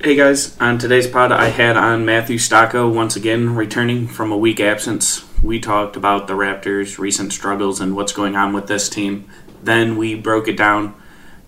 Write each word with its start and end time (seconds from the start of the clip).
Hey 0.00 0.14
guys, 0.14 0.56
on 0.60 0.78
today's 0.78 1.08
pod, 1.08 1.32
I 1.32 1.48
had 1.48 1.76
on 1.76 2.04
Matthew 2.04 2.38
Stocko 2.38 2.88
once 2.88 3.16
again 3.16 3.56
returning 3.56 4.06
from 4.06 4.30
a 4.30 4.36
week 4.36 4.60
absence. 4.60 5.26
We 5.42 5.58
talked 5.58 5.96
about 5.96 6.28
the 6.28 6.34
Raptors' 6.34 6.98
recent 6.98 7.32
struggles 7.32 7.80
and 7.80 7.96
what's 7.96 8.12
going 8.12 8.36
on 8.36 8.52
with 8.52 8.68
this 8.68 8.88
team. 8.88 9.28
Then 9.60 9.96
we 9.96 10.14
broke 10.14 10.46
it 10.46 10.56
down 10.56 10.94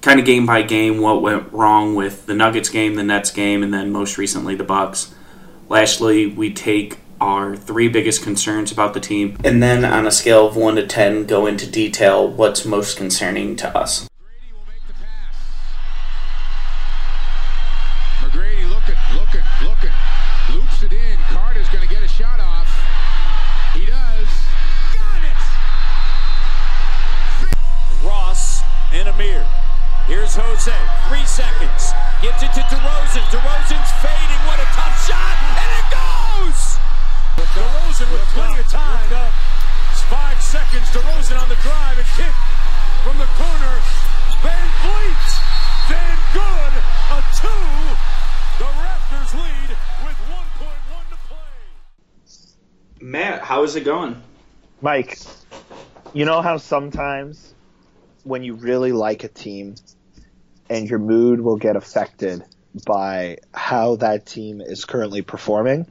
kind 0.03 0.19
of 0.19 0.27
game 0.27 0.47
by 0.47 0.63
game 0.63 0.99
what 0.99 1.23
went 1.23 1.53
wrong 1.53 1.95
with 1.95 2.27
the 2.27 2.35
Nuggets 2.35 2.71
game, 2.71 2.97
the 2.97 3.05
Nets 3.05 3.31
game, 3.31 3.63
and 3.63 3.73
then 3.73 3.93
most 3.93 4.19
recently 4.19 4.57
the 4.57 4.65
Bucks. 4.65 5.15
Lastly, 5.69 6.27
we 6.27 6.53
take 6.53 6.99
our 7.21 7.55
three 7.55 7.87
biggest 7.87 8.25
concerns 8.25 8.73
about 8.73 8.95
the 8.95 9.01
team, 9.01 9.37
and 9.45 9.63
then 9.63 9.85
on 9.85 10.09
a 10.09 10.11
scale 10.11 10.49
of 10.49 10.57
1 10.57 10.75
to 10.75 10.89
10, 10.89 11.27
go 11.27 11.47
into 11.47 11.71
detail 11.71 12.27
what's 12.29 12.65
most 12.65 12.97
concerning 12.97 13.55
to 13.55 13.79
us. 13.79 14.09
Matt, 53.71 53.75
how 53.75 53.77
is 53.77 53.77
it 53.77 53.85
going? 53.85 54.23
Mike, 54.81 55.19
you 56.13 56.25
know 56.25 56.43
how 56.43 56.57
sometimes 56.57 57.55
when 58.25 58.43
you 58.43 58.55
really 58.55 58.93
like 58.93 59.25
a 59.25 59.29
team 59.29 59.75
and 60.69 60.89
your 60.89 60.99
mood 60.99 61.41
will 61.41 61.57
get 61.57 61.77
affected 61.77 62.43
by 62.87 63.39
how 63.53 63.97
that 63.97 64.27
team 64.27 64.61
is 64.61 64.85
currently 64.85 65.23
performing? 65.23 65.87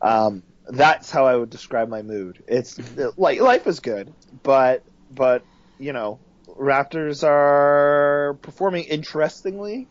Um, 0.00 0.42
that's 0.68 1.10
how 1.10 1.26
I 1.26 1.34
would 1.36 1.50
describe 1.50 1.88
my 1.88 2.02
mood. 2.02 2.42
It's 2.46 2.78
like 3.16 3.40
life 3.40 3.66
is 3.66 3.80
good, 3.80 4.12
but 4.42 4.84
but 5.10 5.42
you 5.78 5.92
know, 5.92 6.20
Raptors 6.48 7.24
are 7.24 8.38
performing 8.42 8.84
interestingly 8.84 9.88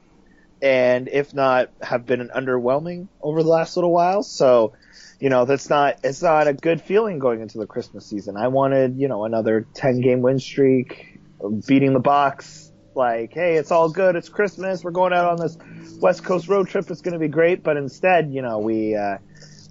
and 0.61 1.07
if 1.07 1.33
not 1.33 1.69
have 1.81 2.05
been 2.05 2.29
underwhelming 2.29 3.07
over 3.21 3.43
the 3.43 3.49
last 3.49 3.77
little 3.77 3.91
while. 3.91 4.23
So, 4.23 4.73
you 5.19 5.29
know, 5.29 5.45
that's 5.45 5.69
not 5.69 5.99
it's 6.03 6.21
not 6.21 6.47
a 6.47 6.53
good 6.53 6.81
feeling 6.81 7.19
going 7.19 7.41
into 7.41 7.57
the 7.57 7.67
Christmas 7.67 8.05
season. 8.05 8.37
I 8.37 8.47
wanted, 8.49 8.97
you 8.97 9.07
know, 9.07 9.25
another 9.25 9.65
10 9.73 10.01
game 10.01 10.21
win 10.21 10.39
streak, 10.39 11.19
beating 11.67 11.93
the 11.93 11.99
Bucks. 11.99 12.71
Like, 12.93 13.33
hey, 13.33 13.57
it's 13.57 13.71
all 13.71 13.89
good. 13.89 14.15
It's 14.15 14.29
Christmas. 14.29 14.83
We're 14.83 14.91
going 14.91 15.13
out 15.13 15.25
on 15.25 15.37
this 15.37 15.57
West 15.99 16.23
Coast 16.23 16.47
road 16.47 16.67
trip. 16.67 16.89
It's 16.89 17.01
going 17.01 17.13
to 17.13 17.19
be 17.19 17.27
great. 17.27 17.61
But 17.63 17.77
instead, 17.77 18.31
you 18.31 18.41
know, 18.41 18.57
we 18.57 18.95
uh, 18.95 19.17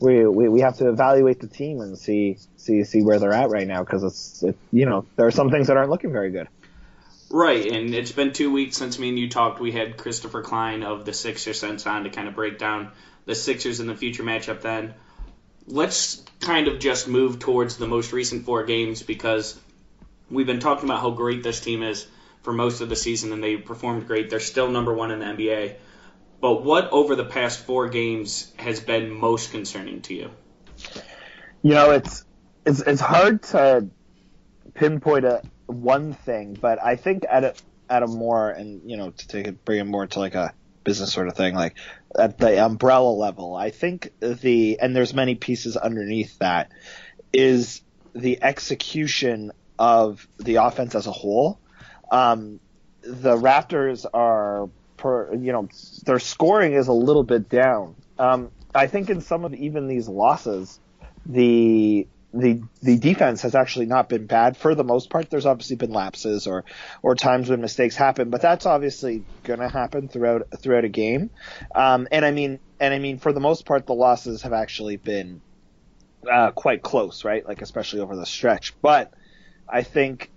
we, 0.00 0.26
we 0.26 0.48
we 0.48 0.60
have 0.60 0.76
to 0.78 0.88
evaluate 0.88 1.40
the 1.40 1.48
team 1.48 1.80
and 1.80 1.98
see 1.98 2.38
see 2.56 2.84
see 2.84 3.02
where 3.02 3.18
they're 3.18 3.32
at 3.32 3.50
right 3.50 3.66
now 3.66 3.82
because 3.82 4.04
it's 4.04 4.42
it, 4.42 4.56
you 4.72 4.86
know 4.86 5.06
there 5.16 5.26
are 5.26 5.32
some 5.32 5.50
things 5.50 5.68
that 5.68 5.76
aren't 5.76 5.90
looking 5.90 6.12
very 6.12 6.30
good. 6.30 6.48
Right, 7.28 7.66
and 7.66 7.92
it's 7.92 8.12
been 8.12 8.32
two 8.32 8.52
weeks 8.52 8.76
since 8.76 9.00
me 9.00 9.08
and 9.08 9.18
you 9.18 9.28
talked. 9.28 9.58
We 9.58 9.72
had 9.72 9.96
Christopher 9.96 10.42
Klein 10.42 10.84
of 10.84 11.04
the 11.04 11.12
Sixers 11.12 11.58
Sense 11.58 11.84
on 11.84 12.04
to 12.04 12.10
kind 12.10 12.28
of 12.28 12.36
break 12.36 12.58
down 12.58 12.92
the 13.24 13.34
Sixers 13.34 13.80
in 13.80 13.88
the 13.88 13.96
future 13.96 14.22
matchup 14.22 14.60
then. 14.60 14.94
Let's 15.66 16.22
kind 16.40 16.68
of 16.68 16.78
just 16.78 17.08
move 17.08 17.38
towards 17.38 17.76
the 17.76 17.86
most 17.86 18.12
recent 18.12 18.44
four 18.44 18.64
games 18.64 19.02
because 19.02 19.58
we've 20.30 20.46
been 20.46 20.60
talking 20.60 20.88
about 20.88 21.00
how 21.00 21.10
great 21.10 21.42
this 21.42 21.60
team 21.60 21.82
is 21.82 22.06
for 22.42 22.52
most 22.52 22.80
of 22.80 22.88
the 22.88 22.96
season 22.96 23.32
and 23.32 23.42
they 23.42 23.56
performed 23.56 24.06
great. 24.06 24.30
They're 24.30 24.40
still 24.40 24.70
number 24.70 24.94
one 24.94 25.10
in 25.10 25.18
the 25.18 25.24
NBA. 25.24 25.74
But 26.40 26.62
what 26.62 26.90
over 26.90 27.16
the 27.16 27.24
past 27.24 27.60
four 27.60 27.88
games 27.88 28.52
has 28.56 28.78
been 28.80 29.10
most 29.10 29.50
concerning 29.50 30.02
to 30.02 30.14
you? 30.14 30.30
You 31.62 31.74
know, 31.74 31.90
it's 31.90 32.24
it's 32.64 32.80
it's 32.80 33.00
hard 33.00 33.42
to 33.44 33.88
pinpoint 34.74 35.24
a 35.24 35.42
one 35.66 36.12
thing, 36.12 36.56
but 36.60 36.82
I 36.82 36.96
think 36.96 37.24
at 37.28 37.44
a 37.44 37.54
at 37.88 38.02
a 38.02 38.06
more 38.06 38.50
and 38.50 38.88
you 38.88 38.96
know 38.96 39.10
to 39.10 39.28
take 39.28 39.46
it 39.46 39.64
bring 39.64 39.80
it 39.80 39.84
more 39.84 40.06
to 40.06 40.18
like 40.18 40.34
a 40.34 40.52
business 40.86 41.12
sort 41.12 41.28
of 41.28 41.34
thing, 41.36 41.54
like 41.54 41.76
at 42.18 42.38
the 42.38 42.64
umbrella 42.64 43.10
level, 43.10 43.54
I 43.54 43.68
think 43.68 44.12
the 44.20 44.78
and 44.80 44.96
there's 44.96 45.12
many 45.12 45.34
pieces 45.34 45.76
underneath 45.76 46.38
that 46.38 46.70
is 47.32 47.82
the 48.14 48.42
execution 48.42 49.52
of 49.78 50.26
the 50.38 50.54
offense 50.56 50.94
as 50.94 51.06
a 51.06 51.12
whole. 51.12 51.60
Um, 52.10 52.60
the 53.02 53.36
Raptors 53.36 54.06
are 54.14 54.70
per 54.96 55.34
you 55.34 55.52
know 55.52 55.68
their 56.06 56.20
scoring 56.20 56.72
is 56.72 56.88
a 56.88 56.94
little 56.94 57.24
bit 57.24 57.50
down. 57.50 57.96
Um, 58.18 58.50
I 58.74 58.86
think 58.86 59.10
in 59.10 59.20
some 59.20 59.44
of 59.44 59.52
even 59.54 59.88
these 59.88 60.08
losses, 60.08 60.80
the 61.26 62.06
the 62.32 62.62
the 62.82 62.98
defense 62.98 63.42
has 63.42 63.54
actually 63.54 63.86
not 63.86 64.08
been 64.08 64.26
bad 64.26 64.56
for 64.56 64.74
the 64.74 64.84
most 64.84 65.10
part. 65.10 65.30
There's 65.30 65.46
obviously 65.46 65.76
been 65.76 65.92
lapses 65.92 66.46
or 66.46 66.64
or 67.02 67.14
times 67.14 67.48
when 67.48 67.60
mistakes 67.60 67.96
happen, 67.96 68.30
but 68.30 68.42
that's 68.42 68.66
obviously 68.66 69.24
going 69.44 69.60
to 69.60 69.68
happen 69.68 70.08
throughout 70.08 70.48
throughout 70.58 70.84
a 70.84 70.88
game. 70.88 71.30
Um, 71.74 72.08
and 72.10 72.24
I 72.24 72.32
mean 72.32 72.58
and 72.80 72.92
I 72.92 72.98
mean 72.98 73.18
for 73.18 73.32
the 73.32 73.40
most 73.40 73.64
part, 73.64 73.86
the 73.86 73.94
losses 73.94 74.42
have 74.42 74.52
actually 74.52 74.96
been 74.96 75.40
uh, 76.30 76.50
quite 76.50 76.82
close, 76.82 77.24
right? 77.24 77.46
Like 77.46 77.62
especially 77.62 78.00
over 78.00 78.16
the 78.16 78.26
stretch. 78.26 78.74
But 78.82 79.12
I 79.68 79.82
think 79.82 80.30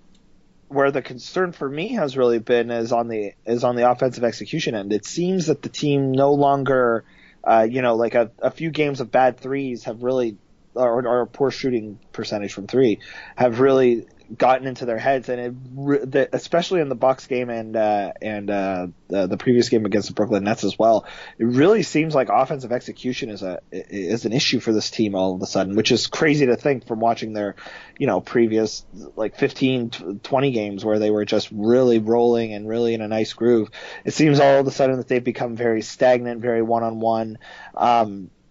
where 0.69 0.91
the 0.91 1.01
concern 1.01 1.51
for 1.51 1.67
me 1.67 1.89
has 1.93 2.15
really 2.15 2.39
been 2.39 2.69
is 2.69 2.91
on 2.91 3.07
the 3.07 3.33
is 3.45 3.63
on 3.63 3.75
the 3.75 3.89
offensive 3.89 4.23
execution 4.23 4.75
end. 4.75 4.93
It 4.93 5.05
seems 5.05 5.47
that 5.47 5.63
the 5.63 5.69
team 5.69 6.11
no 6.11 6.33
longer, 6.33 7.03
uh, 7.43 7.67
you 7.69 7.81
know, 7.81 7.95
like 7.95 8.15
a, 8.15 8.31
a 8.39 8.51
few 8.51 8.69
games 8.69 9.01
of 9.01 9.11
bad 9.11 9.39
threes 9.39 9.85
have 9.85 10.03
really 10.03 10.37
or, 10.73 11.05
or 11.07 11.25
poor 11.25 11.51
shooting 11.51 11.99
percentage 12.11 12.53
from 12.53 12.67
three 12.67 12.99
have 13.35 13.59
really 13.59 14.05
gotten 14.37 14.67
into 14.67 14.85
their 14.85 14.97
heads, 14.97 15.29
and 15.29 15.41
it, 15.41 16.11
the, 16.11 16.29
especially 16.33 16.81
in 16.81 16.89
the 16.89 16.95
Bucks 16.95 17.27
game 17.27 17.49
and 17.49 17.75
uh, 17.75 18.13
and 18.21 18.49
uh, 18.49 18.87
the, 19.07 19.27
the 19.27 19.37
previous 19.37 19.69
game 19.69 19.85
against 19.85 20.07
the 20.07 20.13
Brooklyn 20.13 20.43
Nets 20.43 20.63
as 20.63 20.77
well, 20.77 21.05
it 21.37 21.45
really 21.45 21.83
seems 21.83 22.13
like 22.13 22.29
offensive 22.29 22.71
execution 22.71 23.29
is 23.29 23.41
a 23.41 23.59
is 23.71 24.25
an 24.25 24.33
issue 24.33 24.59
for 24.59 24.71
this 24.71 24.91
team 24.91 25.15
all 25.15 25.35
of 25.35 25.41
a 25.41 25.47
sudden, 25.47 25.75
which 25.75 25.91
is 25.91 26.07
crazy 26.07 26.45
to 26.45 26.55
think 26.55 26.85
from 26.85 26.99
watching 26.99 27.33
their, 27.33 27.55
you 27.97 28.07
know, 28.07 28.21
previous 28.21 28.85
like 29.15 29.37
15, 29.37 30.19
20 30.23 30.51
games 30.51 30.85
where 30.85 30.99
they 30.99 31.09
were 31.09 31.25
just 31.25 31.49
really 31.51 31.99
rolling 31.99 32.53
and 32.53 32.67
really 32.67 32.93
in 32.93 33.01
a 33.01 33.07
nice 33.07 33.33
groove. 33.33 33.69
It 34.05 34.13
seems 34.13 34.39
all 34.39 34.59
of 34.59 34.67
a 34.67 34.71
sudden 34.71 34.97
that 34.97 35.07
they've 35.07 35.23
become 35.23 35.55
very 35.55 35.81
stagnant, 35.81 36.41
very 36.41 36.61
one 36.61 36.83
on 36.83 36.99
one. 36.99 37.39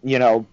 You 0.01 0.21
know, 0.21 0.47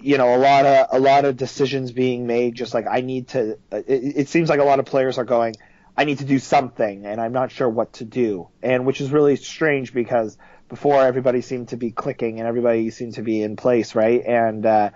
you 0.00 0.18
know 0.18 0.34
a 0.34 0.38
lot 0.38 0.66
of 0.66 0.86
a 0.92 0.98
lot 0.98 1.24
of 1.24 1.36
decisions 1.36 1.92
being 1.92 2.26
made 2.26 2.54
just 2.54 2.74
like 2.74 2.86
i 2.90 3.00
need 3.00 3.28
to 3.28 3.58
it, 3.72 3.84
it, 3.88 4.28
seems 4.28 4.48
like 4.48 4.60
a 4.60 4.64
lot 4.64 4.78
of 4.78 4.86
players 4.86 5.18
are 5.18 5.24
going 5.24 5.54
i 5.96 6.04
need 6.04 6.18
to 6.18 6.24
do 6.24 6.38
something 6.38 7.04
and 7.06 7.20
i'm 7.20 7.32
not 7.32 7.50
sure 7.50 7.68
what 7.68 7.92
to 7.94 8.04
do 8.04 8.48
and 8.62 8.86
which 8.86 9.00
is 9.00 9.10
really 9.10 9.36
strange 9.36 9.92
because 9.92 10.36
before 10.68 11.02
everybody 11.04 11.40
seemed 11.40 11.68
to 11.68 11.76
be 11.76 11.90
clicking 11.90 12.38
and 12.38 12.48
everybody 12.48 12.90
seemed 12.90 13.14
to 13.14 13.22
be 13.22 13.42
in 13.42 13.56
place 13.56 13.94
right 13.94 14.24
and 14.24 14.64
uh 14.66 14.90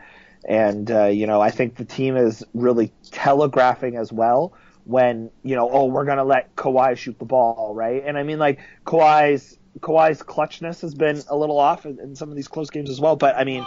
and 0.44 0.90
uh, 0.90 1.06
you 1.06 1.26
know 1.26 1.40
i 1.40 1.50
think 1.50 1.76
the 1.76 1.84
team 1.84 2.16
is 2.16 2.44
really 2.54 2.92
telegraphing 3.10 3.96
as 3.96 4.12
well 4.12 4.52
when 4.84 5.30
you 5.42 5.54
know 5.54 5.68
oh 5.70 5.86
we're 5.86 6.04
going 6.04 6.18
to 6.18 6.24
let 6.24 6.54
Kawhi 6.56 6.96
shoot 6.96 7.18
the 7.18 7.24
ball 7.24 7.72
right 7.74 8.02
and 8.04 8.18
i 8.18 8.22
mean 8.22 8.38
like 8.38 8.58
Kawhi's 8.84 9.56
Kawhi's 9.80 10.22
clutchness 10.22 10.82
has 10.82 10.94
been 10.94 11.22
a 11.28 11.36
little 11.36 11.58
off 11.58 11.86
in, 11.86 11.98
in, 11.98 12.14
some 12.14 12.28
of 12.28 12.36
these 12.36 12.48
close 12.48 12.70
games 12.70 12.90
as 12.90 13.00
well. 13.00 13.16
But 13.16 13.36
I 13.36 13.44
mean, 13.44 13.64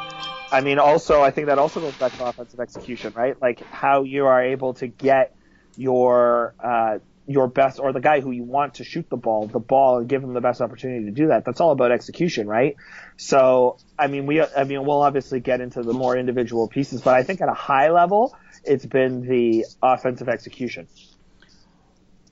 I 0.55 0.61
mean, 0.61 0.79
also 0.79 1.21
I 1.21 1.31
think 1.31 1.47
that 1.47 1.59
also 1.59 1.81
goes 1.81 1.97
back 1.97 2.13
to 2.13 2.23
offensive 2.23 2.61
execution, 2.61 3.11
right? 3.13 3.35
Like 3.41 3.67
how 3.71 4.03
you 4.03 4.25
are 4.27 4.41
able 4.41 4.73
to 4.75 4.87
get 4.87 5.35
your 5.75 6.55
uh, 6.63 6.99
your 7.27 7.49
best 7.49 7.77
or 7.77 7.91
the 7.91 7.99
guy 7.99 8.21
who 8.21 8.31
you 8.31 8.45
want 8.45 8.75
to 8.75 8.85
shoot 8.85 9.05
the 9.09 9.17
ball, 9.17 9.47
the 9.47 9.59
ball, 9.59 9.97
and 9.97 10.07
give 10.07 10.23
him 10.23 10.33
the 10.33 10.39
best 10.39 10.61
opportunity 10.61 11.07
to 11.07 11.11
do 11.11 11.27
that. 11.27 11.43
That's 11.43 11.59
all 11.59 11.71
about 11.71 11.91
execution, 11.91 12.47
right? 12.47 12.77
So 13.17 13.75
I 13.99 14.07
mean, 14.07 14.27
we 14.27 14.41
I 14.41 14.63
mean 14.63 14.85
we'll 14.85 15.01
obviously 15.01 15.41
get 15.41 15.59
into 15.59 15.83
the 15.83 15.91
more 15.91 16.17
individual 16.17 16.69
pieces, 16.69 17.01
but 17.01 17.15
I 17.15 17.23
think 17.23 17.41
at 17.41 17.49
a 17.49 17.53
high 17.53 17.91
level, 17.91 18.33
it's 18.63 18.85
been 18.85 19.27
the 19.27 19.65
offensive 19.81 20.29
execution. 20.29 20.87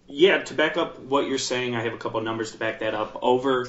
Yeah, 0.07 0.43
to 0.43 0.53
back 0.53 0.77
up 0.77 0.97
what 0.97 1.27
you're 1.27 1.37
saying, 1.37 1.75
I 1.75 1.83
have 1.83 1.93
a 1.93 1.97
couple 1.97 2.21
numbers 2.21 2.53
to 2.53 2.57
back 2.57 2.79
that 2.79 2.93
up. 2.93 3.19
Over 3.21 3.67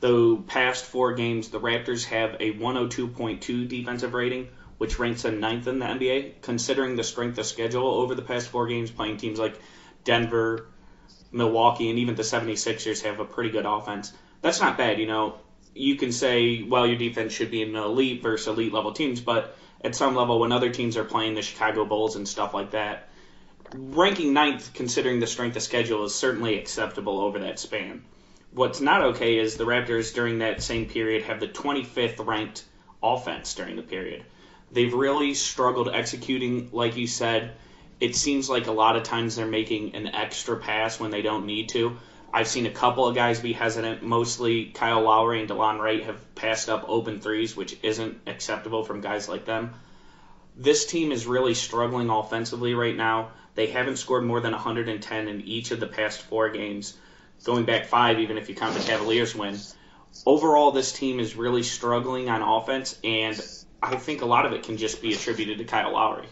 the 0.00 0.36
past 0.46 0.84
four 0.84 1.14
games, 1.14 1.48
the 1.48 1.60
Raptors 1.60 2.04
have 2.06 2.34
a 2.40 2.52
102.2 2.52 3.68
defensive 3.68 4.14
rating, 4.14 4.48
which 4.78 4.98
ranks 4.98 5.22
them 5.22 5.40
ninth 5.40 5.66
in 5.66 5.78
the 5.78 5.86
NBA. 5.86 6.42
Considering 6.42 6.96
the 6.96 7.04
strength 7.04 7.38
of 7.38 7.46
schedule 7.46 7.86
over 7.86 8.14
the 8.14 8.22
past 8.22 8.48
four 8.48 8.66
games, 8.66 8.90
playing 8.90 9.16
teams 9.16 9.38
like 9.38 9.58
Denver, 10.04 10.66
Milwaukee, 11.32 11.90
and 11.90 11.98
even 11.98 12.14
the 12.14 12.22
76ers 12.22 13.02
have 13.02 13.20
a 13.20 13.24
pretty 13.24 13.50
good 13.50 13.66
offense. 13.66 14.12
That's 14.42 14.60
not 14.60 14.76
bad, 14.76 14.98
you 14.98 15.06
know. 15.06 15.36
You 15.74 15.96
can 15.96 16.12
say, 16.12 16.62
well, 16.62 16.86
your 16.86 16.96
defense 16.96 17.32
should 17.32 17.50
be 17.50 17.62
an 17.62 17.74
elite 17.76 18.22
versus 18.22 18.46
elite 18.46 18.72
level 18.72 18.92
teams, 18.92 19.20
but 19.20 19.56
at 19.82 19.94
some 19.94 20.14
level, 20.14 20.40
when 20.40 20.52
other 20.52 20.70
teams 20.70 20.96
are 20.96 21.04
playing 21.04 21.34
the 21.34 21.42
Chicago 21.42 21.84
Bulls 21.84 22.16
and 22.16 22.26
stuff 22.26 22.54
like 22.54 22.70
that, 22.70 23.08
ranking 23.74 24.32
ninth, 24.32 24.72
considering 24.72 25.20
the 25.20 25.26
strength 25.26 25.56
of 25.56 25.62
schedule, 25.62 26.04
is 26.04 26.14
certainly 26.14 26.58
acceptable 26.58 27.20
over 27.20 27.40
that 27.40 27.58
span. 27.58 28.04
What's 28.52 28.80
not 28.80 29.02
okay 29.02 29.38
is 29.38 29.56
the 29.56 29.64
Raptors 29.64 30.14
during 30.14 30.38
that 30.38 30.62
same 30.62 30.86
period 30.86 31.22
have 31.24 31.40
the 31.40 31.48
25th 31.48 32.24
ranked 32.26 32.64
offense 33.02 33.54
during 33.54 33.76
the 33.76 33.82
period. 33.82 34.24
They've 34.72 34.92
really 34.92 35.34
struggled 35.34 35.88
executing, 35.88 36.70
like 36.72 36.96
you 36.96 37.06
said. 37.06 37.52
It 38.00 38.16
seems 38.16 38.50
like 38.50 38.66
a 38.66 38.72
lot 38.72 38.96
of 38.96 39.02
times 39.04 39.36
they're 39.36 39.46
making 39.46 39.94
an 39.94 40.08
extra 40.08 40.56
pass 40.56 40.98
when 40.98 41.10
they 41.10 41.22
don't 41.22 41.46
need 41.46 41.68
to. 41.70 41.96
I've 42.32 42.48
seen 42.48 42.66
a 42.66 42.70
couple 42.70 43.06
of 43.06 43.14
guys 43.14 43.40
be 43.40 43.52
hesitant. 43.52 44.02
Mostly 44.02 44.66
Kyle 44.66 45.00
Lowry 45.02 45.40
and 45.40 45.48
Delon 45.48 45.78
Wright 45.78 46.02
have 46.04 46.34
passed 46.34 46.68
up 46.68 46.84
open 46.88 47.20
threes, 47.20 47.56
which 47.56 47.78
isn't 47.82 48.20
acceptable 48.26 48.84
from 48.84 49.00
guys 49.00 49.28
like 49.28 49.44
them. 49.46 49.74
This 50.56 50.84
team 50.86 51.12
is 51.12 51.26
really 51.26 51.54
struggling 51.54 52.10
offensively 52.10 52.74
right 52.74 52.96
now. 52.96 53.30
They 53.54 53.68
haven't 53.68 53.96
scored 53.96 54.24
more 54.24 54.40
than 54.40 54.52
110 54.52 55.28
in 55.28 55.40
each 55.42 55.70
of 55.70 55.80
the 55.80 55.86
past 55.86 56.20
four 56.20 56.50
games, 56.50 56.94
going 57.44 57.64
back 57.64 57.86
five, 57.86 58.18
even 58.18 58.38
if 58.38 58.48
you 58.48 58.54
count 58.54 58.74
the 58.74 58.80
Cavaliers 58.80 59.34
win. 59.34 59.58
Overall, 60.24 60.72
this 60.72 60.92
team 60.92 61.20
is 61.20 61.36
really 61.36 61.62
struggling 61.62 62.28
on 62.28 62.42
offense, 62.42 62.98
and 63.04 63.40
I 63.82 63.96
think 63.96 64.22
a 64.22 64.26
lot 64.26 64.46
of 64.46 64.52
it 64.52 64.62
can 64.62 64.76
just 64.76 65.02
be 65.02 65.12
attributed 65.12 65.58
to 65.58 65.64
Kyle 65.64 65.92
Lowry. 65.92 66.28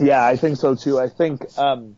Yeah, 0.00 0.24
I 0.24 0.36
think 0.36 0.56
so 0.56 0.74
too. 0.74 0.98
I 0.98 1.08
think 1.08 1.46
um, 1.58 1.96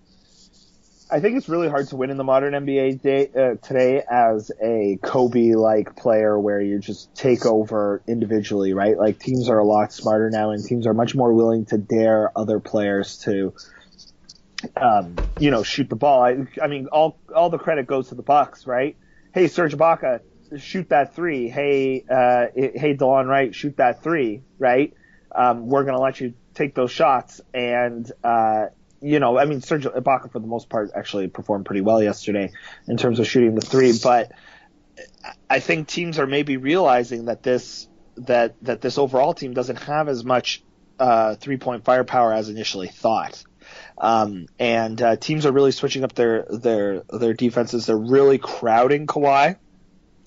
I 1.11 1.21
think 1.21 1.37
it's 1.37 1.49
really 1.49 1.69
hard 1.69 1.89
to 1.89 1.97
win 1.97 2.11
in 2.11 2.17
the 2.17 2.25
modern 2.25 2.55
NBA 2.55 3.03
day, 3.03 3.31
uh, 3.37 3.55
today 3.65 4.03
as 4.11 4.51
a 4.61 4.99
Kobe-like 5.03 5.97
player, 5.97 6.39
where 6.39 6.61
you 6.61 6.79
just 6.79 7.15
take 7.15 7.47
over 7.47 8.03
individually, 8.09 8.75
right? 8.75 8.99
Like 8.99 9.21
teams 9.21 9.49
are 9.49 9.59
a 9.59 9.65
lot 9.65 9.93
smarter 9.93 10.29
now, 10.31 10.51
and 10.51 10.65
teams 10.65 10.87
are 10.87 10.95
much 10.95 11.15
more 11.15 11.33
willing 11.33 11.67
to 11.67 11.79
dare 11.79 12.37
other 12.37 12.59
players 12.59 13.19
to 13.19 13.55
um, 14.77 15.17
you 15.39 15.51
know, 15.51 15.63
shoot 15.63 15.89
the 15.89 15.97
ball. 15.97 16.23
I, 16.23 16.47
I 16.63 16.67
mean, 16.67 16.89
all 16.89 17.19
all 17.35 17.51
the 17.51 17.59
credit 17.59 17.87
goes 17.87 18.09
to 18.09 18.15
the 18.15 18.23
Bucks, 18.23 18.67
right? 18.67 18.97
Hey, 19.33 19.49
Serge 19.49 19.77
Ibaka, 19.77 20.21
shoot 20.59 20.89
that 20.91 21.15
three. 21.15 21.49
Hey, 21.49 22.05
uh, 22.09 22.47
hey, 22.55 22.97
Delon 22.97 23.27
Wright, 23.27 23.55
shoot 23.55 23.77
that 23.79 24.03
three, 24.03 24.43
right? 24.59 24.95
Um, 25.35 25.67
we're 25.67 25.85
gonna 25.85 26.01
let 26.01 26.21
you 26.21 26.35
take 26.55 26.75
those 26.75 26.91
shots, 26.91 27.41
and 27.53 28.11
uh, 28.23 28.67
you 29.01 29.19
know, 29.19 29.39
I 29.39 29.45
mean, 29.45 29.61
Serge 29.61 29.85
Ibaka 29.85 30.31
for 30.33 30.39
the 30.39 30.47
most 30.47 30.69
part 30.69 30.91
actually 30.95 31.29
performed 31.29 31.67
pretty 31.67 31.83
well 31.83 32.03
yesterday 32.03 32.53
in 32.87 32.97
terms 32.97 33.19
of 33.19 33.27
shooting 33.27 33.55
the 33.55 33.61
three, 33.61 33.93
but 34.03 34.33
I 35.49 35.61
think 35.61 35.89
teams 35.89 36.19
are 36.19 36.27
maybe 36.27 36.57
realizing 36.57 37.27
that 37.27 37.43
this 37.43 37.89
that 38.17 38.55
that 38.63 38.81
this 38.81 38.99
overall 38.99 39.35
team 39.35 39.55
doesn't 39.55 39.83
have 39.83 40.09
as 40.09 40.25
much 40.25 40.63
uh, 40.99 41.35
three 41.37 41.57
point 41.57 41.85
firepower 41.85 42.33
as 42.33 42.49
initially 42.49 42.89
thought. 42.89 43.43
Um, 43.99 44.47
and 44.59 45.01
uh, 45.01 45.17
teams 45.17 45.47
are 45.47 45.53
really 45.53 45.73
switching 45.73 46.05
up 46.05 46.15
their 46.15 46.45
their 46.51 47.03
their 47.11 47.35
defenses. 47.35 47.87
They're 47.87 47.97
really 47.97 48.39
crowding 48.39 49.07
Kawhi. 49.07 49.57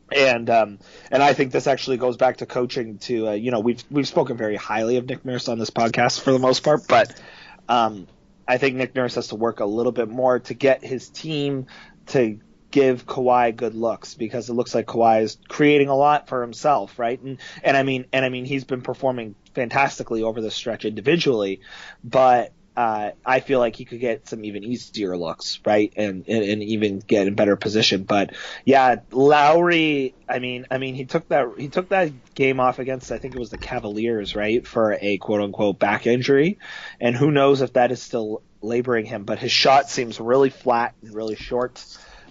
And 0.10 0.50
um, 0.50 0.80
and 1.12 1.22
I 1.22 1.34
think 1.34 1.52
this 1.52 1.68
actually 1.68 1.98
goes 1.98 2.16
back 2.16 2.38
to 2.38 2.46
coaching. 2.46 2.98
To 3.00 3.30
uh, 3.30 3.32
you 3.34 3.52
know, 3.52 3.60
we've 3.60 3.84
we've 3.92 4.08
spoken 4.08 4.38
very 4.38 4.56
highly 4.56 4.98
of 4.98 5.06
Nick 5.06 5.26
Nurse 5.26 5.50
on 5.50 5.60
this 5.60 5.70
podcast 5.70 6.22
for 6.22 6.32
the 6.32 6.40
most 6.40 6.64
part, 6.64 6.88
but 6.88 7.20
um, 7.68 8.08
I 8.48 8.58
think 8.58 8.76
Nick 8.76 8.96
Nurse 8.96 9.16
has 9.16 9.28
to 9.30 9.36
work 9.36 9.60
a 9.60 9.66
little 9.66 9.92
bit 9.92 10.08
more 10.08 10.40
to 10.40 10.54
get 10.54 10.84
his 10.84 11.10
team 11.10 11.68
to 12.08 12.40
give 12.72 13.06
Kawhi 13.06 13.56
good 13.56 13.76
looks 13.76 14.14
because 14.14 14.50
it 14.50 14.54
looks 14.54 14.76
like 14.76 14.86
Kawhi 14.86 15.24
is 15.24 15.38
creating 15.48 15.90
a 15.90 15.96
lot 15.96 16.28
for 16.28 16.42
himself, 16.42 16.98
right? 17.00 17.20
And 17.20 17.38
and 17.64 17.76
I 17.76 17.84
mean 17.84 18.06
and 18.14 18.24
I 18.24 18.30
mean 18.30 18.46
he's 18.46 18.64
been 18.64 18.82
performing 18.82 19.36
fantastically 19.54 20.24
over 20.24 20.42
the 20.42 20.52
stretch 20.52 20.86
individually, 20.86 21.62
but 22.04 22.54
uh, 22.78 23.14
I 23.26 23.40
feel 23.40 23.58
like 23.58 23.76
he 23.76 23.86
could 23.86 24.00
get 24.00 24.30
some 24.30 24.46
even 24.46 24.64
easier 24.64 25.18
looks, 25.18 25.60
right, 25.66 25.92
and, 25.98 26.24
and, 26.28 26.44
and 26.44 26.64
even 26.64 27.00
get 27.00 27.26
in 27.26 27.34
better 27.34 27.56
position. 27.56 28.04
But 28.04 28.36
yeah, 28.66 28.98
Lowry. 29.12 30.14
I 30.30 30.38
mean, 30.38 30.68
I 30.70 30.78
mean, 30.78 30.94
he 30.94 31.06
took 31.06 31.28
that 31.30 31.48
he 31.58 31.70
took 31.70 31.90
that 31.90 32.12
game 32.36 32.60
off 32.60 32.78
against 32.78 33.12
I 33.12 33.18
think 33.18 33.34
it 33.34 33.40
was 33.40 33.50
the 33.50 33.58
Cavaliers, 33.58 34.36
right, 34.36 34.66
for 34.66 34.96
a 35.02 35.18
quote 35.18 35.42
unquote 35.42 35.80
back 35.80 36.06
injury, 36.06 36.60
and 37.02 37.16
who 37.16 37.32
knows 37.32 37.62
if 37.62 37.74
that 37.74 37.92
is 37.92 38.00
still 38.00 38.44
laboring 38.62 39.08
him. 39.08 39.24
But 39.24 39.40
his 39.40 39.52
shot 39.52 39.90
seems 39.90 40.20
really 40.20 40.52
flat 40.52 40.94
and 41.02 41.16
really 41.16 41.36
short, 41.36 41.84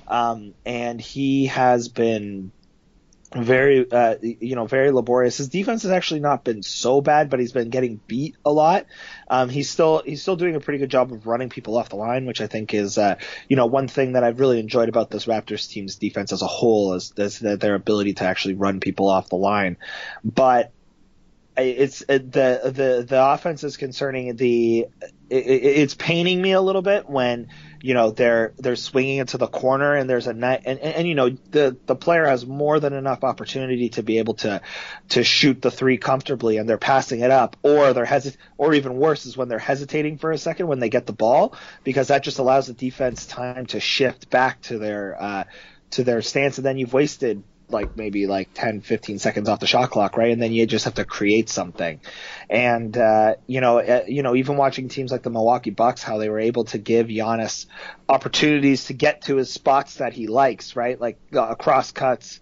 um, 0.07 0.55
and 0.65 1.01
he 1.01 1.47
has 1.47 1.89
been 1.89 2.53
very 3.35 3.91
uh, 3.91 4.17
you 4.21 4.55
know 4.55 4.67
very 4.67 4.91
laborious. 4.91 5.39
His 5.39 5.49
defense 5.49 5.83
has 5.83 5.93
actually 5.93 6.21
not 6.21 6.45
been 6.45 6.63
so 6.63 7.01
bad, 7.01 7.31
but 7.31 7.41
he's 7.41 7.53
been 7.53 7.71
getting 7.71 8.01
beat 8.07 8.37
a 8.45 8.53
lot. 8.53 8.87
Um, 9.29 9.49
he's 9.49 9.69
still 9.69 10.03
he's 10.05 10.23
still 10.23 10.37
doing 10.37 10.55
a 10.55 10.61
pretty 10.61 10.79
good 10.79 10.91
job 10.91 11.13
of 11.13 11.27
running 11.27 11.49
people 11.49 11.77
off 11.77 11.89
the 11.89 11.97
line, 11.97 12.27
which 12.27 12.41
I 12.41 12.47
think 12.47 12.73
is 12.75 12.99
uh, 12.99 13.17
you 13.49 13.57
know 13.57 13.67
one 13.67 13.89
thing 13.89 14.13
that 14.13 14.25
I've 14.25 14.41
really 14.41 14.61
enjoyed 14.61 14.89
about 14.89 15.11
this 15.11 15.27
Raptors 15.27 15.69
team's 15.69 15.97
defense 15.97 16.33
as 16.33 16.43
a 16.43 16.47
whole 16.47 16.95
is, 16.95 17.13
is 17.17 17.39
their 17.39 17.75
ability 17.75 18.15
to 18.15 18.25
actually 18.25 18.55
run 18.55 18.81
people 18.81 19.09
off 19.09 19.29
the 19.29 19.37
line. 19.37 19.77
But 20.25 20.73
it's 21.57 22.03
it, 22.09 22.33
the 22.33 22.61
the 22.65 23.05
the 23.09 23.25
offense 23.25 23.65
is 23.65 23.77
concerning 23.77 24.37
the 24.37 24.87
it, 25.31 25.37
it's 25.37 25.95
paining 25.95 26.41
me 26.41 26.53
a 26.53 26.61
little 26.61 26.83
bit 26.83 27.09
when 27.09 27.49
you 27.87 27.95
know 27.95 28.11
they're 28.11 28.53
they're 28.59 28.75
swinging 28.75 29.19
into 29.19 29.39
the 29.39 29.47
corner 29.47 29.95
and 29.95 30.11
there's 30.11 30.27
a 30.27 30.33
net 30.33 30.63
and, 30.67 30.81
and, 30.81 30.95
and 30.97 31.09
you 31.09 31.15
know 31.15 31.31
the 31.31 31.77
the 31.87 31.95
player 31.95 32.27
has 32.27 32.45
more 32.45 32.81
than 32.81 32.93
enough 32.93 33.23
opportunity 33.23 33.91
to 33.91 34.03
be 34.03 34.19
able 34.19 34.35
to 34.35 34.61
to 35.11 35.23
shoot 35.23 35.63
the 35.63 35.71
three 35.71 35.97
comfortably 35.97 36.57
and 36.57 36.69
they're 36.69 36.79
passing 36.79 37.21
it 37.21 37.31
up 37.31 37.57
or 37.63 37.93
they're 37.93 38.05
hesit 38.05 38.37
or 38.59 38.75
even 38.75 38.97
worse 38.97 39.25
is 39.25 39.37
when 39.37 39.49
they're 39.49 39.61
hesitating 39.61 40.19
for 40.19 40.33
a 40.33 40.39
second 40.39 40.67
when 40.67 40.81
they 40.81 40.89
get 40.89 41.07
the 41.07 41.13
ball 41.13 41.55
because 41.85 42.09
that 42.09 42.25
just 42.25 42.41
allows 42.41 42.67
the 42.67 42.73
defense 42.73 43.25
time 43.25 43.67
to 43.67 43.79
shift 43.79 44.31
back 44.31 44.61
to 44.63 44.79
their 44.79 45.17
uh, 45.23 45.45
to 45.91 46.03
their 46.03 46.23
stance 46.23 46.59
and 46.59 46.67
then 46.67 46.79
you've 46.79 46.93
wasted 46.93 47.45
like 47.69 47.97
maybe 47.97 48.27
like 48.27 48.51
10, 48.55 48.81
15 48.81 49.19
seconds 49.19 49.49
off 49.49 49.61
the 49.61 49.67
shot 49.67 49.91
clock, 49.91 50.17
right? 50.17 50.33
And 50.33 50.41
then 50.41 50.53
you 50.53 50.67
just 50.67 50.85
have 50.85 50.95
to 50.95 51.05
create 51.05 51.49
something. 51.49 52.01
And, 52.49 52.97
uh, 52.97 53.37
you 53.47 53.61
know, 53.61 53.81
uh, 53.81 54.05
you 54.07 54.23
know, 54.23 54.37
even 54.37 54.57
watching 54.57 54.89
teams 54.89 55.11
like 55.11 55.23
the 55.23 55.31
Milwaukee 55.31 55.71
Bucks, 55.71 56.03
how 56.03 56.19
they 56.19 56.29
were 56.29 56.39
able 56.39 56.65
to 56.67 56.79
give 56.79 57.09
Giannis 57.09 57.67
opportunities 58.09 58.87
to 58.87 58.95
get 58.95 59.23
to 59.23 59.37
his 59.37 59.53
spots 59.53 59.97
that 59.97 60.13
he 60.13 60.27
likes, 60.27 60.77
right? 60.77 61.01
Like 61.01 61.19
uh, 61.35 61.55
cross 61.57 61.93
cuts 61.93 62.41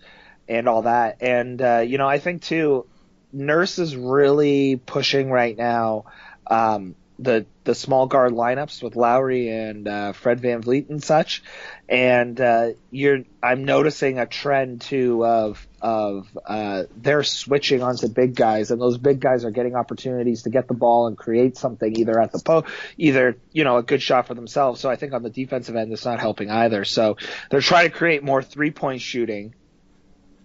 and 0.49 0.69
all 0.69 0.83
that. 0.83 1.19
And, 1.23 1.61
uh, 1.61 1.85
you 1.87 1.99
know, 1.99 2.09
I 2.09 2.19
think 2.19 2.43
too, 2.43 2.87
Nurse 3.33 3.79
is 3.79 3.97
really 3.97 4.77
pushing 4.77 5.31
right 5.31 5.57
now, 5.57 6.05
um, 6.47 6.95
the 7.19 7.47
the 7.63 7.75
small 7.75 8.07
guard 8.07 8.33
lineups 8.33 8.83
with 8.83 8.97
Lowry 8.97 9.49
and 9.49 9.87
uh, 9.87 10.13
Fred 10.13 10.41
VanVleet 10.41 10.91
and 10.91 11.03
such, 11.03 11.43
and 11.89 12.41
uh, 12.41 12.71
you're 12.91 13.21
I'm 13.43 13.65
noticing 13.65 14.19
a 14.19 14.27
trend 14.27 14.81
too 14.81 15.25
of 15.25 15.67
of 15.81 16.27
uh, 16.45 16.85
they're 16.97 17.23
switching 17.23 17.83
onto 17.83 18.09
big 18.09 18.35
guys, 18.35 18.71
and 18.71 18.81
those 18.81 18.99
big 18.99 19.21
guys 19.21 19.45
are 19.45 19.53
getting 19.53 19.77
opportunities 19.77 20.43
to 20.43 20.51
get 20.51 20.67
the 20.67 20.75
ball 20.75 21.07
and 21.07 21.17
create 21.17 21.57
something 21.57 21.97
either 21.97 22.21
at 22.21 22.33
the 22.33 22.41
po 22.41 22.65
either 22.99 23.37
you 23.53 23.65
know 23.65 23.77
a 23.77 23.83
good 23.83 24.03
shot 24.03 24.27
for 24.27 24.35
themselves. 24.35 24.81
So 24.81 24.91
I 24.91 24.97
think 24.97 25.13
on 25.13 25.23
the 25.23 25.31
defensive 25.31 25.77
end, 25.77 25.93
it's 25.93 26.05
not 26.05 26.19
helping 26.19 26.51
either. 26.51 26.85
So 26.85 27.17
they're 27.51 27.61
trying 27.61 27.91
to 27.91 27.97
create 27.97 28.25
more 28.25 28.43
three 28.43 28.73
point 28.73 29.01
shooting, 29.01 29.55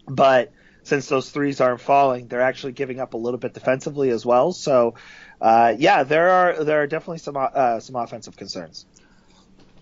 but 0.08 0.52
since 0.84 1.08
those 1.08 1.30
threes 1.30 1.62
aren't 1.62 1.82
falling, 1.82 2.28
they're 2.28 2.42
actually 2.42 2.74
giving 2.74 3.00
up 3.00 3.14
a 3.14 3.18
little 3.18 3.40
bit 3.40 3.54
defensively 3.54 4.10
as 4.10 4.26
well. 4.26 4.52
So 4.52 4.96
uh, 5.42 5.76
yeah, 5.78 6.04
there 6.04 6.30
are 6.30 6.64
there 6.64 6.82
are 6.82 6.88
definitely 6.88 7.20
some 7.20 7.38
uh, 7.38 7.80
some 7.80 7.96
offensive 7.96 8.36
concerns. 8.36 8.86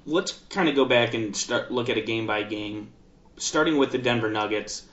Let's 0.05 0.31
kind 0.49 0.69
of 0.69 0.75
go 0.75 0.85
back 0.85 1.13
and 1.13 1.35
start 1.35 1.71
look 1.71 1.89
at 1.89 1.97
a 1.97 2.01
game 2.01 2.27
by 2.27 2.43
game, 2.43 2.91
starting 3.37 3.77
with 3.77 3.91
the 3.91 3.97
Denver 3.97 4.29
Nuggets. 4.29 4.83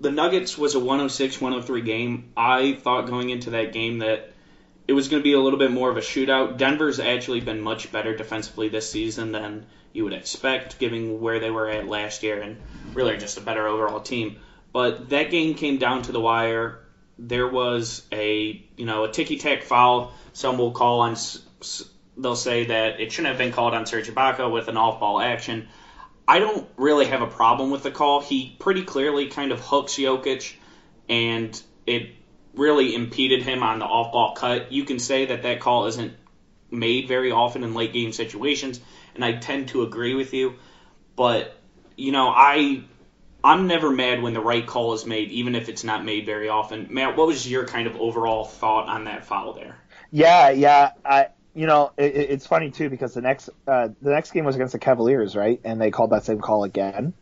The 0.00 0.10
Nuggets 0.10 0.56
was 0.56 0.74
a 0.74 0.78
106-103 0.78 1.84
game. 1.84 2.32
I 2.34 2.72
thought 2.72 3.06
going 3.06 3.28
into 3.28 3.50
that 3.50 3.74
game 3.74 3.98
that 3.98 4.32
it 4.88 4.94
was 4.94 5.08
going 5.08 5.20
to 5.20 5.24
be 5.24 5.34
a 5.34 5.40
little 5.40 5.58
bit 5.58 5.70
more 5.70 5.90
of 5.90 5.98
a 5.98 6.00
shootout. 6.00 6.56
Denver's 6.56 6.98
actually 6.98 7.40
been 7.40 7.60
much 7.60 7.92
better 7.92 8.16
defensively 8.16 8.70
this 8.70 8.90
season 8.90 9.30
than 9.32 9.66
you 9.92 10.04
would 10.04 10.14
expect, 10.14 10.78
given 10.78 11.20
where 11.20 11.38
they 11.38 11.50
were 11.50 11.68
at 11.68 11.86
last 11.86 12.22
year, 12.22 12.40
and 12.40 12.56
really 12.94 13.18
just 13.18 13.36
a 13.36 13.40
better 13.40 13.66
overall 13.66 14.00
team. 14.00 14.36
But 14.72 15.10
that 15.10 15.30
game 15.30 15.54
came 15.54 15.78
down 15.78 16.02
to 16.02 16.12
the 16.12 16.20
wire 16.20 16.80
there 17.20 17.46
was 17.46 18.02
a 18.10 18.64
you 18.76 18.86
know 18.86 19.04
a 19.04 19.12
ticky 19.12 19.36
tack 19.36 19.62
foul. 19.62 20.12
Some 20.32 20.58
will 20.58 20.72
call 20.72 21.00
on. 21.00 21.16
They'll 22.16 22.36
say 22.36 22.66
that 22.66 23.00
it 23.00 23.12
shouldn't 23.12 23.28
have 23.28 23.38
been 23.38 23.52
called 23.52 23.74
on 23.74 23.86
Serge 23.86 24.08
Ibaka 24.08 24.50
with 24.50 24.68
an 24.68 24.76
off 24.76 25.00
ball 25.00 25.20
action. 25.20 25.68
I 26.26 26.38
don't 26.38 26.68
really 26.76 27.06
have 27.06 27.22
a 27.22 27.26
problem 27.26 27.70
with 27.70 27.82
the 27.82 27.90
call. 27.90 28.20
He 28.20 28.56
pretty 28.58 28.82
clearly 28.82 29.26
kind 29.26 29.52
of 29.52 29.60
hooks 29.60 29.94
Jokic, 29.94 30.54
and 31.08 31.60
it 31.86 32.10
really 32.54 32.94
impeded 32.94 33.42
him 33.42 33.62
on 33.62 33.78
the 33.78 33.84
off 33.84 34.12
ball 34.12 34.34
cut. 34.34 34.72
You 34.72 34.84
can 34.84 34.98
say 34.98 35.26
that 35.26 35.42
that 35.42 35.60
call 35.60 35.86
isn't 35.86 36.14
made 36.70 37.08
very 37.08 37.32
often 37.32 37.64
in 37.64 37.74
late 37.74 37.92
game 37.92 38.12
situations, 38.12 38.80
and 39.14 39.24
I 39.24 39.32
tend 39.32 39.68
to 39.68 39.82
agree 39.82 40.14
with 40.14 40.32
you. 40.32 40.54
But 41.16 41.56
you 41.96 42.12
know, 42.12 42.28
I 42.28 42.84
I'm 43.42 43.66
never 43.66 43.90
mad 43.90 44.22
when 44.22 44.34
the 44.34 44.40
right 44.40 44.66
call 44.66 44.92
is 44.92 45.06
made, 45.06 45.30
even 45.30 45.54
if 45.54 45.68
it's 45.68 45.84
not 45.84 46.04
made 46.04 46.26
very 46.26 46.48
often. 46.48 46.88
Matt, 46.90 47.16
what 47.16 47.26
was 47.26 47.50
your 47.50 47.66
kind 47.66 47.86
of 47.86 47.96
overall 47.96 48.44
thought 48.44 48.88
on 48.88 49.04
that 49.04 49.24
foul 49.24 49.54
there? 49.54 49.78
Yeah, 50.10 50.50
yeah, 50.50 50.90
I 51.04 51.28
you 51.54 51.66
know 51.66 51.92
it, 51.96 52.14
it's 52.14 52.46
funny 52.46 52.70
too 52.70 52.90
because 52.90 53.14
the 53.14 53.22
next 53.22 53.48
uh, 53.66 53.88
the 54.02 54.10
next 54.10 54.32
game 54.32 54.44
was 54.44 54.56
against 54.56 54.72
the 54.72 54.78
Cavaliers, 54.78 55.36
right? 55.36 55.60
And 55.64 55.80
they 55.80 55.90
called 55.90 56.10
that 56.10 56.24
same 56.24 56.40
call 56.40 56.64
again, 56.64 57.14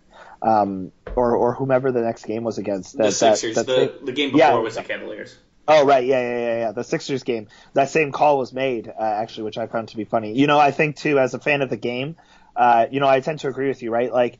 um, 0.43 0.93
or 1.15 1.37
or 1.37 1.55
whomever 1.55 1.93
the 1.93 2.01
next 2.01 2.25
game 2.25 2.45
was 2.45 2.59
against. 2.59 2.97
That, 2.97 3.05
the 3.05 3.13
Sixers. 3.13 3.55
That, 3.57 3.67
that 3.67 4.01
the, 4.01 4.07
the 4.07 4.13
game 4.13 4.31
before 4.31 4.39
yeah, 4.39 4.55
was 4.55 4.75
the 4.75 4.83
Cavaliers. 4.83 5.37
Oh 5.71 5.85
right, 5.85 6.05
yeah, 6.05 6.21
yeah, 6.21 6.39
yeah, 6.39 6.59
yeah. 6.59 6.73
The 6.73 6.85
Sixers 6.85 7.23
game. 7.25 7.49
That 7.75 7.91
same 7.91 8.11
call 8.11 8.39
was 8.39 8.55
made 8.55 8.89
uh, 8.89 9.03
actually, 9.03 9.45
which 9.45 9.59
I 9.59 9.67
found 9.67 9.89
to 9.89 9.99
be 9.99 10.05
funny. 10.05 10.33
You 10.33 10.47
know, 10.47 10.59
I 10.59 10.71
think 10.71 10.97
too, 10.97 11.19
as 11.19 11.35
a 11.35 11.39
fan 11.39 11.61
of 11.61 11.69
the 11.69 11.77
game, 11.77 12.17
uh, 12.57 12.87
you 12.91 13.01
know, 13.01 13.07
I 13.07 13.21
tend 13.21 13.41
to 13.41 13.49
agree 13.49 13.69
with 13.69 13.83
you, 13.83 13.91
right? 13.91 14.11
Like 14.11 14.39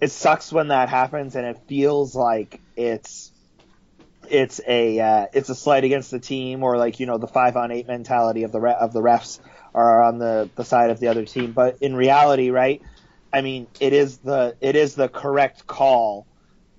it 0.00 0.10
sucks 0.12 0.52
when 0.52 0.68
that 0.68 0.88
happens 0.88 1.34
and 1.36 1.46
it 1.46 1.58
feels 1.66 2.14
like 2.14 2.60
it's 2.76 3.32
it's 4.30 4.60
a 4.66 5.00
uh, 5.00 5.26
it's 5.32 5.48
a 5.48 5.54
slight 5.54 5.84
against 5.84 6.10
the 6.10 6.18
team 6.20 6.62
or 6.62 6.76
like 6.76 7.00
you 7.00 7.06
know 7.06 7.18
the 7.18 7.26
five 7.26 7.56
on 7.56 7.70
eight 7.70 7.86
mentality 7.86 8.42
of 8.42 8.52
the 8.52 8.60
re- 8.60 8.76
of 8.78 8.92
the 8.92 9.00
refs 9.00 9.40
are 9.74 10.02
on 10.02 10.18
the 10.18 10.50
the 10.54 10.64
side 10.64 10.90
of 10.90 11.00
the 11.00 11.08
other 11.08 11.24
team. 11.24 11.52
But 11.52 11.78
in 11.80 11.96
reality 11.96 12.50
right 12.50 12.82
I 13.32 13.40
mean 13.42 13.66
it 13.80 13.92
is 13.92 14.18
the 14.18 14.56
it 14.60 14.76
is 14.76 14.94
the 14.94 15.08
correct 15.08 15.66
call. 15.66 16.26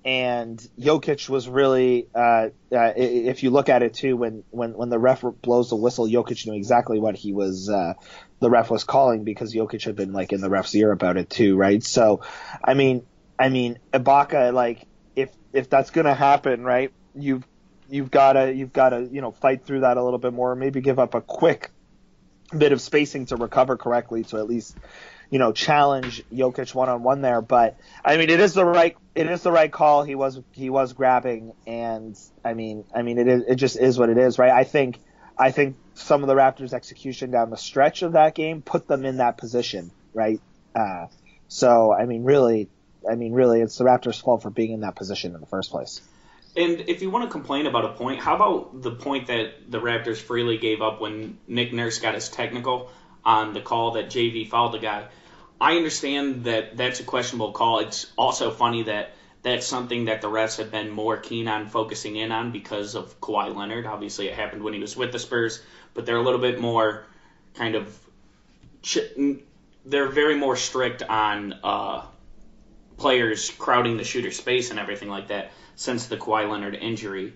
And 0.02 0.58
Jokic 0.78 1.28
was 1.28 1.46
really 1.46 2.08
uh, 2.14 2.48
uh, 2.72 2.92
if 2.96 3.42
you 3.42 3.50
look 3.50 3.68
at 3.68 3.82
it 3.82 3.92
too 3.92 4.16
when 4.16 4.44
when 4.48 4.72
when 4.72 4.88
the 4.88 4.98
ref 4.98 5.22
blows 5.42 5.68
the 5.68 5.76
whistle 5.76 6.06
Jokic 6.06 6.46
knew 6.46 6.54
exactly 6.54 6.98
what 6.98 7.16
he 7.16 7.34
was 7.34 7.68
uh, 7.68 7.92
the 8.40 8.48
ref 8.48 8.70
was 8.70 8.84
calling 8.84 9.24
because 9.24 9.54
Jokic 9.54 9.84
had 9.84 9.96
been 9.96 10.14
like 10.14 10.32
in 10.32 10.40
the 10.40 10.48
ref's 10.48 10.74
ear 10.74 10.90
about 10.90 11.18
it 11.18 11.28
too 11.28 11.54
right? 11.54 11.82
So 11.82 12.22
I 12.64 12.72
mean 12.72 13.04
I 13.40 13.48
mean, 13.48 13.78
Ibaka, 13.92 14.52
like 14.52 14.86
if 15.16 15.30
if 15.54 15.70
that's 15.70 15.90
gonna 15.90 16.14
happen, 16.14 16.62
right? 16.62 16.92
You've 17.14 17.46
you've 17.88 18.10
gotta 18.10 18.52
you've 18.52 18.74
gotta 18.74 19.08
you 19.10 19.22
know 19.22 19.30
fight 19.32 19.64
through 19.64 19.80
that 19.80 19.96
a 19.96 20.04
little 20.04 20.18
bit 20.18 20.34
more. 20.34 20.54
Maybe 20.54 20.82
give 20.82 20.98
up 20.98 21.14
a 21.14 21.22
quick 21.22 21.70
bit 22.56 22.72
of 22.72 22.82
spacing 22.82 23.26
to 23.26 23.36
recover 23.36 23.78
correctly 23.78 24.24
to 24.24 24.36
at 24.36 24.46
least 24.46 24.76
you 25.30 25.38
know 25.38 25.52
challenge 25.52 26.22
Jokic 26.30 26.74
one 26.74 26.90
on 26.90 27.02
one 27.02 27.22
there. 27.22 27.40
But 27.40 27.78
I 28.04 28.18
mean, 28.18 28.28
it 28.28 28.40
is 28.40 28.52
the 28.52 28.64
right 28.64 28.94
it 29.14 29.26
is 29.26 29.42
the 29.42 29.52
right 29.52 29.72
call. 29.72 30.04
He 30.04 30.14
was 30.14 30.38
he 30.52 30.68
was 30.68 30.92
grabbing, 30.92 31.54
and 31.66 32.18
I 32.44 32.52
mean 32.52 32.84
I 32.94 33.00
mean 33.00 33.18
it 33.18 33.26
is 33.26 33.44
it 33.48 33.54
just 33.54 33.78
is 33.78 33.98
what 33.98 34.10
it 34.10 34.18
is, 34.18 34.38
right? 34.38 34.52
I 34.52 34.64
think 34.64 35.00
I 35.38 35.50
think 35.50 35.76
some 35.94 36.22
of 36.22 36.28
the 36.28 36.34
Raptors' 36.34 36.74
execution 36.74 37.30
down 37.30 37.48
the 37.48 37.56
stretch 37.56 38.02
of 38.02 38.12
that 38.12 38.34
game 38.34 38.60
put 38.60 38.86
them 38.86 39.06
in 39.06 39.16
that 39.16 39.38
position, 39.38 39.92
right? 40.12 40.42
Uh, 40.74 41.06
so 41.48 41.94
I 41.94 42.04
mean, 42.04 42.24
really, 42.24 42.68
I 43.10 43.16
mean, 43.16 43.32
really, 43.32 43.60
it's 43.60 43.76
the 43.76 43.84
Raptors' 43.84 44.20
fault 44.20 44.42
for 44.42 44.50
being 44.50 44.72
in 44.72 44.80
that 44.80 44.96
position 44.96 45.34
in 45.34 45.40
the 45.40 45.46
first 45.46 45.70
place. 45.70 46.00
And 46.56 46.80
if 46.88 47.00
you 47.00 47.10
want 47.10 47.24
to 47.24 47.30
complain 47.30 47.66
about 47.66 47.84
a 47.84 47.92
point, 47.92 48.20
how 48.20 48.34
about 48.34 48.82
the 48.82 48.90
point 48.90 49.28
that 49.28 49.70
the 49.70 49.80
Raptors 49.80 50.16
freely 50.16 50.58
gave 50.58 50.82
up 50.82 51.00
when 51.00 51.38
Nick 51.46 51.72
Nurse 51.72 51.98
got 51.98 52.14
his 52.14 52.28
technical 52.28 52.90
on 53.24 53.54
the 53.54 53.60
call 53.60 53.92
that 53.92 54.06
JV 54.06 54.48
fouled 54.48 54.72
the 54.72 54.78
guy? 54.78 55.06
I 55.60 55.76
understand 55.76 56.44
that 56.44 56.76
that's 56.76 57.00
a 57.00 57.04
questionable 57.04 57.52
call. 57.52 57.80
It's 57.80 58.10
also 58.16 58.50
funny 58.50 58.84
that 58.84 59.12
that's 59.42 59.66
something 59.66 60.06
that 60.06 60.22
the 60.22 60.28
refs 60.28 60.58
have 60.58 60.70
been 60.70 60.90
more 60.90 61.16
keen 61.16 61.48
on 61.48 61.66
focusing 61.66 62.16
in 62.16 62.32
on 62.32 62.50
because 62.50 62.94
of 62.94 63.20
Kawhi 63.20 63.54
Leonard. 63.54 63.86
Obviously, 63.86 64.28
it 64.28 64.34
happened 64.34 64.62
when 64.62 64.74
he 64.74 64.80
was 64.80 64.96
with 64.96 65.12
the 65.12 65.18
Spurs, 65.18 65.62
but 65.94 66.04
they're 66.04 66.16
a 66.16 66.22
little 66.22 66.40
bit 66.40 66.60
more 66.60 67.04
kind 67.54 67.74
of. 67.74 67.98
They're 69.84 70.08
very 70.08 70.36
more 70.36 70.56
strict 70.56 71.02
on 71.02 71.54
uh, 71.62 72.04
players 73.00 73.50
crowding 73.50 73.96
the 73.96 74.04
shooter 74.04 74.30
space 74.30 74.70
and 74.70 74.78
everything 74.78 75.08
like 75.08 75.28
that 75.28 75.52
since 75.74 76.06
the 76.06 76.18
Kawhi 76.18 76.48
Leonard 76.48 76.74
injury. 76.74 77.32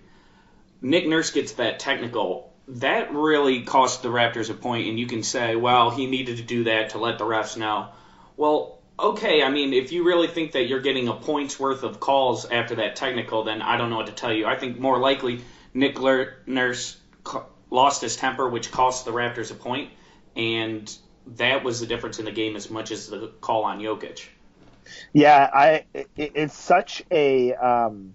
Nick 0.83 1.09
Nurse 1.09 1.31
gets 1.31 1.53
that 1.53 1.79
technical. 1.79 2.53
That 2.69 3.15
really 3.15 3.63
cost 3.63 4.03
the 4.03 4.11
Raptors 4.11 4.51
a 4.51 4.55
point, 4.55 4.89
and 4.89 5.01
you 5.01 5.07
can 5.07 5.23
say, 5.23 5.57
well, 5.57 5.91
he 5.91 6.07
needed 6.07 6.37
to 6.37 6.43
do 6.43 6.65
that 6.65 6.91
to 6.91 6.99
let 6.99 7.17
the 7.17 7.25
refs 7.25 7.57
know. 7.57 7.89
Well, 8.37 8.79
okay, 8.99 9.43
I 9.43 9.49
mean, 9.49 9.73
if 9.73 9.91
you 9.91 10.05
really 10.05 10.29
think 10.29 10.53
that 10.53 10.69
you're 10.69 10.83
getting 10.83 11.09
a 11.09 11.15
point's 11.15 11.59
worth 11.59 11.83
of 11.83 11.99
calls 11.99 12.45
after 12.45 12.75
that 12.77 12.97
technical, 12.97 13.45
then 13.45 13.63
I 13.63 13.79
don't 13.79 13.89
know 13.89 13.97
what 13.97 14.07
to 14.07 14.13
tell 14.13 14.33
you. 14.33 14.47
I 14.47 14.57
think 14.57 14.79
more 14.79 14.99
likely 14.99 15.41
Nick 15.73 15.99
Nurse 16.47 16.97
lost 17.71 18.03
his 18.03 18.17
temper, 18.17 18.47
which 18.47 18.71
cost 18.71 19.07
the 19.07 19.13
Raptors 19.13 19.51
a 19.51 19.55
point, 19.55 19.91
and 20.37 20.95
that 21.39 21.65
was 21.65 21.81
the 21.81 21.87
difference 21.87 22.19
in 22.19 22.27
the 22.27 22.33
game 22.33 22.55
as 22.55 22.69
much 22.69 22.91
as 22.91 23.09
the 23.09 23.33
call 23.41 23.65
on 23.65 23.81
Jokic. 23.81 24.27
Yeah, 25.13 25.51
I 25.53 25.85
it, 25.95 26.09
it's 26.17 26.57
such 26.57 27.03
a 27.11 27.55
um, 27.55 28.15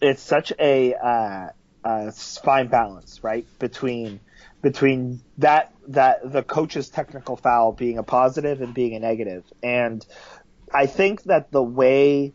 it's 0.00 0.22
such 0.22 0.52
a 0.58 0.94
uh, 0.94 1.48
uh, 1.84 2.10
fine 2.10 2.68
balance, 2.68 3.22
right, 3.22 3.46
between 3.58 4.20
between 4.62 5.20
that 5.38 5.72
that 5.88 6.32
the 6.32 6.42
coach's 6.42 6.88
technical 6.88 7.36
foul 7.36 7.72
being 7.72 7.98
a 7.98 8.02
positive 8.02 8.60
and 8.60 8.74
being 8.74 8.94
a 8.94 9.00
negative. 9.00 9.44
and 9.62 10.04
I 10.72 10.86
think 10.86 11.22
that 11.24 11.50
the 11.50 11.62
way 11.62 12.34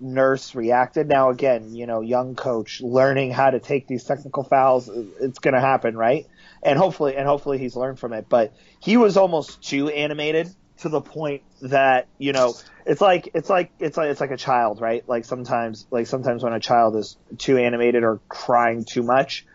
Nurse 0.00 0.54
reacted. 0.54 1.08
Now, 1.08 1.30
again, 1.30 1.74
you 1.74 1.86
know, 1.86 2.00
young 2.00 2.34
coach 2.34 2.80
learning 2.80 3.30
how 3.30 3.50
to 3.50 3.60
take 3.60 3.86
these 3.86 4.04
technical 4.04 4.42
fouls, 4.42 4.88
it's 4.88 5.38
going 5.38 5.54
to 5.54 5.60
happen, 5.60 5.96
right? 5.96 6.26
And 6.62 6.76
hopefully, 6.78 7.16
and 7.16 7.26
hopefully 7.26 7.58
he's 7.58 7.76
learned 7.76 8.00
from 8.00 8.12
it. 8.12 8.26
But 8.28 8.52
he 8.80 8.96
was 8.96 9.16
almost 9.16 9.62
too 9.62 9.88
animated 9.88 10.52
to 10.78 10.88
the 10.88 11.00
point 11.00 11.42
that 11.60 12.08
you 12.18 12.32
know 12.32 12.54
it's 12.86 13.00
like 13.00 13.30
it's 13.34 13.48
like 13.48 13.70
it's 13.78 13.96
like 13.96 14.10
it's 14.10 14.20
like 14.20 14.30
a 14.32 14.36
child 14.36 14.80
right 14.80 15.08
like 15.08 15.24
sometimes 15.24 15.86
like 15.90 16.06
sometimes 16.06 16.42
when 16.42 16.52
a 16.52 16.60
child 16.60 16.96
is 16.96 17.16
too 17.38 17.56
animated 17.58 18.02
or 18.02 18.20
crying 18.28 18.84
too 18.84 19.02
much 19.02 19.46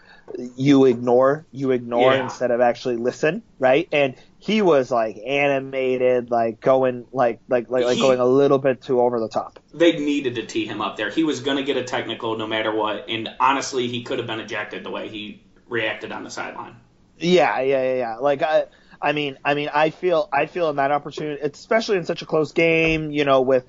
you 0.57 0.85
ignore 0.85 1.45
you 1.51 1.71
ignore 1.71 2.13
Yeah. 2.13 2.23
instead 2.23 2.51
of 2.51 2.59
actually 2.59 2.97
listen, 2.97 3.43
right? 3.59 3.87
And 3.93 4.15
he 4.39 4.61
was 4.61 4.91
like 4.91 5.15
animated, 5.25 6.29
like 6.31 6.59
going 6.59 7.05
like 7.13 7.39
like 7.47 7.69
like, 7.69 7.85
like 7.85 7.95
He- 7.95 8.01
going 8.01 8.19
a 8.19 8.25
little 8.25 8.57
bit 8.57 8.81
too 8.81 8.99
over 8.99 9.19
the 9.21 9.29
top. 9.29 9.59
They 9.73 9.93
needed 9.97 10.35
to 10.35 10.45
tee 10.45 10.65
him 10.65 10.81
up 10.81 10.97
there. 10.97 11.09
He 11.09 11.23
was 11.23 11.39
going 11.39 11.55
to 11.57 11.63
get 11.63 11.77
a 11.77 11.83
technical 11.83 12.37
no 12.37 12.45
matter 12.45 12.73
what, 12.75 13.05
and 13.09 13.29
honestly, 13.39 13.87
he 13.87 14.03
could 14.03 14.17
have 14.19 14.27
been 14.27 14.41
ejected 14.41 14.83
the 14.83 14.91
way 14.91 15.07
he 15.07 15.43
reacted 15.69 16.11
on 16.11 16.23
the 16.25 16.29
sideline. 16.29 16.75
Yeah, 17.17 17.61
yeah, 17.61 17.81
yeah, 17.83 17.95
yeah. 17.95 18.15
Like 18.17 18.41
I, 18.43 18.65
I 19.01 19.11
mean, 19.13 19.37
I 19.43 19.53
mean, 19.53 19.69
I 19.73 19.89
feel, 19.89 20.27
I 20.31 20.45
feel 20.45 20.69
in 20.69 20.77
that 20.77 20.91
opportunity, 20.91 21.41
especially 21.41 21.97
in 21.97 22.05
such 22.05 22.21
a 22.21 22.25
close 22.25 22.51
game, 22.51 23.11
you 23.11 23.25
know, 23.25 23.41
with, 23.41 23.65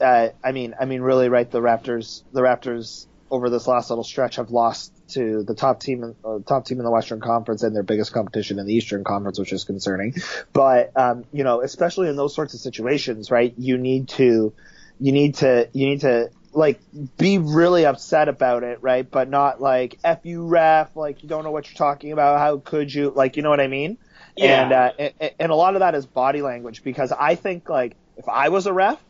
uh, 0.00 0.28
I 0.42 0.52
mean, 0.52 0.74
I 0.80 0.84
mean, 0.86 1.02
really, 1.02 1.28
right? 1.28 1.50
The 1.50 1.60
Raptors, 1.60 2.22
the 2.32 2.40
Raptors 2.40 3.06
over 3.30 3.48
this 3.48 3.66
last 3.66 3.90
little 3.90 4.02
stretch 4.04 4.36
have 4.36 4.50
lost 4.50 4.92
to 5.08 5.44
the 5.44 5.54
top 5.54 5.80
team, 5.80 6.02
in- 6.02 6.16
uh, 6.24 6.38
top 6.46 6.64
team 6.64 6.78
in 6.78 6.84
the 6.84 6.90
Western 6.90 7.20
Conference 7.20 7.62
and 7.62 7.74
their 7.76 7.82
biggest 7.82 8.12
competition 8.12 8.58
in 8.58 8.66
the 8.66 8.74
Eastern 8.74 9.04
Conference, 9.04 9.38
which 9.38 9.52
is 9.52 9.64
concerning. 9.64 10.14
But, 10.52 10.96
um, 10.96 11.24
you 11.32 11.44
know, 11.44 11.60
especially 11.62 12.08
in 12.08 12.16
those 12.16 12.34
sorts 12.34 12.54
of 12.54 12.60
situations, 12.60 13.30
right? 13.30 13.54
You 13.56 13.78
need 13.78 14.08
to, 14.10 14.52
you 14.98 15.12
need 15.12 15.36
to, 15.36 15.68
you 15.72 15.86
need 15.86 16.00
to 16.00 16.30
like 16.52 16.80
be 17.16 17.38
really 17.38 17.86
upset 17.86 18.28
about 18.28 18.62
it, 18.64 18.78
right? 18.82 19.08
But 19.08 19.28
not 19.28 19.60
like 19.60 19.98
f 20.02 20.20
you 20.24 20.46
ref, 20.46 20.96
like 20.96 21.22
you 21.22 21.28
don't 21.28 21.44
know 21.44 21.50
what 21.50 21.68
you're 21.68 21.76
talking 21.76 22.12
about. 22.12 22.38
How 22.38 22.58
could 22.58 22.92
you? 22.92 23.10
Like 23.10 23.36
you 23.36 23.42
know 23.42 23.50
what 23.50 23.60
I 23.60 23.68
mean? 23.68 23.98
Yeah. 24.40 24.62
And 24.62 24.72
uh, 24.72 24.92
and, 24.98 25.32
and 25.38 25.52
a 25.52 25.54
lot 25.54 25.74
of 25.74 25.80
that 25.80 25.94
is 25.94 26.06
body 26.06 26.42
language 26.42 26.82
because 26.82 27.12
I 27.12 27.34
think 27.34 27.68
like 27.68 27.96
if 28.16 28.28
I 28.28 28.48
was 28.50 28.66
a 28.66 28.72
ref, 28.72 29.02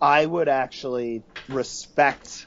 I 0.00 0.24
would 0.24 0.48
actually 0.48 1.24
respect 1.48 2.46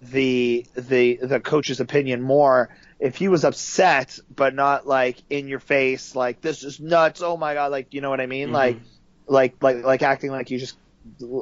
the 0.00 0.66
the 0.76 1.18
the 1.22 1.40
coach's 1.40 1.80
opinion 1.80 2.22
more 2.22 2.70
if 3.00 3.16
he 3.16 3.28
was 3.28 3.44
upset 3.44 4.18
but 4.30 4.54
not 4.54 4.86
like 4.86 5.22
in 5.28 5.48
your 5.48 5.58
face 5.58 6.14
like 6.14 6.40
this 6.40 6.62
is 6.62 6.78
nuts 6.80 7.20
oh 7.20 7.36
my 7.36 7.54
god 7.54 7.72
like 7.72 7.88
you 7.92 8.00
know 8.00 8.10
what 8.10 8.20
i 8.20 8.26
mean 8.26 8.50
Mhm. 8.50 8.52
like 8.52 8.80
like 9.26 9.56
like 9.60 9.84
like 9.84 10.02
acting 10.02 10.30
like 10.30 10.50
you 10.50 10.58
just 10.58 10.78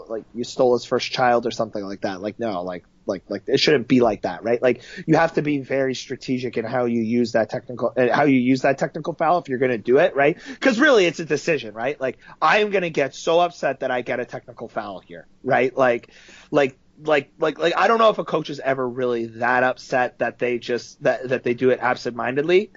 like 0.09 0.25
you 0.33 0.45
stole 0.45 0.75
his 0.75 0.85
first 0.87 1.11
child 1.13 1.47
or 1.47 1.51
something 1.51 1.85
like 1.85 2.01
that 2.03 2.23
like 2.23 2.39
no 2.39 2.63
like 2.63 2.85
like 3.07 3.23
like 3.29 3.43
it 3.47 3.59
shouldn't 3.61 3.87
be 3.89 4.01
like 4.01 4.23
that 4.23 4.43
right 4.43 4.61
like 4.61 4.83
you 5.07 5.15
have 5.17 5.35
to 5.35 5.43
be 5.43 5.59
very 5.59 5.95
strategic 5.95 6.57
in 6.57 6.65
how 6.65 6.85
you 6.87 7.01
use 7.03 7.33
that 7.33 7.49
technical 7.51 7.93
uh, 7.97 8.09
how 8.13 8.25
you 8.25 8.39
use 8.39 8.63
that 8.63 8.79
technical 8.79 9.15
foul 9.15 9.39
if 9.39 9.49
you're 9.49 9.59
going 9.59 9.71
to 9.71 9.79
do 9.79 9.99
it 9.99 10.15
right 10.17 10.37
because 10.49 10.79
really 10.81 11.07
it's 11.07 11.21
a 11.21 11.25
decision 11.25 11.73
right 11.75 12.01
like 12.01 12.19
i 12.43 12.59
am 12.59 12.71
going 12.71 12.83
to 12.83 12.91
get 12.91 13.15
so 13.15 13.41
upset 13.41 13.81
that 13.81 13.91
i 13.91 14.03
get 14.03 14.19
a 14.21 14.25
technical 14.25 14.69
foul 14.69 14.99
here 15.01 15.27
right 15.45 15.77
like 15.77 16.09
like 16.51 16.77
like 17.05 17.31
like 17.39 17.59
like 17.59 17.77
I 17.77 17.89
don't 17.89 17.99
know 17.99 18.09
if 18.09 18.17
a 18.19 18.25
coach 18.25 18.49
is 18.49 18.59
ever 18.59 18.89
really 18.89 19.27
that 19.27 19.63
upset 19.63 20.19
that 20.21 20.39
they 20.39 20.59
just 20.59 21.03
that 21.03 21.29
that 21.29 21.43
they 21.43 21.53
do 21.53 21.69
it 21.69 21.79
absentmindedly. 21.81 22.71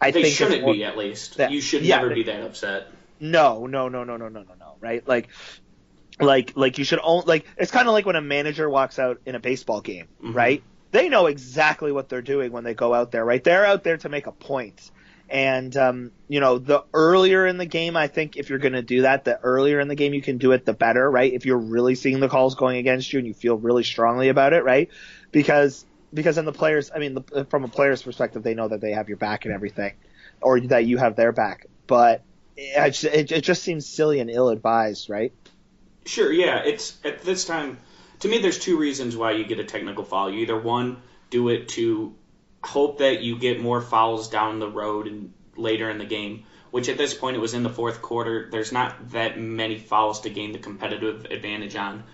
I 0.00 0.10
They 0.10 0.22
think 0.24 0.34
shouldn't 0.36 0.62
more- 0.62 0.74
be, 0.74 0.84
at 0.84 0.98
least. 0.98 1.38
that- 1.38 1.50
you 1.50 1.62
should 1.62 1.82
yeah, 1.82 1.96
never 1.96 2.10
they- 2.10 2.14
be 2.16 2.22
that 2.24 2.42
upset. 2.42 2.88
No, 3.20 3.66
no, 3.66 3.88
no, 3.88 4.04
no, 4.04 4.18
no, 4.18 4.28
no, 4.28 4.42
no, 4.42 4.54
no. 4.60 4.74
Right? 4.80 5.06
Like, 5.08 5.28
like, 6.20 6.52
like 6.56 6.78
you 6.78 6.84
should 6.84 7.00
own. 7.02 7.24
Like, 7.26 7.46
it's 7.56 7.70
kind 7.70 7.88
of 7.88 7.92
like 7.92 8.06
when 8.06 8.16
a 8.16 8.20
manager 8.20 8.68
walks 8.68 8.98
out 8.98 9.20
in 9.26 9.34
a 9.34 9.40
baseball 9.40 9.80
game, 9.80 10.06
Mhm. 10.22 10.34
right? 10.34 10.62
They 10.90 11.08
know 11.08 11.26
exactly 11.26 11.92
what 11.92 12.08
they're 12.08 12.22
doing 12.22 12.50
when 12.52 12.64
they 12.64 12.74
go 12.74 12.94
out 12.94 13.12
there, 13.12 13.24
right? 13.24 13.42
They're 13.42 13.66
out 13.66 13.84
there 13.84 13.98
to 13.98 14.08
make 14.08 14.26
a 14.26 14.32
point. 14.32 14.90
And 15.30 15.76
um, 15.76 16.12
you 16.26 16.40
know, 16.40 16.56
the 16.58 16.84
earlier 16.94 17.46
in 17.46 17.58
the 17.58 17.66
game, 17.66 17.96
I 17.98 18.06
think 18.06 18.36
if 18.38 18.48
you're 18.48 18.58
going 18.58 18.72
to 18.72 18.82
do 18.82 19.02
that, 19.02 19.24
the 19.24 19.38
earlier 19.38 19.78
in 19.78 19.88
the 19.88 19.94
game 19.94 20.14
you 20.14 20.22
can 20.22 20.38
do 20.38 20.52
it, 20.52 20.64
the 20.64 20.72
better, 20.72 21.10
right? 21.10 21.30
If 21.30 21.44
you're 21.44 21.58
really 21.58 21.94
seeing 21.94 22.18
the 22.20 22.28
calls 22.28 22.54
going 22.54 22.78
against 22.78 23.12
you 23.12 23.18
and 23.18 23.28
you 23.28 23.34
feel 23.34 23.56
really 23.56 23.84
strongly 23.84 24.30
about 24.30 24.54
it, 24.54 24.64
right? 24.64 24.88
Because 25.30 25.84
because 26.14 26.36
then 26.36 26.46
the 26.46 26.52
players, 26.52 26.90
I 26.94 26.98
mean, 26.98 27.14
the, 27.14 27.44
from 27.50 27.64
a 27.64 27.68
player's 27.68 28.02
perspective, 28.02 28.42
they 28.42 28.54
know 28.54 28.68
that 28.68 28.80
they 28.80 28.92
have 28.92 29.08
your 29.08 29.18
back 29.18 29.44
and 29.44 29.52
everything, 29.52 29.92
or 30.40 30.58
that 30.60 30.86
you 30.86 30.96
have 30.96 31.16
their 31.16 31.32
back. 31.32 31.66
But 31.86 32.22
it, 32.56 33.04
it, 33.04 33.32
it 33.32 33.40
just 33.42 33.62
seems 33.62 33.86
silly 33.86 34.20
and 34.20 34.30
ill-advised, 34.30 35.10
right? 35.10 35.34
Sure, 36.08 36.32
yeah. 36.32 36.62
It's 36.64 36.96
at 37.04 37.20
this 37.20 37.44
time. 37.44 37.76
To 38.20 38.28
me, 38.28 38.38
there's 38.38 38.58
two 38.58 38.78
reasons 38.78 39.14
why 39.14 39.32
you 39.32 39.44
get 39.44 39.60
a 39.60 39.64
technical 39.64 40.04
foul. 40.04 40.30
You 40.30 40.38
either 40.38 40.58
one 40.58 41.02
do 41.28 41.50
it 41.50 41.68
to 41.76 42.14
hope 42.64 43.00
that 43.00 43.20
you 43.20 43.38
get 43.38 43.60
more 43.60 43.82
fouls 43.82 44.30
down 44.30 44.58
the 44.58 44.70
road 44.70 45.06
and 45.06 45.34
later 45.54 45.90
in 45.90 45.98
the 45.98 46.06
game, 46.06 46.44
which 46.70 46.88
at 46.88 46.96
this 46.96 47.12
point 47.12 47.36
it 47.36 47.40
was 47.40 47.52
in 47.52 47.62
the 47.62 47.68
fourth 47.68 48.00
quarter. 48.00 48.48
There's 48.50 48.72
not 48.72 49.10
that 49.10 49.38
many 49.38 49.78
fouls 49.78 50.22
to 50.22 50.30
gain 50.30 50.52
the 50.52 50.58
competitive 50.58 51.26
advantage 51.26 51.76
on. 51.76 52.04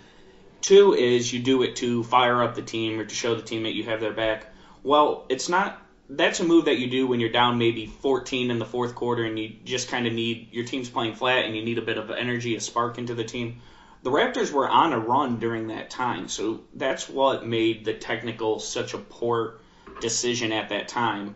Two 0.61 0.95
is 0.95 1.33
you 1.33 1.41
do 1.41 1.63
it 1.63 1.77
to 1.77 2.03
fire 2.03 2.43
up 2.43 2.57
the 2.57 2.63
team 2.63 2.99
or 2.99 3.05
to 3.05 3.15
show 3.15 3.37
the 3.37 3.43
team 3.43 3.63
that 3.63 3.77
you 3.77 3.85
have 3.85 4.01
their 4.01 4.13
back. 4.13 4.53
Well, 4.83 5.25
it's 5.29 5.49
not. 5.49 5.81
That's 6.11 6.41
a 6.41 6.45
move 6.45 6.65
that 6.65 6.79
you 6.79 6.91
do 6.91 7.07
when 7.07 7.21
you're 7.21 7.31
down 7.31 7.59
maybe 7.59 7.87
14 7.87 8.51
in 8.51 8.59
the 8.59 8.67
fourth 8.67 8.97
quarter 8.97 9.23
and 9.23 9.39
you 9.39 9.55
just 9.65 9.89
kind 9.89 10.09
of 10.09 10.13
need 10.13 10.49
your 10.51 10.65
team's 10.65 10.91
playing 10.91 11.15
flat 11.15 11.45
and 11.45 11.57
you 11.57 11.65
need 11.65 11.79
a 11.79 11.83
bit 11.83 11.97
of 11.97 12.11
energy, 12.11 12.57
a 12.57 12.61
spark 12.61 12.99
into 12.99 13.15
the 13.15 13.23
team. 13.23 13.61
The 14.05 14.11
Raptors 14.11 14.53
were 14.53 14.69
on 14.69 14.93
a 14.93 14.99
run 15.01 15.39
during 15.39 15.69
that 15.69 15.89
time, 15.89 16.29
so 16.29 16.61
that's 16.75 17.09
what 17.09 17.47
made 17.47 17.87
the 17.87 17.95
technical 17.95 18.61
such 18.61 18.93
a 18.93 18.99
poor 18.99 19.55
decision 20.01 20.53
at 20.53 20.69
that 20.69 20.89
time. 20.89 21.35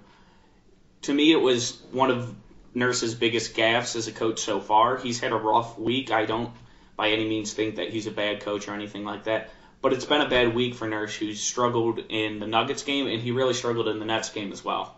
To 1.03 1.15
me, 1.15 1.33
it 1.33 1.41
was 1.41 1.81
one 1.93 2.11
of 2.11 2.35
Nurse's 2.75 3.15
biggest 3.15 3.57
gaffes 3.57 3.97
as 3.97 4.07
a 4.07 4.13
coach 4.13 4.41
so 4.41 4.61
far. 4.61 4.99
He's 4.99 5.19
had 5.19 5.33
a 5.33 5.37
rough 5.37 5.79
week. 5.79 6.11
I 6.11 6.27
don't 6.27 6.51
by 6.95 7.09
any 7.09 7.27
means 7.27 7.55
think 7.55 7.77
that 7.77 7.89
he's 7.91 8.07
a 8.07 8.11
bad 8.11 8.41
coach 8.41 8.69
or 8.69 8.75
anything 8.75 9.05
like 9.05 9.25
that. 9.25 9.49
But 9.81 9.95
it's 9.95 10.05
been 10.05 10.21
a 10.21 10.29
bad 10.29 10.55
week 10.55 10.75
for 10.75 10.87
Nurse, 10.87 11.15
who's 11.15 11.41
struggled 11.41 12.01
in 12.11 12.39
the 12.39 12.47
Nuggets 12.47 12.83
game, 12.83 13.07
and 13.07 13.23
he 13.23 13.31
really 13.31 13.55
struggled 13.55 13.89
in 13.89 13.99
the 13.99 14.05
Nets 14.05 14.29
game 14.29 14.53
as 14.53 14.63
well. 14.63 14.95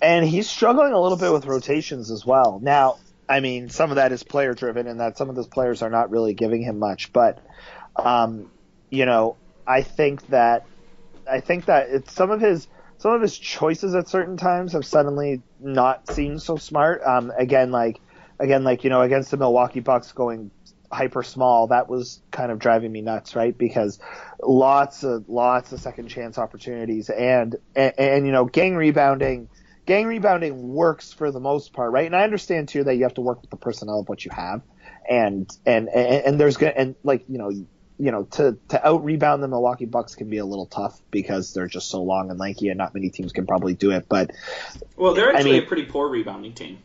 and 0.00 0.24
he's 0.24 0.48
struggling 0.48 0.92
a 0.92 1.00
little 1.00 1.18
bit 1.18 1.32
with 1.32 1.44
rotations 1.44 2.10
as 2.10 2.24
well. 2.24 2.60
Now, 2.62 2.98
I 3.28 3.40
mean, 3.40 3.68
some 3.68 3.90
of 3.90 3.96
that 3.96 4.12
is 4.12 4.22
player 4.22 4.54
driven, 4.54 4.86
and 4.86 5.00
that 5.00 5.18
some 5.18 5.28
of 5.28 5.36
those 5.36 5.48
players 5.48 5.82
are 5.82 5.90
not 5.90 6.10
really 6.10 6.34
giving 6.34 6.62
him 6.62 6.78
much. 6.78 7.12
But, 7.12 7.38
um, 7.96 8.50
you 8.90 9.06
know, 9.06 9.36
I 9.66 9.82
think 9.82 10.26
that 10.28 10.64
I 11.30 11.40
think 11.40 11.66
that 11.66 11.90
it's 11.90 12.12
some 12.12 12.30
of 12.30 12.40
his 12.40 12.66
some 12.98 13.12
of 13.12 13.22
his 13.22 13.38
choices 13.38 13.94
at 13.94 14.08
certain 14.08 14.36
times 14.36 14.72
have 14.72 14.84
suddenly 14.84 15.42
not 15.60 16.10
seemed 16.10 16.42
so 16.42 16.56
smart. 16.56 17.02
Um, 17.04 17.32
again, 17.36 17.70
like 17.70 18.00
again, 18.38 18.64
like 18.64 18.84
you 18.84 18.90
know, 18.90 19.02
against 19.02 19.30
the 19.30 19.36
Milwaukee 19.36 19.80
Bucks 19.80 20.12
going 20.12 20.50
hyper 20.90 21.22
small, 21.22 21.66
that 21.68 21.88
was 21.88 22.22
kind 22.30 22.50
of 22.50 22.58
driving 22.58 22.90
me 22.90 23.02
nuts, 23.02 23.36
right? 23.36 23.56
Because 23.56 23.98
lots 24.42 25.04
of 25.04 25.28
lots 25.28 25.72
of 25.72 25.80
second 25.80 26.08
chance 26.08 26.38
opportunities, 26.38 27.10
and 27.10 27.56
and, 27.76 27.92
and 27.98 28.26
you 28.26 28.32
know, 28.32 28.46
gang 28.46 28.74
rebounding 28.74 29.48
gang 29.88 30.06
rebounding 30.06 30.68
works 30.74 31.12
for 31.12 31.32
the 31.32 31.40
most 31.40 31.72
part, 31.72 31.90
right? 31.90 32.06
And 32.06 32.14
I 32.14 32.22
understand 32.22 32.68
too 32.68 32.84
that 32.84 32.94
you 32.94 33.04
have 33.04 33.14
to 33.14 33.22
work 33.22 33.40
with 33.40 33.50
the 33.50 33.56
personnel 33.56 34.00
of 34.00 34.08
what 34.08 34.24
you 34.24 34.30
have, 34.30 34.60
and 35.10 35.50
and 35.66 35.88
and, 35.88 36.24
and 36.26 36.40
there's 36.40 36.58
gonna 36.58 36.74
and 36.76 36.94
like 37.02 37.24
you 37.28 37.38
know 37.38 37.48
you 37.50 37.66
know 38.12 38.24
to 38.24 38.56
to 38.68 38.86
out 38.86 39.02
rebound 39.04 39.42
the 39.42 39.48
Milwaukee 39.48 39.86
Bucks 39.86 40.14
can 40.14 40.28
be 40.28 40.38
a 40.38 40.44
little 40.44 40.66
tough 40.66 41.00
because 41.10 41.54
they're 41.54 41.66
just 41.66 41.88
so 41.88 42.02
long 42.02 42.30
and 42.30 42.38
lanky, 42.38 42.68
and 42.68 42.78
not 42.78 42.92
many 42.94 43.08
teams 43.10 43.32
can 43.32 43.46
probably 43.46 43.74
do 43.74 43.90
it. 43.90 44.06
But 44.08 44.30
Well, 44.96 45.14
they're 45.14 45.30
I 45.30 45.38
actually 45.38 45.52
mean- 45.52 45.62
a 45.64 45.66
pretty 45.66 45.86
poor 45.86 46.08
rebounding 46.08 46.52
team. 46.52 46.78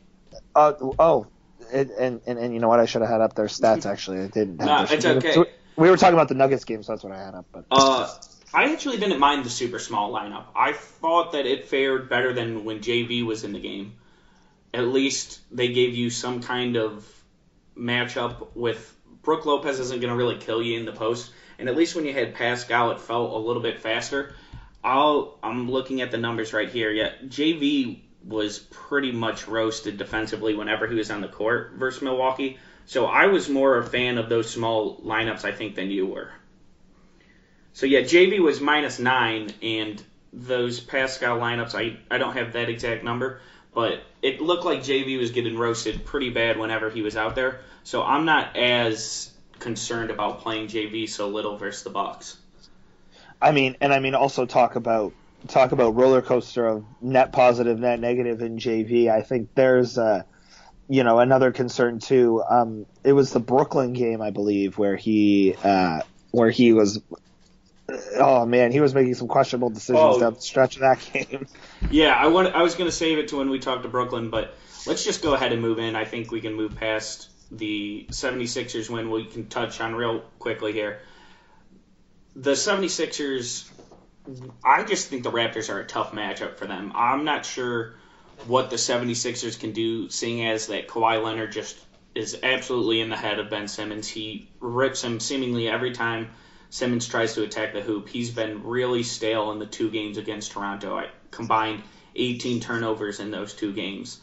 uh, 0.56 0.74
oh, 0.98 1.28
it, 1.72 1.92
and, 2.00 2.22
and 2.26 2.39
and 2.39 2.54
you 2.54 2.60
know 2.62 2.70
what? 2.70 2.80
I 2.80 2.86
should 2.86 3.02
have 3.02 3.12
had 3.12 3.22
up 3.22 3.36
their 3.36 3.46
stats 3.48 3.86
actually. 3.92 4.22
I 4.22 4.28
didn't. 4.28 4.60
Have 4.62 4.68
No, 4.68 4.86
their- 4.86 4.98
it's 4.98 5.26
okay. 5.26 5.52
We 5.76 5.89
were 5.89 5.98
talking 5.98 6.13
about 6.13 6.28
the 6.30 6.36
Nuggets 6.36 6.66
game, 6.66 6.84
so 6.84 6.92
that's 6.94 7.04
what 7.04 7.12
I 7.13 7.18
had 7.24 7.34
up. 7.36 7.46
But 7.52 7.66
Uh, 7.72 8.08
I 8.54 8.72
actually 8.72 8.98
didn't 8.98 9.20
mind 9.20 9.46
the 9.46 9.50
super 9.50 9.80
small 9.80 10.12
lineup. 10.13 10.46
I 10.56 10.74
thought 10.74 11.32
that 11.32 11.48
it 11.48 11.68
fared 11.68 12.08
better 12.08 12.34
than 12.34 12.66
when 12.66 12.82
JV 12.82 13.26
was 13.26 13.44
in 13.44 13.52
the 13.52 13.60
game. 13.60 13.94
At 14.74 14.88
least 14.88 15.39
they 15.52 15.70
gave 15.74 15.96
you 15.96 16.12
some 16.12 16.42
kind 16.42 16.78
of 16.78 17.08
matchup 17.76 18.56
with 18.56 18.96
Brook 19.24 19.46
Lopez 19.46 19.80
isn't 19.80 20.02
going 20.02 20.12
to 20.12 20.18
really 20.18 20.38
kill 20.38 20.62
you 20.62 20.78
in 20.78 20.86
the 20.86 20.92
post, 20.92 21.32
and 21.58 21.68
at 21.68 21.76
least 21.76 21.96
when 21.96 22.06
you 22.06 22.13
had 22.13 22.36
Pascal, 22.36 22.92
it 22.92 23.00
felt 23.00 23.34
a 23.34 23.38
little 23.38 23.62
bit 23.62 23.80
faster. 23.82 24.36
I'll, 24.84 25.39
I'm 25.42 25.72
looking 25.72 26.02
at 26.02 26.12
the 26.12 26.18
numbers 26.18 26.54
right 26.54 26.70
here. 26.70 26.92
Yeah, 26.92 27.13
JV 27.26 28.02
was 28.24 28.60
pretty 28.60 29.12
much 29.12 29.48
roasted 29.48 29.98
defensively 29.98 30.56
whenever 30.56 30.88
he 30.88 30.96
was 30.96 31.10
on 31.10 31.22
the 31.22 31.28
court 31.28 31.74
versus 31.76 32.02
Milwaukee. 32.02 32.58
So 32.86 33.06
I 33.06 33.28
was 33.28 33.50
more 33.50 33.78
a 33.78 33.86
fan 33.86 34.18
of 34.18 34.30
those 34.30 34.50
small 34.50 35.02
lineups, 35.02 35.46
I 35.46 35.54
think, 35.54 35.76
than 35.76 35.89
you 35.89 36.06
were. 36.06 36.30
So 37.73 37.86
yeah, 37.86 38.01
JV 38.01 38.39
was 38.39 38.62
minus 38.62 38.99
nine, 38.99 39.51
and 39.62 40.01
those 40.31 40.79
Pascal 40.79 41.39
lineups, 41.39 41.75
I, 41.75 41.97
I 42.13 42.17
don't 42.17 42.36
have 42.38 42.53
that 42.53 42.69
exact 42.69 43.03
number, 43.03 43.41
but 43.73 44.03
it 44.21 44.41
looked 44.41 44.65
like 44.65 44.79
JV 44.79 45.17
was 45.17 45.31
getting 45.31 45.57
roasted 45.57 46.05
pretty 46.05 46.29
bad 46.29 46.57
whenever 46.57 46.89
he 46.89 47.01
was 47.01 47.17
out 47.17 47.36
there. 47.36 47.62
So 47.83 48.03
I'm 48.03 48.25
not 48.25 48.55
as 48.55 49.31
concerned 49.59 50.12
about 50.12 50.41
playing 50.41 50.67
JV 50.67 51.09
so 51.09 51.29
little 51.29 51.57
versus 51.57 51.83
the 51.83 51.89
Bucks. 51.89 52.38
I 53.41 53.51
mean, 53.51 53.75
and 53.81 53.91
I 53.91 53.99
mean 53.99 54.15
also 54.15 54.45
talk 54.45 54.75
about 54.75 55.13
talk 55.47 55.73
about 55.73 55.95
roller 55.95 56.21
coaster 56.21 56.65
of 56.65 56.86
net 57.01 57.33
positive, 57.33 57.79
net 57.79 57.99
negative 57.99 58.41
in 58.41 58.57
JV. 58.57 59.09
I 59.09 59.21
think 59.21 59.49
there's 59.55 59.97
uh 59.97 60.23
you 60.88 61.03
know 61.03 61.19
another 61.19 61.51
concern 61.51 61.99
too. 61.99 62.43
Um, 62.47 62.86
it 63.03 63.13
was 63.13 63.31
the 63.31 63.39
Brooklyn 63.39 63.93
game, 63.93 64.21
I 64.21 64.29
believe, 64.29 64.77
where 64.77 64.95
he 64.95 65.55
uh, 65.63 66.01
where 66.31 66.49
he 66.49 66.73
was 66.73 67.01
Oh 68.17 68.45
man, 68.45 68.71
he 68.71 68.79
was 68.82 68.93
making 68.93 69.15
some 69.15 69.27
questionable 69.27 69.69
decisions 69.69 70.17
Oh. 70.17 70.19
down 70.19 70.34
the 70.34 70.41
stretch 70.41 70.75
of 70.77 70.82
that 70.82 70.99
game. 71.13 71.47
Yeah, 71.91 72.13
I 72.13 72.27
want. 72.27 72.53
I 72.56 72.62
was 72.63 72.75
going 72.75 72.89
to 72.89 72.95
save 72.95 73.17
it 73.17 73.29
to 73.29 73.38
when 73.38 73.49
we 73.49 73.60
talk 73.60 73.82
to 73.84 73.88
Brooklyn, 73.88 74.29
but 74.29 74.56
let's 74.88 75.03
just 75.03 75.21
go 75.21 75.34
ahead 75.34 75.51
and 75.53 75.62
move 75.62 75.79
in. 75.79 75.95
I 75.95 76.06
think 76.06 76.32
we 76.32 76.41
can 76.41 76.53
move 76.53 76.75
past 76.75 77.29
the 77.51 78.08
76ers 78.10 78.89
win. 78.89 79.12
We 79.12 79.25
can 79.25 79.47
touch 79.47 79.79
on 79.82 79.93
real 79.95 80.21
quickly 80.39 80.73
here. 80.73 81.01
The 82.36 82.51
76ers, 82.51 83.69
I 84.63 84.84
just 84.84 85.10
think 85.10 85.23
the 85.23 85.32
Raptors 85.32 85.69
are 85.71 85.79
a 85.79 85.86
tough 85.86 86.13
matchup 86.13 86.58
for 86.58 86.65
them. 86.65 86.91
I'm 86.95 87.25
not 87.25 87.45
sure 87.45 87.93
what 88.47 88.69
the 88.71 88.77
76ers 88.77 89.60
can 89.60 89.71
do, 89.71 90.10
seeing 90.10 90.45
as 90.47 90.67
that 90.67 90.88
Kawhi 90.88 91.23
Leonard 91.23 91.51
just 91.51 91.77
is 92.15 92.38
absolutely 92.41 93.01
in 93.01 93.10
the 93.10 93.17
head 93.17 93.39
of 93.39 93.49
Ben 93.49 93.67
Simmons. 93.67 94.08
He 94.08 94.49
rips 94.60 95.03
him 95.03 95.19
seemingly 95.19 95.67
every 95.67 95.91
time 95.91 96.29
Simmons 96.73 97.07
tries 97.07 97.36
to 97.36 97.43
attack 97.43 97.73
the 97.73 97.81
hoop. 97.81 98.09
He's 98.09 98.31
been 98.31 98.63
really 98.63 99.03
stale 99.03 99.51
in 99.51 99.59
the 99.59 99.67
two 99.67 99.91
games 99.91 100.17
against 100.17 100.53
Toronto. 100.53 100.97
I 100.97 101.09
combined 101.29 101.83
18 102.15 102.62
turnovers 102.62 103.19
in 103.19 103.29
those 103.29 103.53
two 103.53 103.73
games. 103.73 104.19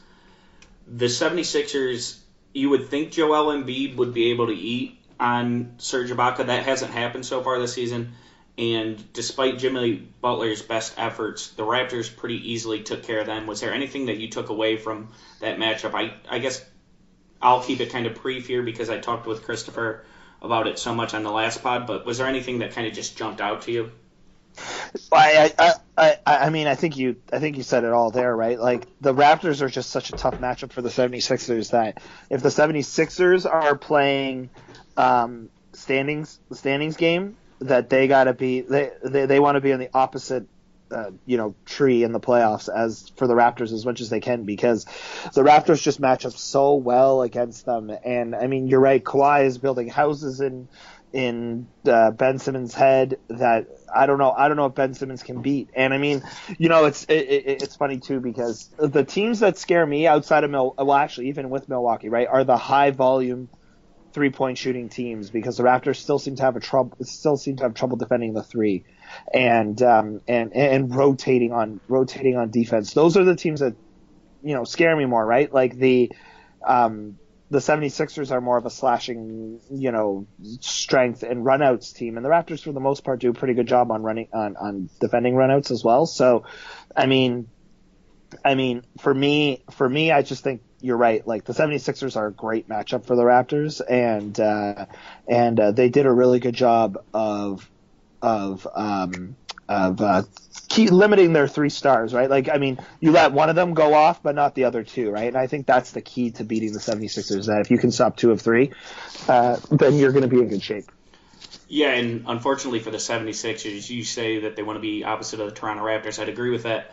The 0.89 1.05
76ers, 1.07 2.19
you 2.53 2.71
would 2.71 2.89
think 2.89 3.13
Joel 3.13 3.53
Embiid 3.53 3.95
would 3.95 4.13
be 4.13 4.33
able 4.33 4.49
to 4.49 4.53
eat 4.53 4.99
on 5.21 5.77
Serge 5.79 6.11
Ibaka. 6.11 6.47
That 6.47 6.65
hasn't 6.65 6.91
happened 6.91 7.25
so 7.25 7.41
far 7.41 7.61
this 7.61 7.73
season. 7.73 8.15
And 8.59 9.13
despite 9.13 9.59
Jimmy 9.59 10.09
Butler's 10.21 10.61
best 10.61 10.95
efforts, 10.97 11.51
the 11.51 11.63
Raptors 11.63 12.15
pretty 12.15 12.51
easily 12.51 12.83
took 12.83 13.05
care 13.05 13.21
of 13.21 13.27
them. 13.27 13.47
Was 13.47 13.61
there 13.61 13.73
anything 13.73 14.07
that 14.07 14.17
you 14.17 14.29
took 14.29 14.49
away 14.49 14.77
from 14.77 15.11
that 15.39 15.59
matchup? 15.59 15.95
I, 15.95 16.15
I 16.29 16.41
guess 16.41 16.65
I'll 17.41 17.63
keep 17.63 17.79
it 17.79 17.93
kind 17.93 18.09
of 18.09 18.21
brief 18.21 18.49
here 18.49 18.65
because 18.65 18.91
I 18.91 18.99
talked 18.99 19.29
with 19.29 19.45
Christopher 19.45 20.05
about 20.43 20.67
it 20.67 20.79
so 20.79 20.95
much 20.95 21.15
on 21.15 21.23
the 21.23 21.31
last 21.31 21.63
pod, 21.63 21.87
but 21.87 22.07
was 22.07 22.19
there 22.19 22.27
anything 22.27 22.61
that 22.61 22.73
kind 22.73 22.87
of 22.87 22.93
just 22.93 23.17
jumped 23.17 23.41
out 23.41 23.63
to 23.63 23.73
you? 23.73 23.91
I, 25.13 25.53
I, 25.59 25.75
I, 25.97 26.17
I 26.27 26.51
mean, 26.51 26.67
I 26.67 26.75
think 26.75 26.97
you, 26.97 27.17
I 27.33 27.39
think 27.39 27.57
you 27.57 27.63
said 27.63 27.85
it 27.85 27.93
all 27.93 28.11
there, 28.11 28.35
right? 28.35 28.59
Like 28.59 28.87
the 29.01 29.15
Raptors 29.15 29.61
are 29.63 29.69
just 29.69 29.91
such 29.91 30.11
a 30.11 30.13
tough 30.13 30.35
matchup 30.39 30.73
for 30.73 30.83
the 30.83 30.89
76ers 30.89 31.71
that 31.71 32.03
if 32.29 32.43
the 32.43 32.49
76ers 32.49 33.51
are 33.51 33.77
playing 33.77 34.51
um, 34.97 35.51
standings, 35.73 36.39
standings 36.53 36.97
game, 36.97 37.37
that 37.61 37.91
they 37.91 38.09
got 38.09 38.25
to 38.25 38.35
be, 38.35 38.63
they, 38.63 38.91
they, 39.05 39.27
they 39.27 39.41
want 39.41 39.57
to 39.57 39.61
be 39.61 39.73
on 39.73 39.79
the 39.79 39.91
opposite. 39.93 40.47
Uh, 40.91 41.11
you 41.25 41.37
know, 41.37 41.55
tree 41.65 42.03
in 42.03 42.13
the 42.13 42.21
playoffs 42.21 42.69
as 42.69 43.11
for 43.17 43.27
the 43.27 43.35
Raptors 43.35 43.73
as 43.73 43.87
much 43.87 44.01
as 44.01 44.11
they 44.11 44.19
can 44.19 44.45
because 44.45 44.87
the 45.35 45.43
Raptors 45.43 45.81
just 45.81 46.01
match 46.01 46.27
up 46.27 46.33
so 46.33 46.75
well 46.75 47.23
against 47.23 47.65
them. 47.65 47.91
And 48.05 48.35
I 48.35 48.49
mean, 48.49 48.67
you're 48.67 48.81
right. 48.81 49.03
Kawhi 49.03 49.45
is 49.45 49.59
building 49.59 49.89
houses 49.89 50.41
in 50.41 50.69
in 51.13 51.67
uh, 51.87 52.11
Ben 52.13 52.39
Simmons' 52.39 52.75
head 52.75 53.19
that 53.29 53.67
I 53.93 54.07
don't 54.07 54.19
know. 54.19 54.31
I 54.31 54.49
don't 54.49 54.57
know 54.57 54.67
if 54.67 54.75
Ben 54.75 54.95
Simmons 54.95 55.23
can 55.23 55.43
beat. 55.43 55.71
And 55.75 55.93
I 55.93 55.99
mean, 55.99 56.23
you 56.59 56.69
know, 56.69 56.85
it's 56.87 57.05
it, 57.05 57.29
it, 57.29 57.63
it's 57.63 57.77
funny 57.77 57.99
too 57.99 58.21
because 58.21 58.69
the 58.79 59.05
teams 59.05 59.41
that 59.41 59.59
scare 59.59 59.85
me 59.85 60.07
outside 60.07 60.45
of 60.45 60.51
Mil, 60.51 60.75
well, 60.79 60.95
actually, 60.95 61.29
even 61.29 61.51
with 61.51 61.69
Milwaukee, 61.69 62.09
right, 62.09 62.29
are 62.29 62.45
the 62.45 62.57
high 62.57 62.91
volume 62.91 63.49
three 64.13 64.31
point 64.31 64.59
shooting 64.59 64.89
teams 64.89 65.31
because 65.31 65.57
the 65.57 65.63
Raptors 65.63 65.97
still 65.97 66.19
seem 66.19 66.37
to 66.37 66.43
have 66.43 66.57
a 66.57 66.61
trouble 66.61 66.97
still 67.03 67.37
seem 67.37 67.57
to 67.57 67.65
have 67.65 67.75
trouble 67.75 67.97
defending 67.97 68.33
the 68.33 68.43
three 68.43 68.85
and 69.33 69.81
um 69.83 70.21
and 70.27 70.53
and 70.55 70.95
rotating 70.95 71.53
on 71.53 71.81
rotating 71.89 72.37
on 72.37 72.51
defense. 72.51 72.93
Those 72.93 73.17
are 73.17 73.25
the 73.25 73.37
teams 73.37 73.61
that 73.61 73.75
you 74.43 74.55
know 74.55 74.65
scare 74.65 74.97
me 74.97 75.05
more, 75.07 75.25
right? 75.25 75.53
Like 75.53 75.77
the 75.77 76.11
um 76.67 77.19
the 77.51 77.59
76ers 77.59 78.31
are 78.31 78.41
more 78.41 78.57
of 78.57 78.65
a 78.65 78.71
slashing, 78.71 79.61
you 79.73 79.91
know, 79.91 80.29
strength 80.61 81.25
and 81.25 81.45
runouts 81.45 81.93
team, 81.93 82.17
and 82.17 82.25
the 82.25 82.31
Raptors, 82.31 82.63
for 82.63 82.73
the 82.73 82.79
most 82.79 83.05
part, 83.05 83.21
do 83.21 83.31
a 83.31 83.35
pretty 83.35 83.55
good 83.55 83.67
job 83.67 83.91
on 83.91 84.05
running 84.05 84.29
on 84.33 84.57
on 84.57 84.89
defending 85.01 85.35
runouts 85.35 85.73
as 85.73 85.83
well. 85.83 86.07
So, 86.07 86.45
I 86.97 87.07
mean, 87.07 87.49
I 88.45 88.55
mean, 88.55 88.83
for 89.01 89.13
me, 89.13 89.65
for 89.73 89.89
me, 89.89 90.13
I 90.13 90.23
just 90.23 90.45
think 90.45 90.63
you're 90.81 90.97
right. 90.97 91.27
Like 91.27 91.45
the 91.45 91.53
76ers 91.53 92.17
are 92.17 92.29
a 92.29 92.33
great 92.33 92.69
matchup 92.69 93.07
for 93.07 93.17
the 93.17 93.23
Raptors, 93.23 93.81
and 93.87 94.39
uh, 94.39 94.87
and 95.29 95.61
uh, 95.61 95.73
they 95.73 95.89
did 95.89 96.07
a 96.07 96.13
really 96.13 96.41
good 96.41 96.55
job 96.55 97.05
of 97.13 97.69
of 98.23 98.67
um, 98.75 99.37
of 99.69 100.01
uh, 100.01 100.23
limiting 100.77 101.33
their 101.33 101.47
three 101.47 101.71
stars, 101.71 102.13
right? 102.13 102.29
Like, 102.29 102.49
I 102.49 102.59
mean, 102.59 102.79
you 102.99 103.13
let 103.13 103.33
one 103.33 103.49
of 103.51 103.57
them 103.57 103.75
go 103.75 103.95
off, 103.95 104.23
but 104.23 104.35
not 104.35 104.55
the 104.55 104.65
other 104.65 104.83
two, 104.83 105.11
right? 105.11 105.29
And 105.29 105.37
I 105.37 105.47
think 105.47 105.67
that's 105.67 105.93
the 105.93 106.01
key 106.01 106.33
to 106.33 106.45
beating 106.45 106.73
the 106.73 106.81
76ers. 106.81 107.47
That 107.47 107.61
if 107.61 107.71
you 107.71 107.79
can 107.79 107.93
stop 107.93 108.17
two 108.17 108.33
of 108.33 108.41
three, 108.41 108.73
uh, 109.29 109.59
then 109.71 109.95
you're 109.95 110.13
going 110.13 110.23
to 110.23 110.29
be 110.29 110.39
in 110.39 110.49
good 110.49 110.63
shape. 110.63 110.91
Yeah, 111.69 111.93
and 111.93 112.25
unfortunately 112.27 112.81
for 112.81 112.91
the 112.91 112.99
76ers, 112.99 113.89
you 113.89 114.03
say 114.03 114.41
that 114.41 114.57
they 114.57 114.65
want 114.65 114.77
to 114.77 114.81
be 114.81 115.05
opposite 115.05 115.39
of 115.39 115.49
the 115.49 115.55
Toronto 115.55 115.85
Raptors. 115.85 116.19
I'd 116.19 116.29
agree 116.29 116.51
with 116.51 116.65
that. 116.65 116.93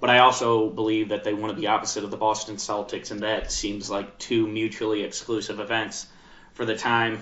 But 0.00 0.10
I 0.10 0.18
also 0.18 0.68
believe 0.68 1.08
that 1.08 1.24
they 1.24 1.32
want 1.32 1.54
to 1.54 1.60
be 1.60 1.66
opposite 1.66 2.04
of 2.04 2.10
the 2.10 2.16
Boston 2.16 2.56
Celtics, 2.56 3.10
and 3.10 3.20
that 3.20 3.50
seems 3.50 3.88
like 3.88 4.18
two 4.18 4.46
mutually 4.46 5.02
exclusive 5.02 5.60
events 5.60 6.06
for 6.52 6.64
the 6.64 6.76
time. 6.76 7.20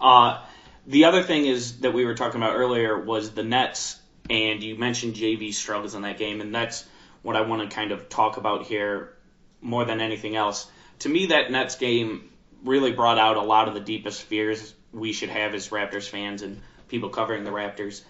Uh, 0.00 0.42
the 0.86 1.04
other 1.04 1.22
thing 1.22 1.46
is 1.46 1.80
that 1.80 1.92
we 1.92 2.04
were 2.04 2.14
talking 2.14 2.40
about 2.40 2.56
earlier 2.56 2.98
was 2.98 3.30
the 3.32 3.42
Nets, 3.42 4.00
and 4.30 4.62
you 4.62 4.76
mentioned 4.76 5.14
JV 5.14 5.52
struggles 5.52 5.94
in 5.94 6.02
that 6.02 6.18
game, 6.18 6.40
and 6.40 6.54
that's 6.54 6.86
what 7.22 7.36
I 7.36 7.42
want 7.42 7.68
to 7.68 7.74
kind 7.74 7.92
of 7.92 8.08
talk 8.08 8.36
about 8.36 8.66
here 8.66 9.14
more 9.60 9.84
than 9.84 10.00
anything 10.00 10.36
else. 10.36 10.70
To 11.00 11.08
me, 11.08 11.26
that 11.26 11.50
Nets 11.50 11.76
game 11.76 12.30
really 12.64 12.92
brought 12.92 13.18
out 13.18 13.36
a 13.36 13.42
lot 13.42 13.68
of 13.68 13.74
the 13.74 13.80
deepest 13.80 14.22
fears 14.22 14.74
we 14.92 15.12
should 15.12 15.28
have 15.28 15.54
as 15.54 15.68
Raptors 15.68 16.08
fans 16.08 16.42
and 16.42 16.60
people 16.88 17.10
covering 17.10 17.44
the 17.44 17.50
Raptors. 17.50 18.02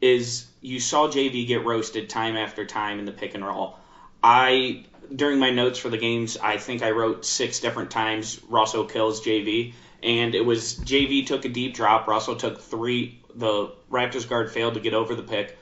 Is 0.00 0.46
you 0.64 0.80
saw 0.80 1.08
JV 1.08 1.46
get 1.46 1.66
roasted 1.66 2.08
time 2.08 2.36
after 2.36 2.64
time 2.64 2.98
in 2.98 3.04
the 3.04 3.12
pick 3.12 3.34
and 3.34 3.44
roll. 3.44 3.78
I 4.22 4.86
during 5.14 5.38
my 5.38 5.50
notes 5.50 5.78
for 5.78 5.90
the 5.90 5.98
games, 5.98 6.38
I 6.38 6.56
think 6.56 6.82
I 6.82 6.92
wrote 6.92 7.26
six 7.26 7.60
different 7.60 7.90
times 7.90 8.40
Russell 8.48 8.86
kills 8.86 9.20
JV, 9.20 9.74
and 10.02 10.34
it 10.34 10.40
was 10.40 10.76
JV 10.76 11.26
took 11.26 11.44
a 11.44 11.50
deep 11.50 11.74
drop. 11.74 12.08
Russell 12.08 12.36
took 12.36 12.62
three. 12.62 13.20
The 13.34 13.72
Raptors 13.90 14.26
guard 14.26 14.50
failed 14.50 14.74
to 14.74 14.80
get 14.80 14.94
over 14.94 15.14
the 15.14 15.22
pick. 15.22 15.58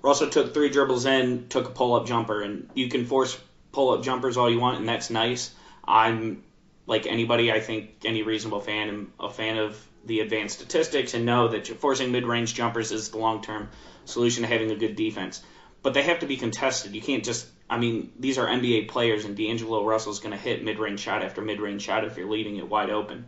Russell 0.00 0.30
took 0.30 0.54
three 0.54 0.70
dribbles 0.70 1.04
in, 1.04 1.48
took 1.48 1.66
a 1.66 1.70
pull 1.70 1.94
up 1.94 2.06
jumper, 2.06 2.40
and 2.40 2.70
you 2.72 2.88
can 2.88 3.04
force 3.04 3.38
pull 3.72 3.90
up 3.90 4.02
jumpers 4.02 4.38
all 4.38 4.50
you 4.50 4.60
want, 4.60 4.78
and 4.78 4.88
that's 4.88 5.10
nice. 5.10 5.54
I'm 5.86 6.42
like 6.86 7.06
anybody, 7.06 7.52
I 7.52 7.60
think 7.60 7.90
any 8.06 8.22
reasonable 8.22 8.62
fan, 8.62 8.88
am 8.88 9.12
a 9.20 9.28
fan 9.28 9.58
of 9.58 9.76
the 10.04 10.20
advanced 10.20 10.56
statistics 10.56 11.14
and 11.14 11.26
know 11.26 11.48
that 11.48 11.66
forcing 11.66 12.12
mid 12.12 12.24
range 12.24 12.54
jumpers 12.54 12.92
is 12.92 13.10
the 13.10 13.18
long 13.18 13.42
term 13.42 13.68
solution 14.04 14.42
to 14.42 14.48
having 14.48 14.70
a 14.70 14.76
good 14.76 14.96
defense. 14.96 15.42
But 15.82 15.94
they 15.94 16.02
have 16.02 16.20
to 16.20 16.26
be 16.26 16.36
contested. 16.36 16.94
You 16.94 17.02
can't 17.02 17.24
just, 17.24 17.46
I 17.70 17.78
mean, 17.78 18.12
these 18.18 18.38
are 18.38 18.46
NBA 18.46 18.88
players, 18.88 19.24
and 19.24 19.36
D'Angelo 19.36 19.84
Russell's 19.84 20.18
going 20.18 20.32
to 20.32 20.38
hit 20.38 20.64
mid 20.64 20.78
range 20.78 21.00
shot 21.00 21.22
after 21.22 21.40
mid 21.40 21.60
range 21.60 21.82
shot 21.82 22.04
if 22.04 22.16
you're 22.16 22.28
leaving 22.28 22.56
it 22.56 22.68
wide 22.68 22.90
open. 22.90 23.26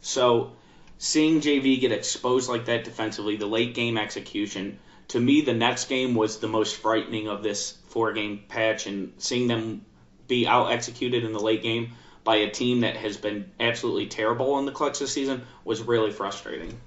So 0.00 0.52
seeing 0.98 1.40
JV 1.40 1.80
get 1.80 1.92
exposed 1.92 2.48
like 2.48 2.66
that 2.66 2.84
defensively, 2.84 3.36
the 3.36 3.46
late 3.46 3.74
game 3.74 3.96
execution, 3.96 4.78
to 5.08 5.20
me, 5.20 5.40
the 5.40 5.54
next 5.54 5.88
game 5.88 6.14
was 6.14 6.38
the 6.38 6.48
most 6.48 6.76
frightening 6.76 7.28
of 7.28 7.42
this 7.42 7.78
four 7.88 8.12
game 8.12 8.42
patch, 8.48 8.86
and 8.86 9.12
seeing 9.18 9.46
them 9.46 9.84
be 10.26 10.46
out 10.46 10.70
executed 10.70 11.24
in 11.24 11.32
the 11.32 11.40
late 11.40 11.62
game 11.62 11.92
by 12.28 12.36
a 12.36 12.50
team 12.50 12.80
that 12.80 12.94
has 12.94 13.16
been 13.16 13.50
absolutely 13.58 14.06
terrible 14.06 14.58
in 14.58 14.66
the 14.66 14.70
clutch 14.70 14.98
this 14.98 15.10
season 15.10 15.46
was 15.64 15.80
really 15.80 16.10
frustrating. 16.10 16.78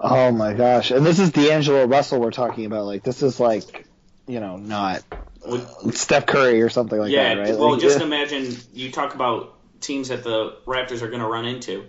Oh 0.00 0.32
my 0.32 0.54
gosh! 0.54 0.90
And 0.90 1.06
this 1.06 1.20
is 1.20 1.30
D'Angelo 1.30 1.86
Russell 1.86 2.20
we're 2.20 2.32
talking 2.32 2.64
about. 2.64 2.84
Like 2.84 3.04
this 3.04 3.22
is 3.22 3.38
like, 3.38 3.86
you 4.26 4.40
know, 4.40 4.56
not 4.56 5.04
uh, 5.46 5.60
Steph 5.92 6.26
Curry 6.26 6.62
or 6.62 6.68
something 6.68 6.98
like 6.98 7.12
yeah, 7.12 7.36
that, 7.36 7.40
right? 7.40 7.56
well, 7.56 7.74
Like, 7.74 7.80
just 7.80 8.00
yeah. 8.00 8.06
imagine 8.06 8.56
you 8.74 8.90
talk 8.90 9.14
about 9.14 9.56
teams 9.80 10.08
that 10.08 10.24
the 10.24 10.56
Raptors 10.66 11.02
are 11.02 11.08
going 11.08 11.22
to 11.22 11.28
run 11.28 11.44
into. 11.44 11.84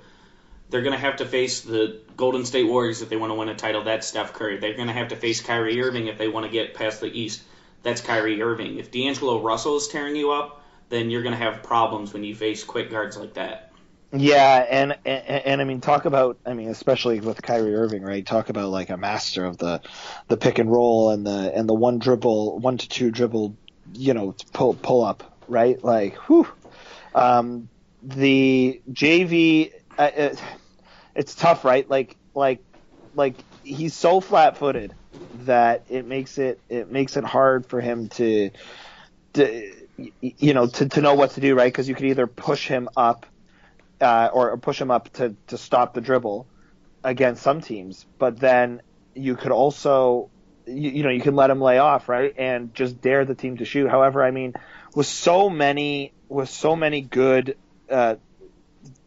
They're 0.69 0.83
going 0.83 0.93
to 0.93 0.99
have 0.99 1.15
to 1.15 1.25
face 1.25 1.61
the 1.61 2.01
Golden 2.15 2.45
State 2.45 2.67
Warriors 2.67 3.01
if 3.01 3.09
they 3.09 3.17
want 3.17 3.31
to 3.31 3.35
win 3.35 3.49
a 3.49 3.55
title. 3.55 3.85
That's 3.85 4.05
Steph 4.05 4.33
Curry. 4.33 4.59
They're 4.59 4.75
going 4.75 4.87
to 4.87 4.93
have 4.93 5.07
to 5.07 5.15
face 5.15 5.41
Kyrie 5.41 5.81
Irving 5.81 6.05
if 6.05 6.19
they 6.19 6.27
want 6.27 6.45
to 6.45 6.51
get 6.51 6.75
past 6.75 7.01
the 7.01 7.07
East. 7.07 7.41
That's 7.81 8.01
Kyrie 8.01 8.39
Irving. 8.39 8.77
If 8.77 8.91
D'Angelo 8.91 9.41
Russell 9.41 9.77
is 9.77 9.87
tearing 9.87 10.15
you 10.15 10.31
up, 10.31 10.60
then 10.91 11.09
you're 11.09 11.23
going 11.23 11.33
to 11.33 11.43
have 11.43 11.63
problems 11.63 12.13
when 12.13 12.23
you 12.23 12.35
face 12.35 12.63
quick 12.63 12.91
guards 12.91 13.17
like 13.17 13.33
that. 13.33 13.71
Yeah, 14.13 14.65
and, 14.69 14.97
and 15.05 15.45
and 15.45 15.61
I 15.61 15.63
mean, 15.63 15.79
talk 15.79 16.03
about 16.03 16.37
I 16.45 16.53
mean, 16.53 16.67
especially 16.67 17.21
with 17.21 17.41
Kyrie 17.41 17.73
Irving, 17.73 18.03
right? 18.03 18.25
Talk 18.25 18.49
about 18.49 18.69
like 18.69 18.89
a 18.89 18.97
master 18.97 19.45
of 19.45 19.57
the 19.57 19.81
the 20.27 20.35
pick 20.35 20.59
and 20.59 20.69
roll 20.69 21.11
and 21.11 21.25
the 21.25 21.53
and 21.55 21.67
the 21.67 21.73
one 21.73 21.97
dribble, 21.97 22.59
one 22.59 22.77
to 22.77 22.89
two 22.89 23.09
dribble, 23.09 23.55
you 23.93 24.13
know, 24.13 24.35
pull 24.51 24.73
pull 24.73 25.05
up, 25.05 25.39
right? 25.47 25.81
Like, 25.81 26.17
whew. 26.27 26.47
Um, 27.15 27.69
the 28.03 28.81
JV, 28.91 29.71
uh, 29.97 30.01
uh, 30.01 30.35
it's 31.15 31.33
tough, 31.33 31.63
right? 31.63 31.89
Like 31.89 32.17
like 32.35 32.59
like 33.15 33.35
he's 33.63 33.93
so 33.93 34.19
flat 34.19 34.57
footed 34.57 34.93
that 35.45 35.85
it 35.89 36.05
makes 36.05 36.37
it 36.37 36.59
it 36.67 36.91
makes 36.91 37.15
it 37.15 37.23
hard 37.23 37.65
for 37.65 37.79
him 37.79 38.09
to 38.09 38.51
to 39.33 39.80
you 40.21 40.53
know 40.53 40.67
to, 40.67 40.89
to 40.89 41.01
know 41.01 41.15
what 41.15 41.31
to 41.31 41.41
do, 41.41 41.55
right? 41.55 41.71
Because 41.71 41.87
you 41.87 41.95
could 41.95 42.05
either 42.05 42.27
push 42.27 42.67
him 42.67 42.89
up 42.95 43.25
uh, 44.01 44.29
or, 44.33 44.51
or 44.51 44.57
push 44.57 44.81
him 44.81 44.91
up 44.91 45.11
to, 45.13 45.35
to 45.47 45.57
stop 45.57 45.93
the 45.93 46.01
dribble 46.01 46.47
against 47.03 47.43
some 47.43 47.61
teams, 47.61 48.05
but 48.17 48.39
then 48.39 48.81
you 49.13 49.35
could 49.35 49.51
also, 49.51 50.29
you, 50.65 50.89
you 50.91 51.03
know, 51.03 51.09
you 51.09 51.21
can 51.21 51.35
let 51.35 51.49
him 51.49 51.61
lay 51.61 51.77
off, 51.77 52.09
right, 52.09 52.33
and 52.37 52.73
just 52.73 53.01
dare 53.01 53.25
the 53.25 53.35
team 53.35 53.57
to 53.57 53.65
shoot. 53.65 53.89
However, 53.89 54.23
I 54.23 54.31
mean, 54.31 54.53
with 54.95 55.07
so 55.07 55.49
many, 55.49 56.13
with 56.27 56.49
so 56.49 56.75
many 56.75 57.01
good. 57.01 57.57
Uh, 57.89 58.15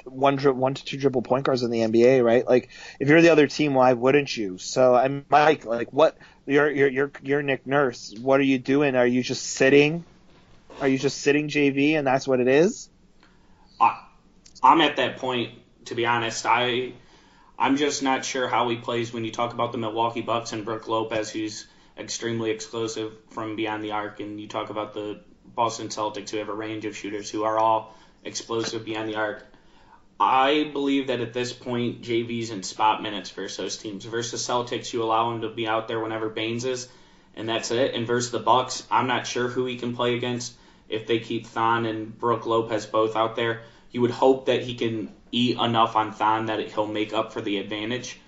one 0.05 0.37
dri- 0.37 0.53
one 0.53 0.75
to 0.75 0.85
two 0.85 0.99
dribble 0.99 1.23
point 1.23 1.47
guards 1.47 1.63
in 1.63 1.71
the 1.71 1.79
NBA, 1.79 2.23
right? 2.23 2.47
Like 2.47 2.69
if 3.01 3.09
you're 3.09 3.23
the 3.23 3.31
other 3.31 3.47
team, 3.47 3.73
why 3.73 3.95
wouldn't 3.95 4.37
you? 4.37 4.59
So 4.59 4.95
I'm 4.95 5.25
Mike, 5.31 5.65
like 5.65 5.95
what 5.95 6.19
you're 6.47 6.71
you're 6.71 6.89
you're 6.89 7.13
you're 7.23 7.43
Nick 7.43 7.67
Nurse. 7.67 8.15
What 8.21 8.39
are 8.39 8.45
you 8.45 8.59
doing? 8.59 8.97
Are 8.97 9.07
you 9.07 9.23
just 9.23 9.43
sitting? 9.43 10.05
Are 10.81 10.89
you 10.89 10.99
just 10.99 11.21
sitting 11.21 11.49
JV 11.49 11.93
and 11.93 12.07
that's 12.07 12.27
what 12.27 12.41
it 12.41 12.49
is? 12.49 12.89
I, 13.81 14.03
I'm 14.63 14.81
at 14.81 14.97
that 14.97 15.19
point 15.19 15.51
to 15.87 15.95
be 15.95 16.07
honest. 16.07 16.47
I 16.47 16.95
I'm 17.59 17.77
just 17.77 18.03
not 18.03 18.25
sure 18.25 18.49
how 18.49 18.69
he 18.69 18.77
plays 18.77 19.13
when 19.13 19.25
you 19.25 19.31
talk 19.31 19.53
about 19.53 19.73
the 19.73 19.79
Milwaukee 19.79 20.23
Bucks 20.23 20.53
and 20.53 20.65
Brook 20.65 20.89
Lopez, 20.89 21.31
who's 21.31 21.67
extremely 21.97 22.51
explosive 22.51 23.13
from 23.31 23.55
beyond 23.55 23.85
the 23.85 23.93
arc, 23.93 24.19
and 24.21 24.41
you 24.41 24.49
talk 24.49 24.71
about 24.71 24.93
the 24.93 25.21
Boston 25.45 25.89
Celtics, 25.89 26.31
who 26.31 26.39
have 26.39 26.49
a 26.49 26.55
range 26.55 26.85
of 26.85 26.97
shooters 26.97 27.31
who 27.31 27.45
are 27.45 27.59
all 27.59 27.95
explosive 28.25 28.85
beyond 28.85 29.09
the 29.09 29.15
arc. 29.15 29.47
I 30.19 30.71
believe 30.73 31.09
that 31.09 31.21
at 31.21 31.33
this 31.33 31.53
point, 31.53 32.03
JV's 32.03 32.51
in 32.51 32.63
spot 32.63 33.03
minutes 33.03 33.31
versus 33.31 33.57
those 33.57 33.77
teams. 33.77 34.05
Versus 34.05 34.45
Celtics, 34.45 34.93
you 34.93 35.03
allow 35.03 35.33
him 35.33 35.43
to 35.43 35.49
be 35.49 35.69
out 35.69 35.87
there 35.87 36.01
whenever 36.01 36.29
Baynes 36.29 36.65
is, 36.65 36.89
and 37.37 37.49
that's 37.49 37.71
it. 37.71 37.95
And 37.95 38.07
versus 38.07 38.33
the 38.33 38.41
Bucks, 38.41 38.85
I'm 38.91 39.07
not 39.07 39.27
sure 39.27 39.49
who 39.49 39.67
he 39.67 39.77
can 39.77 39.95
play 39.95 40.17
against 40.17 40.55
if 40.89 41.07
they 41.07 41.19
keep 41.19 41.47
Thon 41.47 41.87
and 41.87 42.17
Brook 42.19 42.47
Lopez 42.47 42.87
both 42.87 43.17
out 43.17 43.37
there. 43.37 43.63
You 43.91 44.01
would 44.01 44.11
hope 44.11 44.47
that 44.47 44.63
he 44.63 44.75
can 44.75 45.13
eat 45.31 45.59
enough 45.59 45.97
on 45.97 46.13
Thon 46.13 46.47
that 46.47 46.61
he'll 46.61 46.87
make 46.87 47.13
up 47.13 47.33
for 47.33 47.41
the 47.41 47.59
advantage. 47.59 48.19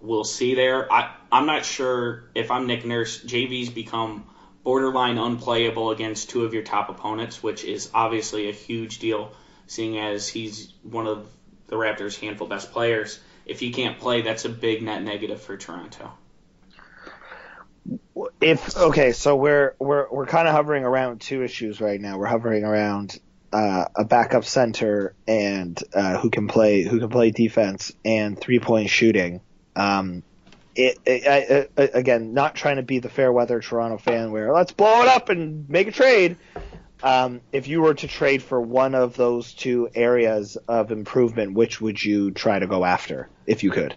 We'll 0.00 0.24
see 0.24 0.54
there. 0.54 0.90
I, 0.92 1.14
I'm 1.30 1.46
not 1.46 1.64
sure 1.64 2.30
if 2.34 2.50
I'm 2.50 2.66
Nick 2.66 2.84
Nurse. 2.84 3.22
JV's 3.22 3.70
become 3.70 4.26
borderline 4.62 5.18
unplayable 5.18 5.90
against 5.90 6.30
two 6.30 6.44
of 6.44 6.54
your 6.54 6.62
top 6.62 6.88
opponents, 6.88 7.42
which 7.42 7.64
is 7.64 7.90
obviously 7.94 8.48
a 8.48 8.52
huge 8.52 8.98
deal 8.98 9.32
seeing 9.66 9.98
as 9.98 10.26
he's 10.26 10.72
one 10.82 11.06
of 11.06 11.28
the 11.68 11.76
Raptors' 11.76 12.18
handful 12.18 12.46
best 12.46 12.72
players. 12.72 13.20
If 13.46 13.60
he 13.60 13.72
can't 13.72 13.98
play, 13.98 14.22
that's 14.22 14.44
a 14.44 14.48
big 14.48 14.82
net 14.82 15.02
negative 15.02 15.40
for 15.40 15.56
Toronto. 15.56 16.12
If 18.40 18.76
okay, 18.76 19.12
so 19.12 19.36
we're 19.36 19.74
we're 19.78 20.06
we're 20.10 20.26
kind 20.26 20.46
of 20.46 20.54
hovering 20.54 20.84
around 20.84 21.20
two 21.20 21.42
issues 21.42 21.80
right 21.80 22.00
now. 22.00 22.18
We're 22.18 22.26
hovering 22.26 22.64
around 22.64 23.18
uh, 23.52 23.86
a 23.96 24.04
backup 24.04 24.44
center 24.44 25.14
and 25.26 25.82
uh, 25.94 26.18
who 26.18 26.30
can 26.30 26.48
play 26.48 26.82
who 26.82 27.00
can 27.00 27.08
play 27.08 27.30
defense 27.30 27.92
and 28.04 28.38
three 28.38 28.60
point 28.60 28.90
shooting. 28.90 29.40
Um, 29.74 30.22
it, 30.76 30.98
it, 31.04 31.68
I, 31.76 31.82
again, 31.82 32.32
not 32.32 32.54
trying 32.54 32.76
to 32.76 32.82
be 32.82 33.00
the 33.00 33.08
fair 33.08 33.32
weather 33.32 33.60
Toronto 33.60 33.98
fan 33.98 34.30
where 34.30 34.52
let's 34.52 34.72
blow 34.72 35.02
it 35.02 35.08
up 35.08 35.28
and 35.28 35.68
make 35.68 35.88
a 35.88 35.92
trade. 35.92 36.36
Um, 37.02 37.40
if 37.50 37.66
you 37.66 37.80
were 37.80 37.94
to 37.94 38.06
trade 38.06 38.42
for 38.42 38.60
one 38.60 38.94
of 38.94 39.16
those 39.16 39.54
two 39.54 39.88
areas 39.94 40.56
of 40.68 40.92
improvement, 40.92 41.54
which 41.54 41.80
would 41.80 42.02
you 42.02 42.30
try 42.30 42.58
to 42.58 42.66
go 42.66 42.84
after 42.84 43.28
if 43.46 43.64
you 43.64 43.70
could? 43.70 43.96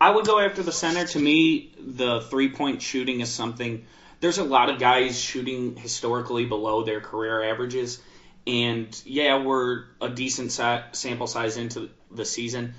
I 0.00 0.10
would 0.10 0.24
go 0.24 0.38
after 0.38 0.62
the 0.62 0.72
center. 0.72 1.06
To 1.08 1.18
me, 1.18 1.72
the 1.78 2.22
three 2.22 2.50
point 2.50 2.80
shooting 2.80 3.20
is 3.20 3.28
something. 3.28 3.84
There's 4.20 4.38
a 4.38 4.44
lot 4.44 4.70
of 4.70 4.78
guys 4.78 5.20
shooting 5.20 5.76
historically 5.76 6.46
below 6.46 6.82
their 6.84 7.00
career 7.00 7.42
averages. 7.42 8.00
And 8.46 9.00
yeah, 9.04 9.42
we're 9.42 9.84
a 10.00 10.08
decent 10.08 10.52
sa- 10.52 10.84
sample 10.92 11.26
size 11.26 11.58
into 11.58 11.90
the 12.10 12.24
season, 12.24 12.74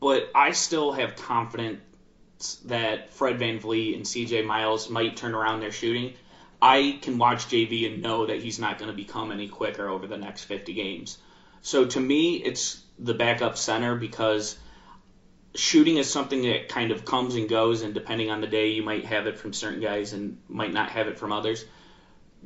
but 0.00 0.30
I 0.34 0.50
still 0.50 0.92
have 0.92 1.14
confidence 1.14 1.80
that 2.64 3.12
Fred 3.12 3.38
VanVleet 3.38 3.94
and 3.94 4.04
CJ 4.04 4.44
Miles 4.44 4.90
might 4.90 5.16
turn 5.16 5.34
around 5.34 5.60
their 5.60 5.70
shooting. 5.70 6.14
I 6.60 6.98
can 7.00 7.18
watch 7.18 7.46
JV 7.46 7.92
and 7.92 8.02
know 8.02 8.26
that 8.26 8.42
he's 8.42 8.58
not 8.58 8.78
going 8.78 8.90
to 8.90 8.96
become 8.96 9.30
any 9.30 9.46
quicker 9.46 9.88
over 9.88 10.08
the 10.08 10.18
next 10.18 10.44
50 10.44 10.74
games. 10.74 11.18
So 11.62 11.84
to 11.84 12.00
me, 12.00 12.36
it's 12.36 12.82
the 12.98 13.14
backup 13.14 13.56
center 13.56 13.94
because 13.94 14.58
shooting 15.58 15.96
is 15.96 16.10
something 16.10 16.42
that 16.42 16.68
kind 16.68 16.90
of 16.92 17.04
comes 17.04 17.34
and 17.34 17.48
goes, 17.48 17.82
and 17.82 17.92
depending 17.92 18.30
on 18.30 18.40
the 18.40 18.46
day, 18.46 18.68
you 18.68 18.82
might 18.82 19.04
have 19.04 19.26
it 19.26 19.38
from 19.38 19.52
certain 19.52 19.80
guys 19.80 20.12
and 20.12 20.38
might 20.48 20.72
not 20.72 20.90
have 20.90 21.08
it 21.08 21.18
from 21.18 21.32
others. 21.32 21.64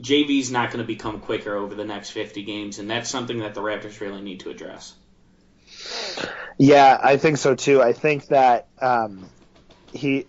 JV's 0.00 0.50
not 0.50 0.70
going 0.70 0.82
to 0.82 0.86
become 0.86 1.20
quicker 1.20 1.54
over 1.54 1.74
the 1.74 1.84
next 1.84 2.10
50 2.10 2.42
games, 2.44 2.78
and 2.78 2.90
that's 2.90 3.10
something 3.10 3.40
that 3.40 3.54
the 3.54 3.60
Raptors 3.60 4.00
really 4.00 4.22
need 4.22 4.40
to 4.40 4.50
address. 4.50 4.94
Yeah, 6.58 6.98
I 7.02 7.18
think 7.18 7.36
so 7.36 7.54
too. 7.54 7.82
I 7.82 7.92
think 7.92 8.28
that 8.28 8.68
um, 8.80 9.28
he, 9.92 10.26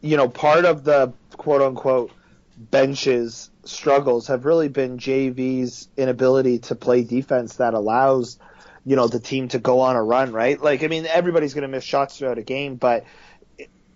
you 0.00 0.16
know, 0.16 0.28
part 0.28 0.66
of 0.66 0.84
the 0.84 1.14
quote 1.36 1.62
unquote 1.62 2.12
benches 2.58 3.50
struggles 3.64 4.26
have 4.26 4.44
really 4.44 4.68
been 4.68 4.98
JV's 4.98 5.88
inability 5.96 6.58
to 6.58 6.74
play 6.74 7.02
defense 7.02 7.56
that 7.56 7.74
allows, 7.74 8.38
you 8.84 8.96
know, 8.96 9.06
the 9.06 9.20
team 9.20 9.48
to 9.48 9.58
go 9.58 9.80
on 9.80 9.96
a 9.96 10.02
run, 10.02 10.32
right? 10.32 10.60
Like, 10.60 10.82
I 10.82 10.88
mean, 10.88 11.06
everybody's 11.06 11.54
going 11.54 11.62
to 11.62 11.68
miss 11.68 11.84
shots 11.84 12.18
throughout 12.18 12.38
a 12.38 12.42
game, 12.42 12.76
but 12.76 13.04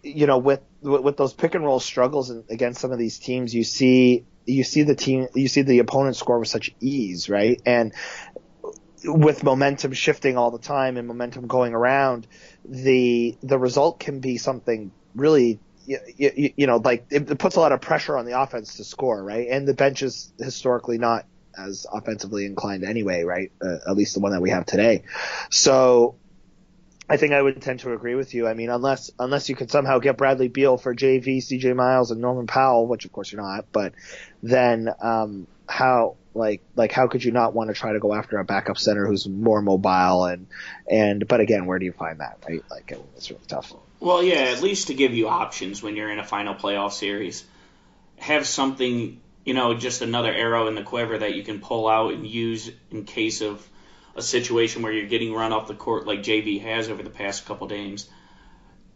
you 0.03 0.27
know, 0.27 0.39
with 0.39 0.61
with 0.83 1.17
those 1.17 1.33
pick 1.33 1.55
and 1.55 1.65
roll 1.65 1.81
struggles 1.81 2.31
against 2.31 2.81
some 2.81 2.93
of 2.93 2.99
these 2.99 3.19
teams, 3.19 3.55
you 3.55 3.65
see 3.65 4.25
you 4.45 4.63
see 4.63 4.83
the 4.83 4.95
team, 4.95 5.27
you 5.35 5.49
see 5.49 5.63
the 5.63 5.81
opponent 5.81 6.17
score 6.17 6.39
with 6.39 6.49
such 6.49 6.75
ease, 6.81 7.29
right? 7.29 7.61
And 7.67 7.93
with 9.05 9.43
momentum 9.43 9.93
shifting 9.93 10.37
all 10.37 10.51
the 10.51 10.59
time 10.59 10.97
and 10.97 11.09
momentum 11.09 11.49
going 11.49 11.75
around, 11.75 12.27
the 12.65 13.37
the 13.43 13.59
result 13.59 13.99
can 13.99 14.21
be 14.21 14.39
something 14.39 14.93
really 15.15 15.59
you, 15.87 15.99
you, 16.17 16.53
you, 16.57 16.67
know, 16.67 16.79
like 16.79 17.07
it, 17.11 17.39
puts 17.39 17.55
a 17.55 17.61
lot 17.61 17.71
of 17.71 17.81
pressure 17.81 18.17
on 18.17 18.27
the 18.27 18.41
offense 18.41 18.77
to 18.77 18.85
score, 18.85 19.23
right? 19.23 19.47
And 19.49 19.69
the 19.69 19.75
bench 19.75 20.03
is 20.03 20.33
historically 20.39 20.99
not 20.99 21.27
as 21.59 21.87
offensively 21.91 22.47
inclined 22.47 22.85
anyway, 22.85 23.23
right? 23.25 23.53
Uh, 23.63 23.79
at 23.89 23.97
least 23.97 24.15
the 24.15 24.21
one 24.21 24.33
that 24.33 24.43
we 24.43 24.51
have 24.51 24.67
today. 24.67 25.05
So 25.51 26.17
I 27.09 27.17
think 27.17 27.33
I 27.33 27.41
would 27.41 27.63
tend 27.63 27.81
to 27.81 27.93
agree 27.93 28.15
with 28.15 28.35
you. 28.35 28.49
I 28.49 28.55
mean, 28.55 28.71
unless 28.71 29.11
unless 29.19 29.49
you 29.49 29.55
could 29.55 29.71
somehow 29.71 29.99
get 29.99 30.17
Bradley 30.17 30.49
Beal 30.49 30.77
for 30.77 30.95
JV, 30.95 31.39
CJ 31.39 31.75
Miles, 31.77 32.11
and 32.11 32.21
Norman 32.21 32.47
Powell, 32.47 32.87
which 32.87 33.05
of 33.05 33.13
course 33.13 33.31
you're 33.31 33.43
not, 33.43 33.67
but 33.73 33.93
then 34.43 34.89
um, 35.01 35.47
how 35.69 36.17
like 36.35 36.63
like 36.75 36.93
how 36.93 37.07
could 37.07 37.25
you 37.25 37.33
not 37.33 37.55
want 37.55 37.69
to 37.69 37.75
try 37.75 37.93
to 37.93 38.01
go 38.01 38.13
after 38.13 38.39
a 38.39 38.45
backup 38.45 38.79
center 38.79 39.07
who's 39.07 39.29
more 39.29 39.63
mobile 39.63 40.25
and 40.25 40.47
and 40.91 41.27
but 41.27 41.41
again, 41.41 41.67
where 41.67 41.79
do 41.79 41.85
you 41.85 41.93
find 41.93 42.21
that, 42.21 42.39
right? 42.49 42.63
Like 42.71 42.93
it's 43.17 43.31
really 43.31 43.43
tough. 43.47 43.73
Well, 44.01 44.23
yeah, 44.23 44.53
at 44.55 44.63
least 44.63 44.89
to 44.89 44.95
give 44.95 45.15
you 45.15 45.29
options 45.29 45.83
when 45.83 45.97
you're 45.97 46.11
in 46.11 46.19
a 46.19 46.25
final 46.25 46.55
playoff 46.55 46.93
series. 46.93 47.45
Have 48.19 48.47
something, 48.47 49.21
you 49.47 49.55
know, 49.55 49.75
just 49.75 50.03
another 50.03 50.33
arrow 50.33 50.67
in 50.67 50.75
the 50.75 50.83
quiver 50.83 51.17
that 51.17 51.35
you 51.37 51.45
can 51.45 51.61
pull 51.61 51.89
out 51.89 52.13
and 52.13 52.27
use 52.27 52.69
in 52.91 53.05
case 53.05 53.41
of 53.41 53.67
a 54.17 54.21
situation 54.21 54.83
where 54.83 54.93
you're 54.93 55.07
getting 55.07 55.33
run 55.33 55.53
off 55.53 55.69
the 55.69 55.75
court 55.75 56.05
like 56.05 56.19
JV 56.19 56.61
has 56.63 56.91
over 56.91 57.03
the 57.03 57.11
past 57.11 57.47
couple 57.47 57.69
games. 57.69 58.11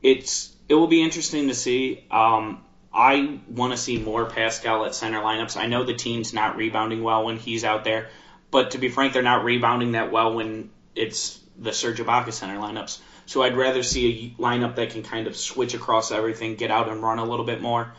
It's 0.02 0.52
it 0.68 0.74
will 0.74 0.88
be 0.88 1.02
interesting 1.02 1.48
to 1.48 1.54
see. 1.54 2.04
Um, 2.10 2.64
I 2.92 3.38
want 3.48 3.72
to 3.72 3.76
see 3.76 3.98
more 3.98 4.26
Pascal 4.26 4.84
at 4.84 4.96
center 4.96 5.20
lineups. 5.20 5.56
I 5.56 5.66
know 5.66 5.84
the 5.84 5.94
team's 5.94 6.34
not 6.34 6.56
rebounding 6.56 7.04
well 7.04 7.24
when 7.24 7.36
he's 7.36 7.62
out 7.62 7.84
there, 7.84 8.08
but 8.50 8.72
to 8.72 8.78
be 8.78 8.88
frank, 8.88 9.12
they're 9.12 9.22
not 9.22 9.44
rebounding 9.44 9.92
that 9.92 10.10
well 10.10 10.34
when 10.34 10.70
it's 10.96 11.38
the 11.58 11.72
Serge 11.72 12.00
Ibaka 12.00 12.32
center 12.32 12.58
lineups. 12.58 12.98
So 13.26 13.42
I'd 13.42 13.56
rather 13.56 13.84
see 13.84 14.34
a 14.36 14.42
lineup 14.42 14.74
that 14.76 14.90
can 14.90 15.04
kind 15.04 15.28
of 15.28 15.36
switch 15.36 15.74
across 15.74 16.10
everything, 16.10 16.56
get 16.56 16.72
out 16.72 16.88
and 16.88 17.00
run 17.00 17.20
a 17.20 17.24
little 17.24 17.46
bit 17.46 17.60
more. 17.60 17.92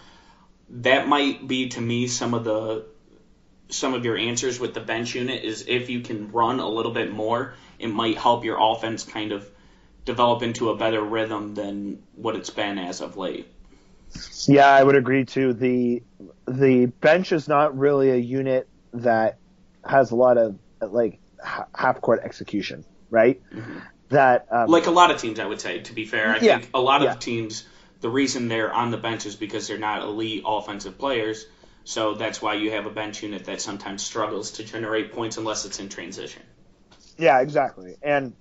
That 0.72 1.08
might 1.08 1.48
be 1.48 1.70
to 1.70 1.82
me 1.82 2.08
some 2.08 2.34
of 2.34 2.44
the 2.44 2.86
some 3.70 3.94
of 3.94 4.04
your 4.04 4.18
answers 4.18 4.60
with 4.60 4.74
the 4.74 4.82
bench 4.82 5.16
unit 5.16 5.44
is 5.44 5.66
if 5.68 5.90
you 5.90 6.02
can 6.02 6.32
run 6.32 6.60
a 6.60 6.68
little 6.68 6.92
bit 6.92 7.12
more, 7.12 7.54
it 7.80 7.88
might 7.88 8.18
help 8.18 8.44
your 8.44 8.58
offense 8.60 9.04
kind 9.04 9.32
of 9.32 9.50
develop 10.04 10.44
into 10.44 10.70
a 10.70 10.76
better 10.76 11.02
rhythm 11.02 11.54
than 11.56 12.04
what 12.16 12.36
it's 12.36 12.50
been 12.50 12.78
as 12.78 13.02
of 13.02 13.16
late. 13.16 13.48
Yeah, 14.46 14.68
I 14.68 14.84
would 14.84 14.96
agree 14.96 15.26
too. 15.26 15.54
The 15.54 16.04
the 16.48 16.88
bench 16.88 17.32
is 17.32 17.48
not 17.48 17.78
really 17.78 18.12
a 18.12 18.18
unit 18.18 18.68
that 18.94 19.38
has 19.86 20.12
a 20.12 20.16
lot 20.16 20.38
of 20.38 20.58
like 20.82 21.20
half 21.74 22.02
court 22.02 22.22
execution, 22.24 22.84
right? 23.10 23.42
Mm-hmm 23.52 23.80
that 24.12 24.48
um, 24.52 24.70
like 24.70 24.86
a 24.86 24.92
lot 24.92 25.10
of 25.10 25.20
teams, 25.20 25.40
I 25.40 25.46
would 25.46 25.60
say. 25.60 25.80
To 25.80 25.94
be 25.94 26.06
fair, 26.06 26.30
I 26.30 26.40
yeah, 26.40 26.60
think 26.60 26.70
a 26.74 26.80
lot 26.80 27.02
yeah. 27.02 27.14
of 27.14 27.20
teams, 27.20 27.68
the 28.02 28.10
reason 28.10 28.48
they're 28.48 28.74
on 28.74 28.92
the 28.92 28.98
bench 28.98 29.26
is 29.26 29.36
because 29.36 29.68
they're 29.68 29.78
not 29.78 30.02
elite 30.02 30.44
offensive 30.46 30.98
players. 30.98 31.46
So 31.84 32.14
that's 32.14 32.42
why 32.42 32.56
you 32.56 32.72
have 32.72 32.86
a 32.86 32.92
bench 32.92 33.24
unit 33.24 33.46
that 33.46 33.62
sometimes 33.62 34.04
struggles 34.04 34.52
to 34.54 34.64
generate 34.64 35.14
points 35.14 35.38
unless 35.38 35.66
it's 35.66 35.80
in 35.80 35.90
transition. 35.90 36.44
Yeah, 37.18 37.42
exactly. 37.42 37.96
And 38.02 38.34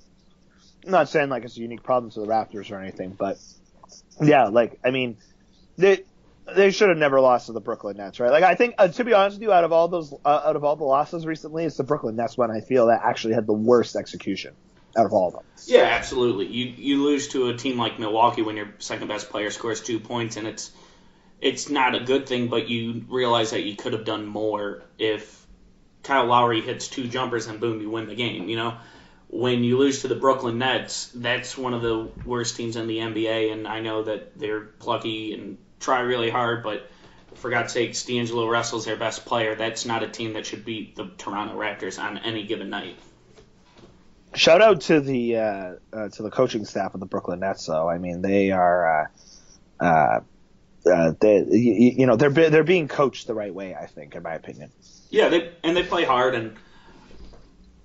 I'm 0.84 0.90
not 0.90 1.08
saying 1.08 1.28
like 1.28 1.44
it's 1.44 1.56
a 1.56 1.60
unique 1.60 1.82
problem 1.82 2.10
to 2.12 2.20
the 2.20 2.26
Raptors 2.26 2.70
or 2.70 2.80
anything, 2.80 3.16
but 3.18 3.38
yeah, 4.20 4.48
like 4.48 4.78
I 4.84 4.90
mean, 4.90 5.16
they 5.76 6.04
they 6.54 6.70
should 6.70 6.88
have 6.88 6.98
never 6.98 7.20
lost 7.20 7.46
to 7.46 7.52
the 7.52 7.60
Brooklyn 7.60 7.96
Nets, 7.96 8.20
right? 8.20 8.30
Like 8.30 8.44
I 8.44 8.54
think, 8.54 8.74
uh, 8.78 8.88
to 8.88 9.04
be 9.04 9.12
honest 9.12 9.36
with 9.36 9.42
you, 9.42 9.52
out 9.52 9.64
of 9.64 9.72
all 9.72 9.88
those, 9.88 10.12
uh, 10.24 10.42
out 10.44 10.56
of 10.56 10.64
all 10.64 10.76
the 10.76 10.84
losses 10.84 11.26
recently, 11.26 11.64
it's 11.64 11.76
the 11.76 11.84
Brooklyn 11.84 12.16
Nets 12.16 12.36
one 12.36 12.50
I 12.50 12.60
feel 12.60 12.86
that 12.86 13.02
actually 13.04 13.34
had 13.34 13.46
the 13.46 13.52
worst 13.52 13.96
execution. 13.96 14.54
Out 14.96 15.06
of 15.06 15.12
all 15.12 15.28
of 15.28 15.34
them. 15.34 15.42
Yeah, 15.66 15.82
absolutely. 15.82 16.46
You 16.46 16.74
you 16.76 17.04
lose 17.04 17.28
to 17.28 17.48
a 17.48 17.56
team 17.56 17.78
like 17.78 17.98
Milwaukee 17.98 18.42
when 18.42 18.56
your 18.56 18.74
second 18.78 19.08
best 19.08 19.30
player 19.30 19.50
scores 19.50 19.80
two 19.80 20.00
points, 20.00 20.36
and 20.36 20.46
it's 20.46 20.70
it's 21.40 21.68
not 21.68 21.94
a 21.94 22.00
good 22.00 22.26
thing. 22.26 22.48
But 22.48 22.68
you 22.68 23.04
realize 23.08 23.50
that 23.50 23.62
you 23.62 23.76
could 23.76 23.92
have 23.92 24.04
done 24.04 24.26
more 24.26 24.82
if 24.98 25.46
Kyle 26.02 26.26
Lowry 26.26 26.60
hits 26.60 26.88
two 26.88 27.08
jumpers 27.08 27.46
and 27.46 27.60
boom, 27.60 27.80
you 27.80 27.90
win 27.90 28.08
the 28.08 28.14
game. 28.14 28.48
You 28.48 28.56
know, 28.56 28.76
when 29.28 29.62
you 29.62 29.78
lose 29.78 30.02
to 30.02 30.08
the 30.08 30.14
Brooklyn 30.14 30.58
Nets, 30.58 31.10
that's 31.14 31.56
one 31.56 31.74
of 31.74 31.82
the 31.82 32.10
worst 32.24 32.56
teams 32.56 32.76
in 32.76 32.86
the 32.86 32.98
NBA, 32.98 33.52
and 33.52 33.68
I 33.68 33.80
know 33.80 34.02
that 34.04 34.38
they're 34.38 34.60
plucky 34.60 35.34
and 35.34 35.58
try 35.78 36.00
really 36.00 36.30
hard, 36.30 36.62
but 36.62 36.90
for 37.34 37.50
God's 37.50 37.72
sakes, 37.72 38.04
D'Angelo 38.04 38.48
Russell's 38.48 38.84
their 38.84 38.96
best 38.96 39.24
player. 39.24 39.54
That's 39.54 39.86
not 39.86 40.02
a 40.02 40.08
team 40.08 40.34
that 40.34 40.46
should 40.46 40.64
beat 40.64 40.96
the 40.96 41.10
Toronto 41.16 41.56
Raptors 41.56 42.02
on 42.02 42.18
any 42.18 42.44
given 42.44 42.70
night. 42.70 42.98
Shout 44.34 44.62
out 44.62 44.82
to 44.82 45.00
the 45.00 45.36
uh, 45.36 45.72
uh, 45.92 46.08
to 46.10 46.22
the 46.22 46.30
coaching 46.30 46.64
staff 46.64 46.94
of 46.94 47.00
the 47.00 47.06
Brooklyn 47.06 47.40
Nets, 47.40 47.66
though. 47.66 47.88
I 47.88 47.98
mean, 47.98 48.22
they 48.22 48.52
are, 48.52 49.02
uh, 49.80 49.84
uh, 49.84 50.20
uh 50.88 51.12
they, 51.20 51.44
you, 51.50 51.92
you, 51.98 52.06
know, 52.06 52.16
they're 52.16 52.30
they're 52.30 52.62
being 52.62 52.86
coached 52.86 53.26
the 53.26 53.34
right 53.34 53.52
way. 53.52 53.74
I 53.74 53.86
think, 53.86 54.14
in 54.14 54.22
my 54.22 54.34
opinion. 54.34 54.70
Yeah, 55.10 55.28
they 55.28 55.52
and 55.64 55.76
they 55.76 55.82
play 55.82 56.04
hard, 56.04 56.36
and 56.36 56.56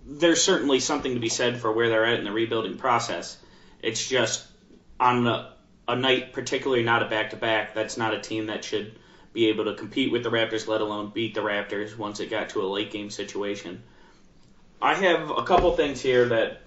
there's 0.06 0.42
certainly 0.42 0.80
something 0.80 1.16
to 1.16 1.20
be 1.20 1.30
said 1.30 1.60
for 1.60 1.72
where 1.72 1.90
they're 1.90 2.06
at 2.06 2.20
in 2.20 2.26
the 2.26 2.32
rebuilding 2.32 2.78
process. 2.78 3.38
It's 3.82 4.08
just 4.08 4.46
on 5.00 5.26
a, 5.26 5.54
a 5.88 5.96
night, 5.96 6.34
particularly 6.34 6.84
not 6.84 7.02
a 7.02 7.08
back 7.08 7.32
to 7.32 7.38
back. 7.38 7.74
That's 7.74 7.98
not 7.98 8.14
a 8.14 8.20
team 8.20 8.48
that 8.48 8.64
should 8.64 9.00
be 9.34 9.50
able 9.50 9.66
to 9.66 9.74
compete 9.74 10.12
with 10.12 10.24
the 10.24 10.30
Raptors, 10.30 10.68
let 10.68 10.82
alone 10.82 11.12
beat 11.14 11.34
the 11.34 11.42
Raptors 11.42 11.98
once 11.98 12.20
it 12.20 12.30
got 12.30 12.50
to 12.50 12.62
a 12.62 12.68
late 12.68 12.92
game 12.92 13.10
situation. 13.10 13.84
I 14.82 14.94
have 14.94 15.30
a 15.30 15.44
couple 15.44 15.76
things 15.76 16.02
here 16.02 16.30
that 16.30 16.62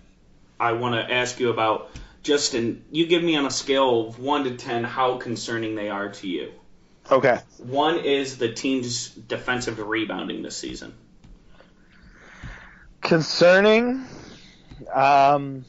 I 0.58 0.72
want 0.72 0.94
to 0.94 1.12
ask 1.14 1.38
you 1.40 1.50
about. 1.50 1.90
Justin, 2.22 2.84
you 2.90 3.06
give 3.06 3.22
me 3.22 3.36
on 3.36 3.46
a 3.46 3.50
scale 3.50 4.08
of 4.08 4.18
1 4.18 4.44
to 4.44 4.56
10 4.56 4.84
how 4.84 5.16
concerning 5.18 5.74
they 5.74 5.88
are 5.88 6.08
to 6.08 6.26
you. 6.26 6.52
Okay. 7.10 7.38
One 7.58 7.98
is 7.98 8.38
the 8.38 8.52
team's 8.52 9.08
defensive 9.08 9.78
rebounding 9.78 10.42
this 10.42 10.56
season. 10.56 10.92
Concerning, 13.00 14.04
um, 14.92 15.64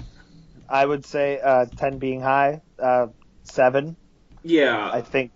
I 0.67 0.86
would 0.86 1.06
say 1.06 1.39
uh, 1.39 1.65
10 1.65 1.99
being 1.99 2.21
high, 2.21 2.62
uh, 2.78 3.08
7. 3.43 3.95
Yeah. 4.43 4.89
I 4.91 5.02
think 5.02 5.32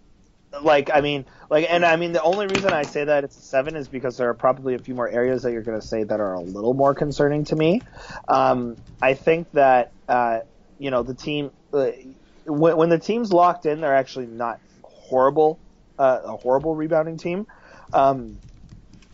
like 0.61 0.89
I 0.93 1.01
mean, 1.01 1.25
like, 1.49 1.67
and 1.69 1.85
I 1.85 1.95
mean, 1.95 2.11
the 2.11 2.21
only 2.21 2.47
reason 2.47 2.71
I 2.73 2.83
say 2.83 3.03
that 3.05 3.23
it's 3.23 3.37
a 3.37 3.41
seven 3.41 3.75
is 3.75 3.87
because 3.87 4.17
there 4.17 4.29
are 4.29 4.33
probably 4.33 4.75
a 4.75 4.79
few 4.79 4.95
more 4.95 5.09
areas 5.09 5.43
that 5.43 5.51
you're 5.51 5.63
going 5.63 5.79
to 5.79 5.85
say 5.85 6.03
that 6.03 6.19
are 6.19 6.33
a 6.33 6.41
little 6.41 6.73
more 6.73 6.93
concerning 6.93 7.45
to 7.45 7.55
me. 7.55 7.81
Um, 8.27 8.77
I 9.01 9.13
think 9.13 9.51
that 9.51 9.91
uh, 10.07 10.39
you 10.77 10.91
know 10.91 11.03
the 11.03 11.15
team 11.15 11.51
uh, 11.73 11.91
when, 12.45 12.77
when 12.77 12.89
the 12.89 12.99
team's 12.99 13.31
locked 13.31 13.65
in, 13.65 13.81
they're 13.81 13.95
actually 13.95 14.27
not 14.27 14.59
horrible, 14.83 15.59
uh, 15.97 16.19
a 16.23 16.37
horrible 16.37 16.75
rebounding 16.75 17.17
team. 17.17 17.47
Um, 17.91 18.39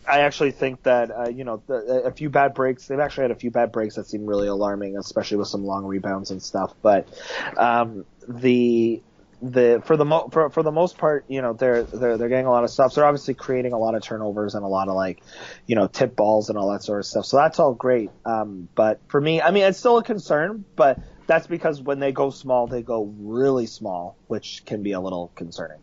I 0.08 0.20
actually 0.20 0.50
think 0.52 0.82
that 0.84 1.10
uh, 1.10 1.28
you 1.28 1.44
know 1.44 1.62
the, 1.66 2.02
a 2.04 2.10
few 2.10 2.30
bad 2.30 2.54
breaks. 2.54 2.86
They've 2.86 2.98
actually 2.98 3.22
had 3.22 3.30
a 3.30 3.36
few 3.36 3.50
bad 3.50 3.72
breaks 3.72 3.96
that 3.96 4.08
seem 4.08 4.26
really 4.26 4.48
alarming, 4.48 4.96
especially 4.96 5.38
with 5.38 5.48
some 5.48 5.64
long 5.64 5.84
rebounds 5.84 6.30
and 6.30 6.42
stuff. 6.42 6.74
But 6.82 7.08
um, 7.56 8.04
the 8.28 9.02
the 9.42 9.82
for 9.84 9.96
the 9.96 10.04
mo- 10.04 10.28
for, 10.30 10.50
for 10.50 10.62
the 10.62 10.70
most 10.70 10.98
part, 10.98 11.24
you 11.28 11.42
know, 11.42 11.52
they're 11.52 11.82
they're 11.82 12.18
they're 12.18 12.28
getting 12.28 12.46
a 12.46 12.50
lot 12.50 12.64
of 12.64 12.70
stops. 12.70 12.94
They're 12.94 13.04
obviously 13.04 13.34
creating 13.34 13.72
a 13.72 13.78
lot 13.78 13.94
of 13.94 14.02
turnovers 14.02 14.54
and 14.54 14.64
a 14.64 14.68
lot 14.68 14.88
of 14.88 14.94
like, 14.94 15.22
you 15.66 15.76
know, 15.76 15.86
tip 15.86 16.14
balls 16.16 16.48
and 16.48 16.58
all 16.58 16.72
that 16.72 16.82
sort 16.82 17.00
of 17.00 17.06
stuff. 17.06 17.24
So 17.26 17.36
that's 17.36 17.58
all 17.58 17.74
great. 17.74 18.10
Um, 18.24 18.68
but 18.74 19.00
for 19.08 19.20
me, 19.20 19.40
I 19.40 19.50
mean, 19.50 19.64
it's 19.64 19.78
still 19.78 19.98
a 19.98 20.04
concern, 20.04 20.64
but 20.76 20.98
that's 21.26 21.46
because 21.46 21.80
when 21.80 22.00
they 22.00 22.12
go 22.12 22.30
small, 22.30 22.66
they 22.66 22.82
go 22.82 23.12
really 23.18 23.66
small, 23.66 24.16
which 24.26 24.64
can 24.66 24.82
be 24.82 24.92
a 24.92 25.00
little 25.00 25.30
concerning. 25.34 25.78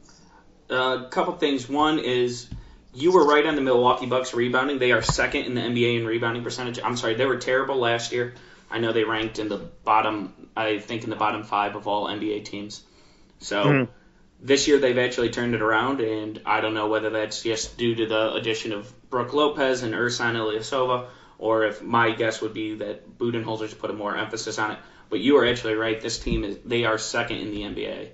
A 0.70 0.76
uh, 0.76 1.10
couple 1.10 1.36
things. 1.38 1.70
One 1.70 2.00
is 2.00 2.50
you 2.94 3.12
were 3.12 3.26
right 3.26 3.46
on 3.46 3.56
the 3.56 3.62
Milwaukee 3.62 4.08
Bucks 4.08 4.34
rebounding. 4.34 4.80
They 4.80 4.92
are 4.92 5.02
second 5.02 5.46
in 5.46 5.56
the 5.56 5.62
NBA 5.62 6.02
in 6.02 6.06
rebounding 6.06 6.44
percentage. 6.44 6.80
I'm 6.84 6.98
sorry, 6.98 7.16
they 7.16 7.26
were 7.26 7.38
terrible 7.38 7.78
last 7.78 8.12
year. 8.12 8.34
I 8.70 8.80
know 8.80 8.92
they 8.92 9.06
ranked 9.06 9.40
in 9.40 9.48
the 9.48 9.58
bottom, 9.58 10.50
I 10.56 10.80
think 10.80 11.04
in 11.04 11.10
the 11.10 11.16
bottom 11.16 11.44
five 11.44 11.76
of 11.76 11.88
all 11.88 12.08
NBA 12.08 12.44
teams. 12.46 12.84
So 13.40 13.64
mm-hmm. 13.64 13.92
this 14.42 14.68
year 14.68 14.80
they've 14.80 14.98
actually 14.98 15.30
turned 15.30 15.56
it 15.56 15.62
around, 15.62 16.02
and 16.02 16.42
I 16.46 16.62
don't 16.62 16.74
know 16.74 16.88
whether 16.88 17.10
that's 17.10 17.44
just 17.44 17.78
due 17.78 17.96
to 17.96 18.06
the 18.06 18.34
addition 18.34 18.72
of 18.74 19.10
Brook 19.10 19.34
Lopez 19.34 19.84
and 19.84 19.94
Ersan 19.94 20.36
Ilyasova, 20.36 21.08
or 21.38 21.66
if 21.66 21.82
my 21.82 22.12
guess 22.12 22.42
would 22.42 22.54
be 22.54 22.76
that 22.76 23.18
Budenholzer's 23.18 23.74
put 23.74 23.90
a 23.90 23.94
more 23.94 24.18
emphasis 24.18 24.58
on 24.58 24.72
it. 24.72 24.80
But 25.10 25.20
you 25.20 25.38
are 25.38 25.46
actually 25.46 25.76
right. 25.76 26.00
This 26.02 26.20
team 26.20 26.44
is 26.44 26.58
they 26.66 26.86
are 26.86 26.98
second 26.98 27.38
in 27.38 27.52
the 27.52 27.62
NBA. 27.62 28.10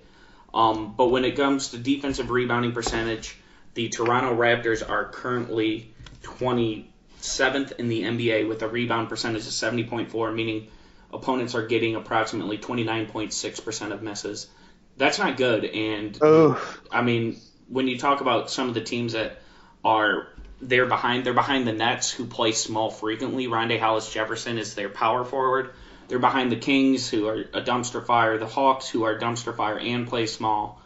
Um, 0.54 0.94
but 0.96 1.08
when 1.08 1.26
it 1.26 1.36
comes 1.36 1.70
to 1.70 1.78
defensive 1.78 2.30
rebounding 2.30 2.74
percentage, 2.74 3.36
the 3.74 3.90
Toronto 3.90 4.36
Raptors 4.36 4.88
are 4.88 5.06
currently 5.06 5.92
27th 6.22 7.72
in 7.80 7.90
the 7.90 8.04
NBA 8.04 8.48
with 8.48 8.62
a 8.62 8.68
rebound 8.68 9.10
percentage 9.10 9.42
of 9.42 9.54
70.4, 9.54 10.36
meaning 10.36 10.68
opponents 11.12 11.56
are 11.56 11.66
getting 11.66 11.96
approximately 11.96 12.60
29.6% 12.60 13.92
of 13.92 14.04
misses 14.04 14.48
that's 14.98 15.20
not 15.20 15.38
good. 15.38 15.66
And 15.66 16.18
oh. 16.22 16.78
I 16.92 17.02
mean, 17.02 17.40
when 17.68 17.88
you 17.88 17.98
talk 17.98 18.22
about 18.22 18.50
some 18.50 18.68
of 18.68 18.74
the 18.74 18.82
teams 18.82 19.14
that 19.14 19.40
are 19.84 20.28
they're 20.62 20.86
behind, 20.86 21.26
they're 21.26 21.34
behind 21.34 21.68
the 21.68 21.74
Nets 21.74 22.12
who 22.12 22.26
play 22.26 22.52
small 22.52 22.90
frequently. 22.90 23.48
Rondae 23.48 23.80
Hollis 23.80 24.12
Jefferson 24.12 24.58
is 24.58 24.76
their 24.76 24.90
power 24.90 25.26
forward. 25.26 25.72
They're 26.08 26.20
behind 26.20 26.52
the 26.52 26.58
Kings 26.58 27.10
who 27.10 27.28
are 27.28 27.42
a 27.54 27.62
dumpster 27.62 28.06
fire, 28.06 28.38
the 28.38 28.48
Hawks 28.48 28.90
who 28.90 29.04
are 29.04 29.18
dumpster 29.18 29.56
fire 29.56 29.80
and 29.80 30.08
play 30.08 30.26
small. 30.28 30.82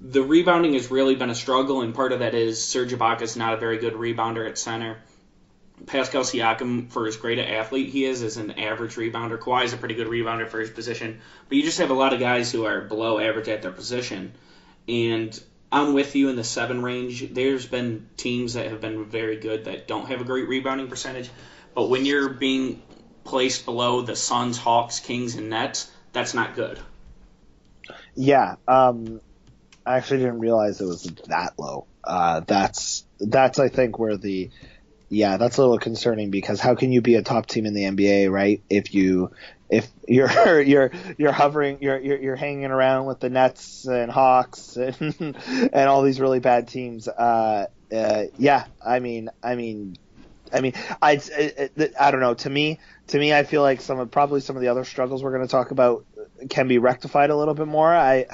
The 0.00 0.22
rebounding 0.22 0.74
has 0.74 0.90
really 0.90 1.14
been 1.14 1.30
a 1.30 1.34
struggle, 1.34 1.80
and 1.80 1.94
part 1.94 2.12
of 2.12 2.18
that 2.18 2.34
is 2.34 2.62
Serge 2.62 2.92
Ibaka 2.92 3.22
is 3.22 3.36
not 3.36 3.54
a 3.54 3.56
very 3.56 3.78
good 3.78 3.94
rebounder 3.94 4.46
at 4.48 4.58
center. 4.58 4.98
Pascal 5.86 6.22
Siakam, 6.22 6.90
for 6.90 7.06
as 7.06 7.16
great 7.16 7.38
an 7.38 7.46
athlete 7.46 7.90
he 7.90 8.04
is, 8.04 8.22
is 8.22 8.36
an 8.36 8.52
average 8.52 8.94
rebounder. 8.94 9.38
Kawhi 9.38 9.64
is 9.64 9.72
a 9.72 9.76
pretty 9.76 9.94
good 9.94 10.06
rebounder 10.06 10.48
for 10.48 10.60
his 10.60 10.70
position, 10.70 11.20
but 11.48 11.56
you 11.56 11.64
just 11.64 11.78
have 11.78 11.90
a 11.90 11.94
lot 11.94 12.12
of 12.12 12.20
guys 12.20 12.52
who 12.52 12.64
are 12.64 12.80
below 12.80 13.18
average 13.18 13.48
at 13.48 13.62
their 13.62 13.72
position. 13.72 14.32
And 14.88 15.38
I'm 15.72 15.92
with 15.92 16.14
you 16.14 16.28
in 16.28 16.36
the 16.36 16.44
seven 16.44 16.82
range. 16.82 17.32
There's 17.32 17.66
been 17.66 18.08
teams 18.16 18.54
that 18.54 18.66
have 18.66 18.80
been 18.80 19.04
very 19.06 19.36
good 19.36 19.64
that 19.64 19.88
don't 19.88 20.06
have 20.06 20.20
a 20.20 20.24
great 20.24 20.48
rebounding 20.48 20.88
percentage, 20.88 21.28
but 21.74 21.88
when 21.88 22.06
you're 22.06 22.28
being 22.28 22.80
placed 23.24 23.64
below 23.64 24.02
the 24.02 24.14
Suns, 24.14 24.56
Hawks, 24.56 25.00
Kings, 25.00 25.34
and 25.34 25.50
Nets, 25.50 25.90
that's 26.12 26.34
not 26.34 26.54
good. 26.54 26.78
Yeah, 28.14 28.56
um, 28.68 29.20
I 29.84 29.96
actually 29.96 30.18
didn't 30.18 30.38
realize 30.38 30.80
it 30.80 30.86
was 30.86 31.02
that 31.26 31.58
low. 31.58 31.86
Uh, 32.04 32.40
that's 32.40 33.04
that's 33.18 33.58
I 33.58 33.68
think 33.68 33.98
where 33.98 34.16
the 34.16 34.50
yeah, 35.08 35.36
that's 35.36 35.58
a 35.58 35.60
little 35.60 35.78
concerning 35.78 36.30
because 36.30 36.60
how 36.60 36.74
can 36.74 36.92
you 36.92 37.00
be 37.00 37.14
a 37.14 37.22
top 37.22 37.46
team 37.46 37.66
in 37.66 37.74
the 37.74 37.82
NBA, 37.82 38.30
right? 38.30 38.62
If 38.68 38.94
you 38.94 39.30
if 39.70 39.90
you're 40.08 40.60
you're 40.60 40.90
you're 41.18 41.32
hovering 41.32 41.78
you're 41.80 41.98
you're, 41.98 42.18
you're 42.18 42.36
hanging 42.36 42.66
around 42.66 43.06
with 43.06 43.20
the 43.20 43.30
Nets 43.30 43.86
and 43.86 44.10
Hawks 44.10 44.76
and 44.76 45.36
and 45.72 45.88
all 45.88 46.02
these 46.02 46.20
really 46.20 46.40
bad 46.40 46.68
teams. 46.68 47.08
Uh, 47.08 47.66
uh, 47.94 48.24
yeah, 48.38 48.66
I 48.84 48.98
mean, 48.98 49.30
I 49.42 49.54
mean, 49.54 49.96
I 50.52 50.60
mean, 50.60 50.72
I 51.00 51.20
I 51.98 52.10
don't 52.10 52.20
know. 52.20 52.34
To 52.34 52.50
me, 52.50 52.80
to 53.08 53.18
me, 53.18 53.32
I 53.32 53.44
feel 53.44 53.62
like 53.62 53.80
some 53.80 53.98
of 53.98 54.10
probably 54.10 54.40
some 54.40 54.56
of 54.56 54.62
the 54.62 54.68
other 54.68 54.84
struggles 54.84 55.22
we're 55.22 55.32
going 55.32 55.46
to 55.46 55.50
talk 55.50 55.70
about 55.70 56.06
can 56.48 56.68
be 56.68 56.78
rectified 56.78 57.30
a 57.30 57.36
little 57.36 57.54
bit 57.54 57.68
more. 57.68 57.94
I 57.94 58.26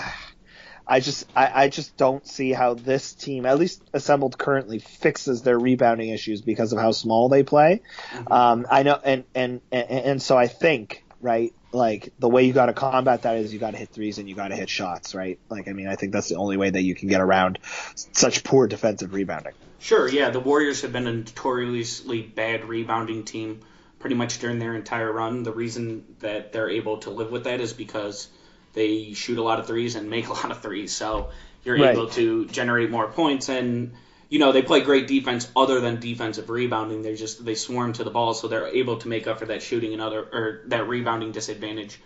I 0.91 0.99
just 0.99 1.27
I, 1.37 1.65
I 1.65 1.69
just 1.69 1.97
don't 1.97 2.27
see 2.27 2.51
how 2.51 2.75
this 2.75 3.13
team, 3.13 3.47
at 3.47 3.59
least 3.61 3.81
assembled 3.93 4.37
currently, 4.37 4.81
fixes 4.81 5.43
their 5.43 5.57
rebounding 5.57 6.11
issues 6.11 6.43
because 6.43 6.73
of 6.73 6.81
how 6.81 6.91
small 6.91 7.29
they 7.29 7.45
play. 7.45 7.83
Mm-hmm. 8.11 8.33
Um, 8.33 8.67
I 8.69 8.83
know, 8.83 9.01
and, 9.03 9.25
and 9.33 9.61
and 9.71 9.89
and 9.89 10.23
so 10.23 10.37
I 10.37 10.49
think 10.49 11.05
right, 11.21 11.55
like 11.71 12.13
the 12.19 12.29
way 12.29 12.43
you 12.43 12.53
got 12.53 12.67
to 12.67 12.73
combat 12.73 13.23
that 13.23 13.37
is 13.37 13.53
you 13.53 13.61
got 13.61 13.71
to 13.71 13.77
hit 13.77 13.91
threes 13.91 14.19
and 14.19 14.29
you 14.29 14.35
got 14.35 14.49
to 14.49 14.57
hit 14.57 14.69
shots, 14.69 15.15
right? 15.15 15.39
Like 15.49 15.69
I 15.69 15.73
mean, 15.73 15.87
I 15.87 15.95
think 15.95 16.13
that's 16.13 16.29
the 16.29 16.35
only 16.35 16.57
way 16.57 16.71
that 16.71 16.83
you 16.83 16.97
can 16.97 17.09
get 17.09 17.21
around 17.21 17.61
such 17.95 18.43
poor 18.43 18.67
defensive 18.67 19.15
rebounding. 19.15 19.53
Sure, 19.79 20.09
yeah, 20.09 20.31
the 20.31 20.41
Warriors 20.41 20.83
have 20.83 20.93
been 20.93 21.07
a 21.07 21.13
notoriously 21.13 22.21
bad 22.21 22.65
rebounding 22.65 23.25
team 23.25 23.61
pretty 24.01 24.17
much 24.17 24.41
during 24.41 24.59
their 24.59 24.75
entire 24.75 25.13
run. 25.13 25.45
The 25.45 25.53
reason 25.53 26.17
that 26.19 26.53
they're 26.53 26.69
able 26.69 26.99
to 26.99 27.11
live 27.11 27.31
with 27.31 27.45
that 27.45 27.61
is 27.61 27.73
because 27.73 28.27
they 28.73 29.13
shoot 29.13 29.39
a 29.39 29.43
lot 29.43 29.59
of 29.59 29.67
threes 29.67 29.95
and 29.95 30.11
make 30.11 30.29
a 30.29 30.33
lot 30.33 30.51
of 30.51 30.61
threes. 30.61 30.93
So 30.93 31.31
you're 31.65 31.79
right. 31.79 31.95
able 31.95 32.09
to 32.11 32.47
generate 32.47 32.91
more 32.91 33.09
points 33.09 33.49
and 33.49 33.93
you 34.29 34.39
know 34.39 34.53
they 34.53 34.63
play 34.63 34.81
great 34.81 35.09
defense 35.09 35.51
other 35.57 35.81
than 35.81 36.01
defensive 36.01 36.49
rebounding 36.49 37.03
they 37.03 37.15
just 37.15 37.45
they 37.45 37.55
swarm 37.55 37.93
to 37.93 38.03
the 38.03 38.11
ball 38.11 38.33
so 38.33 38.49
they're 38.49 38.69
able 38.69 38.97
to 38.97 39.09
make 39.09 39.27
up 39.27 39.39
for 39.39 39.47
that 39.47 39.61
shooting 39.61 39.93
and 39.93 40.01
other 40.01 40.21
or 40.21 40.63
that 40.67 40.89
rebounding 40.89 41.33
disadvantage 41.33 42.01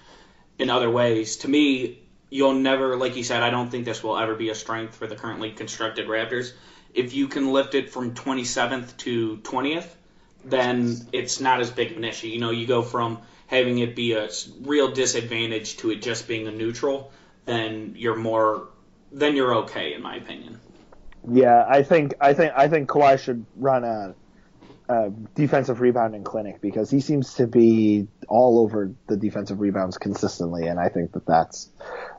in 0.58 0.70
other 0.70 0.90
ways 0.90 1.36
to 1.36 1.48
me 1.48 2.02
you'll 2.30 2.54
never 2.54 2.96
like 2.96 3.14
you 3.14 3.22
said 3.22 3.42
i 3.42 3.50
don't 3.50 3.70
think 3.70 3.84
this 3.84 4.02
will 4.02 4.18
ever 4.18 4.34
be 4.34 4.48
a 4.48 4.54
strength 4.56 4.96
for 4.96 5.06
the 5.06 5.14
currently 5.14 5.52
constructed 5.52 6.08
raptors 6.08 6.52
if 6.94 7.14
you 7.14 7.28
can 7.28 7.52
lift 7.52 7.74
it 7.76 7.90
from 7.90 8.12
27th 8.12 8.96
to 8.96 9.36
20th 9.44 9.86
then 10.44 10.96
it's 11.12 11.40
not 11.40 11.60
as 11.60 11.70
big 11.70 11.92
of 11.92 11.96
an 11.96 12.04
issue. 12.04 12.28
You 12.28 12.38
know, 12.38 12.50
you 12.50 12.66
go 12.66 12.82
from 12.82 13.20
having 13.46 13.78
it 13.78 13.94
be 13.94 14.12
a 14.12 14.28
real 14.62 14.92
disadvantage 14.92 15.76
to 15.78 15.90
it 15.90 16.02
just 16.02 16.26
being 16.26 16.46
a 16.46 16.52
neutral, 16.52 17.12
then 17.44 17.94
you're 17.96 18.16
more, 18.16 18.68
then 19.12 19.36
you're 19.36 19.54
okay, 19.58 19.94
in 19.94 20.02
my 20.02 20.16
opinion. 20.16 20.58
Yeah, 21.30 21.64
I 21.66 21.82
think 21.82 22.14
I 22.20 22.34
think 22.34 22.52
I 22.54 22.68
think 22.68 22.88
Kawhi 22.88 23.18
should 23.18 23.46
run 23.56 23.84
a, 23.84 24.14
a 24.88 25.10
defensive 25.34 25.80
rebounding 25.80 26.22
clinic 26.22 26.60
because 26.60 26.90
he 26.90 27.00
seems 27.00 27.34
to 27.34 27.46
be 27.46 28.08
all 28.28 28.58
over 28.58 28.92
the 29.06 29.16
defensive 29.16 29.60
rebounds 29.60 29.96
consistently, 29.96 30.66
and 30.66 30.78
I 30.78 30.88
think 30.90 31.12
that 31.12 31.24
that's, 31.26 31.70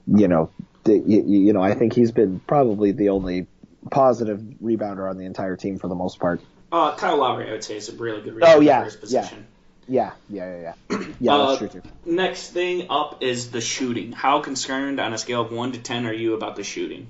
you 0.07 0.27
know, 0.27 0.49
the, 0.85 0.97
you, 0.97 1.23
you 1.23 1.53
know, 1.53 1.61
I 1.61 1.75
think 1.75 1.93
he's 1.93 2.11
been 2.11 2.39
probably 2.39 2.93
the 2.93 3.09
only 3.09 3.45
positive 3.91 4.39
rebounder 4.63 5.07
on 5.07 5.17
the 5.17 5.25
entire 5.25 5.55
team 5.55 5.77
for 5.77 5.87
the 5.87 5.95
most 5.95 6.19
part. 6.19 6.41
Uh, 6.71 6.95
Kyle 6.95 7.17
Lowry, 7.17 7.47
I 7.47 7.51
would 7.51 7.63
say, 7.63 7.77
is 7.77 7.89
a 7.89 7.95
really 7.95 8.21
good 8.21 8.33
Oh, 8.41 8.59
rebounder 8.59 8.65
yeah, 8.65 8.79
for 8.79 8.85
his 8.85 8.95
position. 8.95 9.37
Yeah, 9.39 9.54
yeah, 9.87 10.13
yeah, 10.29 10.73
yeah. 10.89 10.97
Yeah, 11.19 11.31
Uh, 11.33 11.45
that's 11.45 11.57
true 11.59 11.67
too. 11.69 11.81
Next 12.05 12.49
thing 12.51 12.87
up 12.89 13.23
is 13.23 13.51
the 13.51 13.61
shooting. 13.61 14.11
How 14.11 14.41
concerned 14.41 14.99
on 14.99 15.13
a 15.13 15.17
scale 15.17 15.41
of 15.41 15.51
1 15.51 15.73
to 15.73 15.79
10 15.79 16.05
are 16.05 16.13
you 16.13 16.35
about 16.35 16.55
the 16.55 16.63
shooting? 16.63 17.09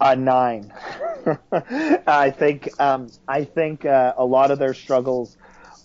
A 0.00 0.16
nine. 0.16 0.72
I 2.06 2.30
think 2.30 2.68
um, 2.80 3.08
I 3.28 3.44
think 3.44 3.84
uh, 3.84 4.12
a 4.18 4.24
lot 4.24 4.50
of 4.50 4.58
their 4.58 4.74
struggles 4.74 5.36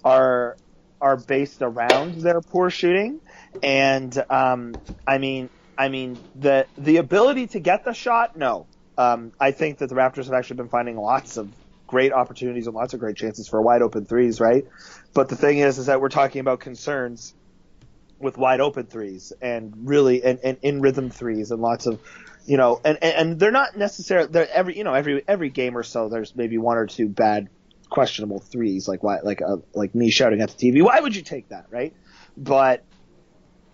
are 0.04 0.58
are 1.00 1.16
based 1.16 1.62
around 1.62 2.16
their 2.16 2.42
poor 2.42 2.70
shooting, 2.70 3.22
and 3.62 4.12
um, 4.30 4.74
I 5.06 5.20
mean 5.20 5.50
I 5.78 5.90
mean 5.90 6.20
the 6.36 6.68
the 6.78 6.98
ability 6.98 7.48
to 7.48 7.60
get 7.60 7.86
the 7.86 7.94
shot. 7.94 8.36
No, 8.36 8.68
um, 8.98 9.32
I 9.40 9.52
think 9.52 9.78
that 9.78 9.90
the 9.90 9.96
Raptors 9.96 10.26
have 10.26 10.34
actually 10.34 10.58
been 10.58 10.70
finding 10.70 10.98
lots 10.98 11.38
of 11.38 11.54
great 11.88 12.12
opportunities 12.12 12.68
and 12.68 12.76
lots 12.76 12.94
of 12.94 13.00
great 13.00 13.16
chances 13.16 13.48
for 13.48 13.62
wide 13.62 13.82
open 13.82 14.06
threes, 14.06 14.40
right? 14.40 14.66
But 15.14 15.30
the 15.30 15.36
thing 15.36 15.60
is, 15.60 15.78
is 15.78 15.88
that 15.88 16.02
we're 16.02 16.10
talking 16.10 16.40
about 16.40 16.60
concerns 16.60 17.34
with 18.20 18.38
wide 18.38 18.60
open 18.60 18.86
threes 18.86 19.34
and 19.42 19.74
really 19.88 20.24
and, 20.24 20.40
and 20.44 20.58
in 20.62 20.82
rhythm 20.82 21.10
threes 21.10 21.52
and 21.52 21.62
lots 21.62 21.86
of 21.86 22.00
you 22.46 22.58
know 22.58 22.80
and, 22.84 22.98
and, 23.02 23.16
and 23.16 23.40
they're 23.40 23.52
not 23.52 23.78
necessarily 23.78 24.28
they're 24.30 24.50
every 24.52 24.78
you 24.78 24.84
know 24.84 24.94
every 24.94 25.24
every 25.28 25.50
game 25.50 25.78
or 25.78 25.84
so 25.84 26.10
there's 26.10 26.36
maybe 26.36 26.58
one 26.58 26.78
or 26.78 26.86
two 26.86 27.08
bad 27.08 27.48
questionable 27.90 28.40
threes 28.40 28.88
like 28.88 29.02
why 29.02 29.20
like 29.22 29.42
uh, 29.42 29.58
like 29.74 29.96
me 29.96 30.10
shouting 30.10 30.42
at 30.42 30.50
the 30.50 30.72
TV 30.72 30.84
why 30.84 31.00
would 31.00 31.16
you 31.16 31.22
take 31.22 31.50
that? 31.50 31.66
Right? 31.72 31.94
But 32.38 32.84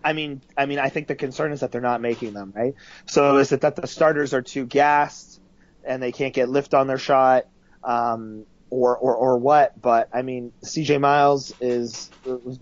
I 0.03 0.13
mean 0.13 0.41
I 0.55 0.67
mean 0.67 0.79
I 0.79 0.89
think 0.89 1.07
the 1.07 1.15
concern 1.15 1.51
is 1.51 1.61
that 1.61 1.71
they're 1.71 1.81
not 1.81 2.01
making 2.01 2.33
them 2.33 2.53
right? 2.55 2.75
So 3.07 3.37
is 3.37 3.51
it 3.51 3.61
that 3.61 3.75
the 3.75 3.87
starters 3.87 4.33
are 4.33 4.43
too 4.43 4.65
gassed 4.65 5.41
and 5.83 6.01
they 6.01 6.11
can't 6.11 6.33
get 6.33 6.49
lift 6.49 6.73
on 6.73 6.87
their 6.87 6.97
shot? 6.99 7.45
Um, 7.83 8.45
or, 8.69 8.97
or 8.97 9.15
or 9.15 9.37
what. 9.37 9.79
But 9.81 10.09
I 10.13 10.21
mean, 10.21 10.51
CJ 10.63 10.99
Miles 10.99 11.53
is 11.61 12.09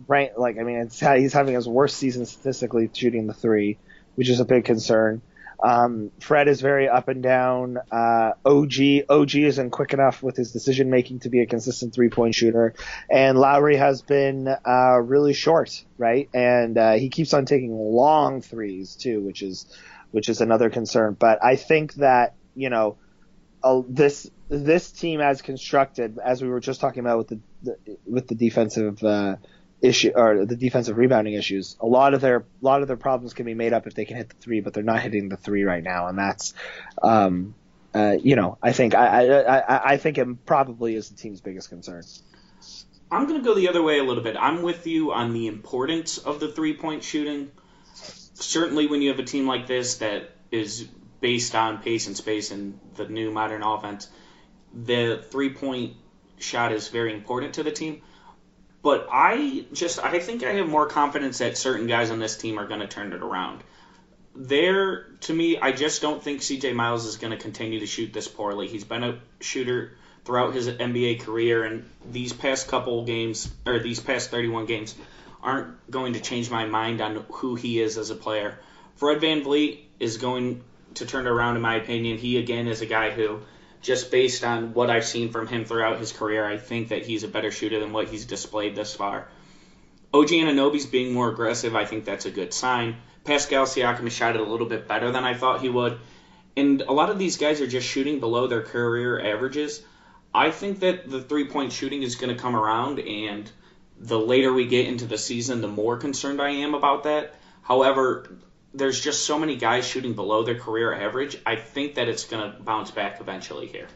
right. 0.08 0.38
Like 0.38 0.58
I 0.58 0.64
mean, 0.64 0.90
he's 0.90 1.34
having 1.34 1.56
his 1.56 1.68
worst 1.68 1.98
season 1.98 2.26
statistically 2.26 2.90
shooting 2.94 3.28
the 3.28 3.34
three, 3.34 3.78
which 4.16 4.30
is 4.30 4.40
a 4.40 4.46
big 4.46 4.66
concern. 4.66 5.22
Um, 5.64 6.12
Fred 6.20 6.50
is 6.50 6.60
very 6.60 6.90
up 6.90 7.08
and 7.08 7.24
down. 7.24 7.78
Uh, 7.90 8.34
OG 8.46 8.74
OG 9.08 9.36
isn't 9.36 9.70
quick 9.70 9.94
enough 9.94 10.22
with 10.22 10.36
his 10.36 10.52
decision 10.52 10.90
making 10.90 11.20
to 11.20 11.30
be 11.30 11.42
a 11.42 11.46
consistent 11.46 11.94
three 11.94 12.10
point 12.10 12.36
shooter, 12.36 12.74
and 13.10 13.38
Lowry 13.38 13.78
has 13.78 14.02
been 14.02 14.48
uh, 14.48 15.00
really 15.02 15.34
short, 15.34 15.86
right? 15.98 16.30
And 16.34 16.78
uh, 16.78 16.94
he 16.94 17.08
keeps 17.10 17.34
on 17.34 17.46
taking 17.46 17.72
long 17.72 18.42
threes 18.42 18.96
too, 18.96 19.22
which 19.22 19.42
is 19.42 19.66
which 20.12 20.28
is 20.28 20.42
another 20.42 20.70
concern. 20.70 21.16
But 21.18 21.44
I 21.44 21.56
think 21.56 21.94
that 21.96 22.36
you 22.56 22.70
know 22.70 22.98
this 23.88 24.30
this 24.58 24.92
team 24.92 25.22
as 25.22 25.42
constructed, 25.42 26.20
as 26.24 26.42
we 26.42 26.50
were 26.50 26.60
just 26.60 26.80
talking 26.80 27.00
about 27.00 27.18
with 27.18 27.28
the, 27.28 27.40
the 27.64 27.98
with 28.06 28.28
the 28.28 28.36
defensive 28.36 29.04
uh, 29.04 29.38
issue 29.82 30.12
or 30.16 30.46
the 30.46 30.56
defensive 30.56 30.98
rebounding 30.98 31.34
issues, 31.34 31.76
a 31.80 31.88
lot 31.88 32.14
of 32.14 32.22
their 32.22 32.38
a 32.38 32.44
lot 32.62 32.82
of 32.82 32.88
their 32.88 32.98
problems 32.98 33.34
can 33.34 33.46
be 33.46 33.54
made 33.54 33.74
up 33.74 33.88
if 33.88 33.96
they 33.96 34.06
can 34.06 34.18
hit 34.18 34.30
the 34.30 34.36
three, 34.36 34.62
but 34.62 34.74
they're 34.74 34.84
not 34.84 35.02
hitting 35.02 35.30
the 35.30 35.38
three 35.38 35.64
right 35.64 35.84
now, 35.84 36.08
and 36.08 36.18
that's 36.18 36.54
um, 37.02 37.56
uh, 37.94 38.16
you 38.22 38.36
know 38.36 38.58
I 38.62 38.74
think 38.74 38.94
I, 38.96 39.28
I 39.28 39.58
I 39.58 39.94
I 39.94 39.98
think 39.98 40.18
it 40.18 40.46
probably 40.46 40.96
is 40.96 41.10
the 41.10 41.16
team's 41.16 41.42
biggest 41.42 41.70
concern. 41.70 42.04
I'm 43.12 43.28
going 43.28 43.40
to 43.40 43.46
go 43.46 43.54
the 43.54 43.70
other 43.70 43.84
way 43.84 44.00
a 44.00 44.04
little 44.04 44.24
bit. 44.24 44.36
I'm 44.40 44.64
with 44.64 44.88
you 44.88 45.14
on 45.14 45.34
the 45.34 45.48
importance 45.48 46.18
of 46.18 46.40
the 46.40 46.52
three 46.52 46.76
point 46.76 47.04
shooting. 47.04 47.52
Certainly, 48.36 48.88
when 48.88 49.02
you 49.02 49.10
have 49.10 49.20
a 49.20 49.24
team 49.24 49.48
like 49.48 49.68
this 49.68 49.98
that 49.98 50.32
is 50.52 50.88
based 51.22 51.56
on 51.56 51.78
pace 51.82 52.08
and 52.08 52.18
space 52.18 52.52
and 52.52 52.80
the 52.96 53.08
new 53.08 53.32
modern 53.32 53.64
offense, 53.64 54.10
the 54.74 55.24
three 55.30 55.50
point 55.50 55.94
shot 56.40 56.72
is 56.72 56.90
very 56.90 57.14
important 57.14 57.56
to 57.56 57.64
the 57.64 57.72
team. 57.72 58.02
But 58.82 59.08
I 59.12 59.66
just 59.72 60.04
I 60.04 60.20
think 60.20 60.44
I 60.44 60.54
have 60.54 60.68
more 60.68 60.88
confidence 60.88 61.38
that 61.38 61.58
certain 61.58 61.88
guys 61.88 62.12
on 62.12 62.20
this 62.20 62.36
team 62.36 62.60
are 62.60 62.68
going 62.68 62.82
to 62.82 62.88
turn 62.88 63.14
it 63.14 63.22
around. 63.22 63.64
There, 64.36 65.04
to 65.22 65.34
me, 65.34 65.60
I 65.60 65.72
just 65.72 66.02
don't 66.02 66.22
think 66.22 66.42
CJ 66.42 66.74
Miles 66.74 67.06
is 67.06 67.18
going 67.18 67.32
to 67.32 67.38
continue 67.38 67.80
to 67.80 67.86
shoot 67.86 68.12
this 68.12 68.28
poorly. 68.28 68.68
He's 68.68 68.84
been 68.84 69.04
a 69.04 69.20
shooter 69.40 69.96
throughout 70.26 70.54
his 70.54 70.68
NBA 70.68 71.22
career, 71.22 71.64
and 71.64 71.90
these 72.12 72.34
past 72.34 72.68
couple 72.68 73.06
games 73.06 73.50
or 73.66 73.80
these 73.80 74.00
past 74.00 74.32
31 74.32 74.66
games 74.66 74.96
aren't 75.42 75.92
going 75.92 76.14
to 76.14 76.20
change 76.20 76.50
my 76.50 76.66
mind 76.66 77.02
on 77.02 77.26
who 77.30 77.56
he 77.56 77.80
is 77.80 77.98
as 77.98 78.10
a 78.10 78.16
player. 78.16 78.58
Fred 78.96 79.22
VanVleet 79.22 79.80
is 80.00 80.18
going 80.18 80.64
to 80.96 81.06
turn 81.06 81.26
it 81.26 81.30
around, 81.30 81.56
in 81.56 81.62
my 81.62 81.76
opinion. 81.76 82.18
He 82.18 82.38
again 82.38 82.68
is 82.68 82.82
a 82.82 82.86
guy 82.86 83.12
who, 83.12 83.42
just 83.84 84.10
based 84.10 84.44
on 84.44 84.74
what 84.74 84.90
I've 84.90 85.06
seen 85.06 85.32
from 85.32 85.46
him 85.46 85.66
throughout 85.66 86.00
his 86.00 86.12
career, 86.12 86.46
I 86.46 86.58
think 86.58 86.88
that 86.88 87.06
he's 87.06 87.24
a 87.24 87.28
better 87.28 87.52
shooter 87.52 87.80
than 87.80 87.94
what 87.94 88.08
he's 88.08 88.26
displayed 88.26 88.76
thus 88.76 88.96
far. 88.96 89.28
OG 90.14 90.30
Anunoby's 90.30 90.86
being 90.86 91.14
more 91.14 91.30
aggressive. 91.30 91.76
I 91.76 91.86
think 91.86 92.06
that's 92.06 92.26
a 92.26 92.32
good 92.32 92.54
sign. 92.54 92.96
Pascal 93.26 93.66
Siakam 93.66 94.04
has 94.04 94.14
shot 94.14 94.36
it 94.36 94.42
a 94.42 94.46
little 94.46 94.68
bit 94.68 94.88
better 94.88 95.12
than 95.12 95.24
I 95.24 95.34
thought 95.34 95.62
he 95.62 95.70
would. 95.70 96.00
And 96.56 96.82
a 96.82 96.94
lot 96.94 97.10
of 97.10 97.20
these 97.20 97.38
guys 97.38 97.62
are 97.62 97.68
just 97.68 97.88
shooting 97.88 98.20
below 98.20 98.48
their 98.48 98.62
career 98.62 99.20
averages. 99.20 99.82
I 100.34 100.52
think 100.52 100.80
that 100.80 101.10
the 101.10 101.22
three 101.22 101.48
point 101.48 101.74
shooting 101.74 102.04
is 102.04 102.16
going 102.16 102.36
to 102.36 102.42
come 102.42 102.56
around, 102.56 103.00
and 103.00 103.52
the 104.00 104.20
later 104.20 104.54
we 104.54 104.68
get 104.68 104.88
into 104.88 105.06
the 105.06 105.18
season, 105.18 105.62
the 105.62 105.68
more 105.68 105.98
concerned 105.98 106.42
I 106.42 106.50
am 106.50 106.74
about 106.74 107.04
that. 107.04 107.36
However, 107.62 108.38
there's 108.74 109.00
just 109.00 109.26
so 109.26 109.38
many 109.38 109.56
guys 109.56 109.88
shooting 109.88 110.14
below 110.14 110.44
their 110.44 110.60
career 110.60 110.94
average. 110.94 111.38
I 111.46 111.56
think 111.56 111.96
that 111.96 112.08
it's 112.08 112.26
going 112.26 112.52
to 112.52 112.60
bounce 112.60 112.92
back 112.92 113.22
eventually 113.22 113.68
here. 113.68 113.88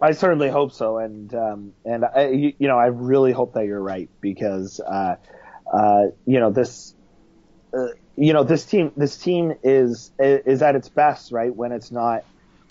I 0.00 0.12
certainly 0.12 0.50
hope 0.50 0.72
so, 0.72 0.98
and 0.98 1.32
um, 1.32 1.72
and 1.84 2.04
I, 2.04 2.28
you, 2.28 2.54
know 2.58 2.76
I 2.76 2.86
really 2.86 3.30
hope 3.30 3.54
that 3.54 3.66
you're 3.66 3.80
right 3.80 4.10
because 4.20 4.80
uh, 4.80 5.14
uh, 5.72 6.02
you 6.26 6.40
know 6.40 6.50
this 6.50 6.94
uh, 7.72 7.86
you 8.16 8.32
know 8.32 8.42
this 8.42 8.64
team 8.64 8.90
this 8.96 9.16
team 9.16 9.54
is 9.62 10.10
is 10.18 10.60
at 10.60 10.74
its 10.74 10.88
best 10.88 11.30
right 11.30 11.54
when 11.54 11.70
it's 11.70 11.92
not 11.92 12.24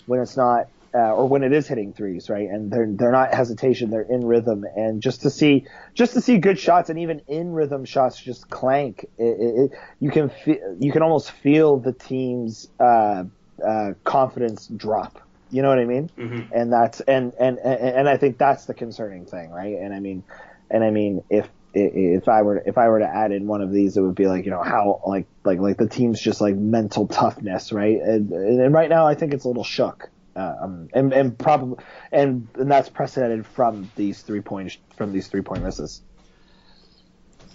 when 0.04 0.20
it's 0.20 0.36
not 0.36 0.68
uh, 0.94 1.14
or 1.14 1.28
when 1.28 1.42
it 1.42 1.52
is 1.52 1.66
hitting 1.66 1.92
threes 1.92 2.28
right 2.28 2.48
and 2.48 2.70
they're 2.70 2.88
they're 2.90 3.12
not 3.12 3.32
hesitation 3.32 3.90
they're 3.90 4.02
in 4.02 4.24
rhythm 4.24 4.64
and 4.76 5.02
just 5.02 5.22
to 5.22 5.30
see 5.30 5.66
just 5.94 6.12
to 6.14 6.20
see 6.20 6.38
good 6.38 6.58
shots 6.58 6.90
and 6.90 6.98
even 6.98 7.20
in 7.28 7.52
rhythm 7.52 7.84
shots 7.84 8.20
just 8.20 8.50
clank 8.50 9.06
it, 9.18 9.24
it, 9.24 9.60
it, 9.60 9.70
you 10.00 10.10
can 10.10 10.28
feel 10.28 10.76
you 10.78 10.92
can 10.92 11.02
almost 11.02 11.30
feel 11.30 11.78
the 11.78 11.92
team's 11.92 12.68
uh, 12.78 13.24
uh, 13.66 13.92
confidence 14.04 14.66
drop 14.66 15.22
you 15.52 15.60
know 15.60 15.68
what 15.68 15.78
I 15.78 15.84
mean? 15.84 16.10
Mm-hmm. 16.16 16.52
And 16.52 16.72
that's 16.72 17.00
and, 17.02 17.34
and 17.38 17.58
and 17.58 17.80
and 17.80 18.08
I 18.08 18.16
think 18.16 18.38
that's 18.38 18.64
the 18.64 18.72
concerning 18.72 19.26
thing, 19.26 19.50
right? 19.50 19.76
And 19.78 19.92
I 19.92 20.00
mean, 20.00 20.24
and 20.70 20.82
I 20.82 20.90
mean, 20.90 21.22
if 21.28 21.46
if 21.74 22.26
I 22.26 22.40
were 22.40 22.56
if 22.56 22.78
I 22.78 22.88
were 22.88 23.00
to 23.00 23.06
add 23.06 23.32
in 23.32 23.46
one 23.46 23.60
of 23.60 23.70
these, 23.70 23.98
it 23.98 24.00
would 24.00 24.14
be 24.14 24.26
like 24.26 24.46
you 24.46 24.50
know 24.50 24.62
how 24.62 25.02
like 25.06 25.26
like 25.44 25.60
like 25.60 25.76
the 25.76 25.88
team's 25.88 26.20
just 26.20 26.40
like 26.40 26.56
mental 26.56 27.06
toughness, 27.06 27.70
right? 27.70 28.00
And, 28.00 28.32
and 28.32 28.72
right 28.72 28.88
now, 28.88 29.06
I 29.06 29.14
think 29.14 29.34
it's 29.34 29.44
a 29.44 29.48
little 29.48 29.62
shook, 29.62 30.08
um, 30.36 30.88
and 30.92 31.12
and 31.12 31.38
probably 31.38 31.84
and 32.10 32.48
and 32.54 32.70
that's 32.70 32.88
precedented 32.88 33.46
from 33.46 33.90
these 33.96 34.22
three 34.22 34.40
point 34.40 34.76
from 34.96 35.12
these 35.12 35.28
three 35.28 35.42
point 35.42 35.62
misses. 35.62 36.02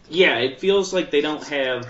Yeah, 0.09 0.37
it 0.37 0.59
feels 0.59 0.93
like 0.93 1.11
they 1.11 1.21
don't 1.21 1.43
have. 1.47 1.87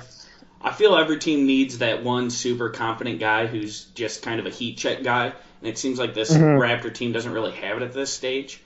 I 0.61 0.71
feel 0.71 0.95
every 0.95 1.19
team 1.19 1.45
needs 1.45 1.79
that 1.79 2.03
one 2.03 2.29
super 2.31 2.69
confident 2.69 3.19
guy 3.19 3.45
who's 3.45 3.85
just 3.85 4.23
kind 4.23 4.39
of 4.39 4.47
a 4.47 4.49
heat 4.49 4.77
check 4.77 5.03
guy, 5.03 5.25
and 5.27 5.69
it 5.69 5.77
seems 5.77 5.99
like 5.99 6.13
this 6.13 6.33
Mhm. 6.33 6.57
Raptor 6.57 6.93
team 6.93 7.11
doesn't 7.11 7.31
really 7.31 7.51
have 7.51 7.77
it 7.77 7.83
at 7.83 7.93
this 7.93 8.11
stage. 8.11 8.61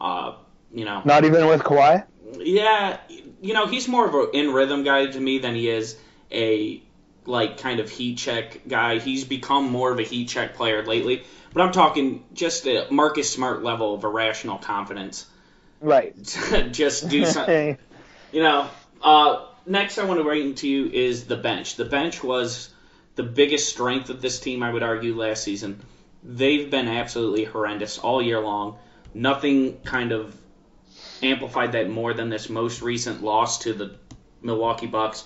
Uh, 0.00 0.34
you 0.72 0.84
know, 0.84 1.02
Not 1.04 1.24
even 1.24 1.46
with 1.46 1.62
Kawhi. 1.62 2.04
yeah, 2.38 2.98
you 3.40 3.54
know, 3.54 3.66
he's 3.66 3.88
more 3.88 4.06
of 4.06 4.14
an 4.14 4.28
in 4.34 4.52
rhythm 4.52 4.82
guy 4.82 5.06
to 5.06 5.20
me 5.20 5.38
than 5.38 5.54
he 5.54 5.68
is 5.68 5.96
a 6.32 6.82
like 7.28 7.58
kind 7.58 7.78
of 7.78 7.90
heat 7.90 8.18
check 8.18 8.66
guy. 8.66 8.98
He's 8.98 9.24
become 9.24 9.70
more 9.70 9.92
of 9.92 9.98
a 9.98 10.02
heat 10.02 10.28
check 10.28 10.54
player 10.54 10.84
lately, 10.84 11.24
but 11.52 11.62
I'm 11.62 11.72
talking 11.72 12.24
just 12.32 12.66
a 12.66 12.86
Marcus 12.90 13.30
Smart 13.30 13.62
level 13.62 13.94
of 13.94 14.04
irrational 14.04 14.58
confidence. 14.58 15.26
Right. 15.80 16.14
just 16.72 17.08
do 17.08 17.24
something. 17.24 17.78
You 18.30 18.42
know, 18.42 18.68
uh, 19.02 19.46
next 19.64 19.96
I 19.96 20.04
want 20.04 20.20
to 20.20 20.24
bring 20.24 20.54
to 20.56 20.68
you 20.68 20.90
is 20.90 21.24
the 21.24 21.36
bench. 21.36 21.76
The 21.76 21.86
bench 21.86 22.22
was 22.22 22.68
the 23.14 23.22
biggest 23.22 23.70
strength 23.70 24.10
of 24.10 24.20
this 24.20 24.38
team, 24.38 24.62
I 24.62 24.70
would 24.70 24.82
argue, 24.82 25.16
last 25.16 25.42
season. 25.42 25.80
They've 26.22 26.70
been 26.70 26.88
absolutely 26.88 27.44
horrendous 27.44 27.96
all 27.96 28.20
year 28.20 28.38
long. 28.38 28.76
Nothing 29.14 29.78
kind 29.80 30.12
of 30.12 30.36
amplified 31.22 31.72
that 31.72 31.88
more 31.88 32.12
than 32.12 32.28
this 32.28 32.50
most 32.50 32.82
recent 32.82 33.22
loss 33.22 33.60
to 33.60 33.72
the 33.72 33.96
Milwaukee 34.42 34.86
Bucks. 34.86 35.24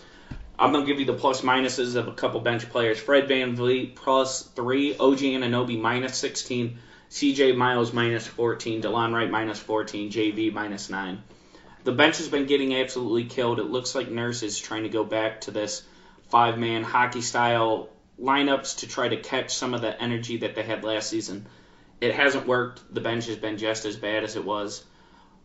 I'm 0.58 0.72
gonna 0.72 0.86
give 0.86 1.00
you 1.00 1.06
the 1.06 1.14
plus 1.14 1.40
minuses 1.40 1.96
of 1.96 2.08
a 2.08 2.12
couple 2.12 2.40
bench 2.40 2.68
players. 2.68 3.00
Fred 3.00 3.28
VanVleet 3.28 3.96
plus 3.96 4.42
three, 4.42 4.96
OG 4.96 5.18
Anunoby 5.18 5.80
minus 5.80 6.16
16, 6.16 6.78
CJ 7.10 7.56
Miles 7.56 7.92
minus 7.92 8.26
14, 8.26 8.82
Delon 8.82 9.12
Wright 9.12 9.30
minus 9.30 9.58
14, 9.58 10.10
JV 10.10 10.52
minus 10.52 10.90
nine. 10.90 11.22
The 11.84 11.92
bench 11.92 12.18
has 12.18 12.28
been 12.28 12.46
getting 12.46 12.74
absolutely 12.74 13.24
killed. 13.24 13.58
It 13.58 13.70
looks 13.70 13.94
like 13.94 14.10
Nurse 14.10 14.42
is 14.42 14.58
trying 14.58 14.84
to 14.84 14.88
go 14.88 15.04
back 15.04 15.42
to 15.42 15.50
this 15.50 15.82
five 16.28 16.58
man 16.58 16.84
hockey 16.84 17.22
style 17.22 17.88
lineups 18.20 18.78
to 18.78 18.88
try 18.88 19.08
to 19.08 19.16
catch 19.16 19.54
some 19.54 19.74
of 19.74 19.80
the 19.80 20.00
energy 20.00 20.38
that 20.38 20.54
they 20.54 20.62
had 20.62 20.84
last 20.84 21.10
season. 21.10 21.46
It 22.00 22.14
hasn't 22.14 22.46
worked. 22.46 22.82
The 22.94 23.00
bench 23.00 23.26
has 23.26 23.36
been 23.36 23.58
just 23.58 23.84
as 23.84 23.96
bad 23.96 24.22
as 24.22 24.36
it 24.36 24.44
was. 24.44 24.84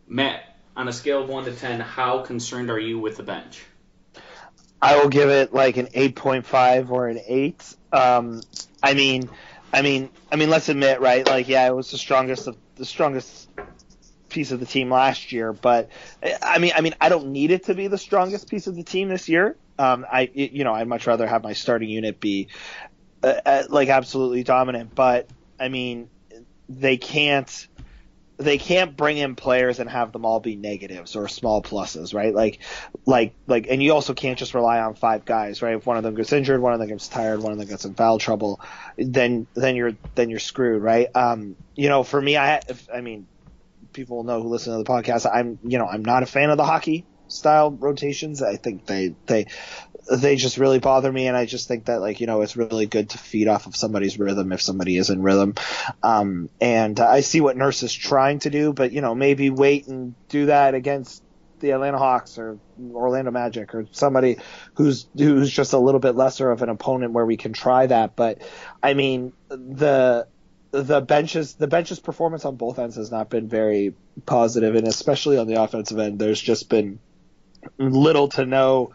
Matt, 0.06 0.56
on 0.76 0.86
a 0.86 0.92
scale 0.92 1.22
of 1.22 1.28
1 1.28 1.44
to 1.46 1.52
10, 1.52 1.80
how 1.80 2.20
concerned 2.20 2.70
are 2.70 2.78
you 2.78 2.98
with 2.98 3.16
the 3.16 3.22
bench? 3.22 3.64
I 4.80 4.98
will 4.98 5.08
give 5.08 5.28
it 5.28 5.52
like 5.52 5.76
an 5.76 5.86
8.5 5.86 6.90
or 6.90 7.08
an 7.08 7.20
8. 7.26 7.74
Um, 7.92 8.40
I 8.82 8.94
mean, 8.94 9.28
I 9.72 9.82
mean, 9.82 10.10
I 10.30 10.36
mean, 10.36 10.50
let's 10.50 10.68
admit, 10.68 11.00
right? 11.00 11.26
Like, 11.26 11.48
yeah, 11.48 11.66
it 11.66 11.74
was 11.74 11.90
the 11.90 11.98
strongest 11.98 12.46
of 12.46 12.56
the 12.76 12.84
strongest 12.84 13.48
piece 14.28 14.52
of 14.52 14.60
the 14.60 14.66
team 14.66 14.90
last 14.90 15.32
year, 15.32 15.52
but 15.52 15.90
I 16.42 16.58
mean, 16.58 16.72
I 16.76 16.80
mean, 16.80 16.94
I 17.00 17.08
don't 17.08 17.28
need 17.28 17.50
it 17.50 17.64
to 17.64 17.74
be 17.74 17.88
the 17.88 17.98
strongest 17.98 18.48
piece 18.48 18.66
of 18.66 18.76
the 18.76 18.82
team 18.82 19.08
this 19.08 19.28
year. 19.28 19.56
Um, 19.78 20.06
I, 20.10 20.30
you 20.32 20.64
know, 20.64 20.74
I'd 20.74 20.88
much 20.88 21.06
rather 21.06 21.26
have 21.26 21.42
my 21.42 21.52
starting 21.52 21.88
unit 21.88 22.20
be 22.20 22.48
uh, 23.22 23.34
uh, 23.44 23.62
like 23.68 23.88
absolutely 23.88 24.44
dominant, 24.44 24.94
but 24.94 25.28
I 25.58 25.68
mean, 25.68 26.08
they 26.68 26.96
can't 26.96 27.68
they 28.38 28.56
can't 28.56 28.96
bring 28.96 29.16
in 29.16 29.34
players 29.34 29.80
and 29.80 29.90
have 29.90 30.12
them 30.12 30.24
all 30.24 30.38
be 30.38 30.54
negatives 30.54 31.16
or 31.16 31.26
small 31.26 31.60
pluses, 31.60 32.14
right? 32.14 32.32
Like, 32.32 32.60
like, 33.04 33.34
like, 33.48 33.66
and 33.68 33.82
you 33.82 33.92
also 33.92 34.14
can't 34.14 34.38
just 34.38 34.54
rely 34.54 34.78
on 34.78 34.94
five 34.94 35.24
guys, 35.24 35.60
right? 35.60 35.74
If 35.74 35.86
one 35.86 35.96
of 35.96 36.04
them 36.04 36.14
gets 36.14 36.32
injured, 36.32 36.60
one 36.60 36.72
of 36.72 36.78
them 36.78 36.88
gets 36.88 37.08
tired, 37.08 37.42
one 37.42 37.50
of 37.52 37.58
them 37.58 37.66
gets 37.66 37.84
in 37.84 37.94
foul 37.94 38.18
trouble, 38.18 38.60
then, 38.96 39.48
then 39.54 39.74
you're, 39.74 39.92
then 40.14 40.30
you're 40.30 40.38
screwed, 40.38 40.82
right? 40.82 41.08
Um, 41.16 41.56
you 41.74 41.88
know, 41.88 42.04
for 42.04 42.22
me, 42.22 42.36
I, 42.36 42.60
if, 42.68 42.88
I 42.94 43.00
mean, 43.00 43.26
people 43.92 44.22
know 44.22 44.40
who 44.40 44.48
listen 44.48 44.72
to 44.72 44.78
the 44.78 44.88
podcast, 44.88 45.28
I'm, 45.30 45.58
you 45.64 45.78
know, 45.78 45.86
I'm 45.86 46.04
not 46.04 46.22
a 46.22 46.26
fan 46.26 46.50
of 46.50 46.58
the 46.58 46.64
hockey 46.64 47.04
style 47.26 47.72
rotations. 47.72 48.40
I 48.40 48.54
think 48.54 48.86
they, 48.86 49.16
they, 49.26 49.46
they 50.10 50.36
just 50.36 50.58
really 50.58 50.78
bother 50.78 51.10
me, 51.10 51.26
and 51.26 51.36
I 51.36 51.46
just 51.46 51.68
think 51.68 51.86
that 51.86 52.00
like 52.00 52.20
you 52.20 52.26
know 52.26 52.42
it's 52.42 52.56
really 52.56 52.86
good 52.86 53.10
to 53.10 53.18
feed 53.18 53.48
off 53.48 53.66
of 53.66 53.76
somebody's 53.76 54.18
rhythm 54.18 54.52
if 54.52 54.62
somebody 54.62 54.96
is 54.96 55.10
in 55.10 55.22
rhythm. 55.22 55.54
Um, 56.02 56.48
and 56.60 56.98
I 56.98 57.20
see 57.20 57.40
what 57.40 57.56
Nurse 57.56 57.82
is 57.82 57.92
trying 57.92 58.40
to 58.40 58.50
do, 58.50 58.72
but 58.72 58.92
you 58.92 59.00
know 59.00 59.14
maybe 59.14 59.50
wait 59.50 59.86
and 59.86 60.14
do 60.28 60.46
that 60.46 60.74
against 60.74 61.22
the 61.60 61.72
Atlanta 61.72 61.98
Hawks 61.98 62.38
or 62.38 62.58
Orlando 62.92 63.30
Magic 63.30 63.74
or 63.74 63.86
somebody 63.92 64.38
who's 64.74 65.06
who's 65.16 65.50
just 65.50 65.72
a 65.72 65.78
little 65.78 66.00
bit 66.00 66.14
lesser 66.14 66.50
of 66.50 66.62
an 66.62 66.68
opponent 66.68 67.12
where 67.12 67.26
we 67.26 67.36
can 67.36 67.52
try 67.52 67.86
that. 67.86 68.16
But 68.16 68.42
I 68.82 68.94
mean 68.94 69.32
the 69.48 70.26
the 70.70 71.00
benches 71.00 71.54
the 71.54 71.66
benches 71.66 71.98
performance 71.98 72.44
on 72.44 72.56
both 72.56 72.78
ends 72.78 72.96
has 72.96 73.10
not 73.10 73.30
been 73.30 73.48
very 73.48 73.94
positive, 74.26 74.74
and 74.74 74.86
especially 74.86 75.38
on 75.38 75.46
the 75.46 75.60
offensive 75.62 75.98
end, 75.98 76.18
there's 76.18 76.40
just 76.40 76.68
been 76.68 76.98
little 77.78 78.28
to 78.28 78.46
no. 78.46 78.92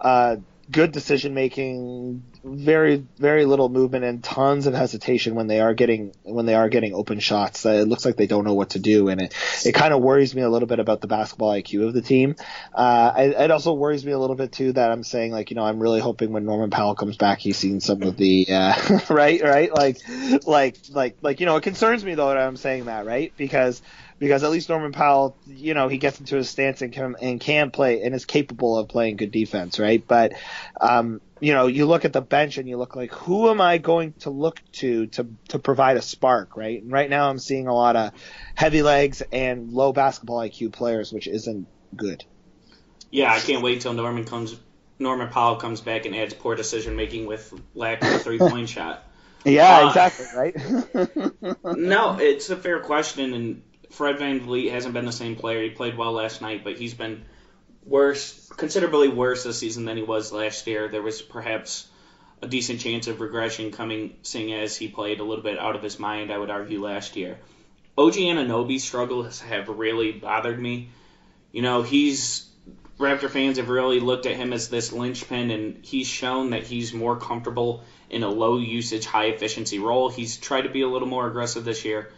Uh, 0.00 0.36
good 0.70 0.92
decision 0.92 1.34
making, 1.34 2.22
very 2.42 3.06
very 3.18 3.44
little 3.44 3.68
movement, 3.68 4.04
and 4.04 4.22
tons 4.22 4.66
of 4.66 4.74
hesitation 4.74 5.34
when 5.34 5.46
they 5.46 5.60
are 5.60 5.74
getting 5.74 6.12
when 6.22 6.46
they 6.46 6.54
are 6.54 6.68
getting 6.68 6.94
open 6.94 7.20
shots. 7.20 7.64
Uh, 7.64 7.70
it 7.70 7.88
looks 7.88 8.04
like 8.04 8.16
they 8.16 8.26
don't 8.26 8.44
know 8.44 8.54
what 8.54 8.70
to 8.70 8.78
do, 8.78 9.08
and 9.08 9.20
it 9.20 9.34
it 9.64 9.72
kind 9.72 9.92
of 9.92 10.02
worries 10.02 10.34
me 10.34 10.42
a 10.42 10.50
little 10.50 10.68
bit 10.68 10.78
about 10.78 11.00
the 11.00 11.06
basketball 11.06 11.52
IQ 11.52 11.86
of 11.86 11.94
the 11.94 12.02
team. 12.02 12.36
Uh, 12.74 13.12
it, 13.16 13.30
it 13.32 13.50
also 13.50 13.72
worries 13.72 14.04
me 14.04 14.12
a 14.12 14.18
little 14.18 14.36
bit 14.36 14.52
too 14.52 14.72
that 14.72 14.90
I'm 14.90 15.02
saying 15.02 15.32
like 15.32 15.50
you 15.50 15.56
know 15.56 15.64
I'm 15.64 15.80
really 15.80 16.00
hoping 16.00 16.32
when 16.32 16.44
Norman 16.44 16.70
Powell 16.70 16.94
comes 16.94 17.16
back 17.16 17.38
he's 17.38 17.56
seen 17.56 17.80
some 17.80 18.02
of 18.02 18.16
the 18.16 18.46
uh, 18.50 18.98
right 19.10 19.42
right 19.42 19.72
like 19.72 19.98
like 20.46 20.76
like 20.90 21.16
like 21.22 21.40
you 21.40 21.46
know 21.46 21.56
it 21.56 21.62
concerns 21.62 22.04
me 22.04 22.14
though 22.14 22.28
that 22.28 22.38
I'm 22.38 22.56
saying 22.56 22.86
that 22.86 23.06
right 23.06 23.32
because 23.36 23.82
because 24.18 24.42
at 24.44 24.50
least 24.50 24.68
Norman 24.68 24.92
Powell, 24.92 25.36
you 25.46 25.74
know, 25.74 25.88
he 25.88 25.98
gets 25.98 26.18
into 26.20 26.36
his 26.36 26.48
stance 26.48 26.82
and 26.82 26.92
can 26.92 27.16
and 27.20 27.40
can 27.40 27.70
play 27.70 28.02
and 28.02 28.14
is 28.14 28.24
capable 28.24 28.78
of 28.78 28.88
playing 28.88 29.16
good 29.16 29.30
defense, 29.30 29.78
right? 29.78 30.02
But 30.06 30.32
um, 30.80 31.20
you 31.40 31.52
know, 31.52 31.66
you 31.66 31.86
look 31.86 32.04
at 32.04 32.12
the 32.12 32.22
bench 32.22 32.56
and 32.56 32.68
you 32.68 32.78
look 32.78 32.96
like, 32.96 33.12
who 33.12 33.50
am 33.50 33.60
I 33.60 33.78
going 33.78 34.14
to 34.20 34.30
look 34.30 34.60
to 34.74 35.06
to 35.08 35.36
to 35.48 35.58
provide 35.58 35.96
a 35.96 36.02
spark, 36.02 36.56
right? 36.56 36.82
And 36.82 36.90
right 36.90 37.10
now, 37.10 37.28
I'm 37.28 37.38
seeing 37.38 37.66
a 37.66 37.74
lot 37.74 37.96
of 37.96 38.12
heavy 38.54 38.82
legs 38.82 39.22
and 39.32 39.70
low 39.70 39.92
basketball 39.92 40.38
IQ 40.38 40.72
players, 40.72 41.12
which 41.12 41.28
isn't 41.28 41.66
good. 41.94 42.24
Yeah, 43.10 43.32
I 43.32 43.40
can't 43.40 43.62
wait 43.62 43.82
till 43.82 43.92
Norman 43.92 44.24
comes. 44.24 44.56
Norman 44.98 45.28
Powell 45.28 45.56
comes 45.56 45.82
back 45.82 46.06
and 46.06 46.16
adds 46.16 46.32
poor 46.32 46.54
decision 46.54 46.96
making 46.96 47.26
with 47.26 47.52
lack 47.74 48.02
of 48.02 48.14
a 48.14 48.18
three 48.18 48.38
point 48.38 48.68
shot. 48.70 49.02
Yeah, 49.44 49.84
uh, 49.84 49.88
exactly, 49.88 50.26
right? 50.34 51.56
no, 51.76 52.18
it's 52.18 52.50
a 52.50 52.56
fair 52.56 52.80
question, 52.80 53.34
and 53.34 53.62
Fred 53.96 54.18
Van 54.18 54.40
VanVleet 54.40 54.70
hasn't 54.70 54.92
been 54.92 55.06
the 55.06 55.12
same 55.12 55.36
player. 55.36 55.62
He 55.62 55.70
played 55.70 55.96
well 55.96 56.12
last 56.12 56.42
night, 56.42 56.62
but 56.64 56.76
he's 56.76 56.92
been 56.92 57.24
worse, 57.82 58.52
considerably 58.54 59.08
worse 59.08 59.44
this 59.44 59.58
season 59.58 59.86
than 59.86 59.96
he 59.96 60.02
was 60.02 60.32
last 60.32 60.66
year. 60.66 60.88
There 60.88 61.00
was 61.00 61.22
perhaps 61.22 61.88
a 62.42 62.46
decent 62.46 62.80
chance 62.80 63.06
of 63.06 63.22
regression 63.22 63.70
coming, 63.70 64.18
seeing 64.20 64.52
as 64.52 64.76
he 64.76 64.88
played 64.88 65.20
a 65.20 65.24
little 65.24 65.42
bit 65.42 65.58
out 65.58 65.76
of 65.76 65.82
his 65.82 65.98
mind, 65.98 66.30
I 66.30 66.36
would 66.36 66.50
argue, 66.50 66.84
last 66.84 67.16
year. 67.16 67.38
OG 67.96 68.12
Anunoby's 68.16 68.84
struggles 68.84 69.40
have 69.40 69.70
really 69.70 70.12
bothered 70.12 70.60
me. 70.60 70.90
You 71.50 71.62
know, 71.62 71.80
he's 71.80 72.50
Raptor 72.98 73.30
fans 73.30 73.56
have 73.56 73.70
really 73.70 74.00
looked 74.00 74.26
at 74.26 74.36
him 74.36 74.52
as 74.52 74.68
this 74.68 74.92
linchpin, 74.92 75.50
and 75.50 75.82
he's 75.82 76.06
shown 76.06 76.50
that 76.50 76.64
he's 76.64 76.92
more 76.92 77.16
comfortable 77.16 77.82
in 78.10 78.22
a 78.22 78.28
low 78.28 78.58
usage, 78.58 79.06
high 79.06 79.26
efficiency 79.26 79.78
role. 79.78 80.10
He's 80.10 80.36
tried 80.36 80.62
to 80.62 80.68
be 80.68 80.82
a 80.82 80.88
little 80.88 81.08
more 81.08 81.26
aggressive 81.26 81.64
this 81.64 81.86
year 81.86 82.10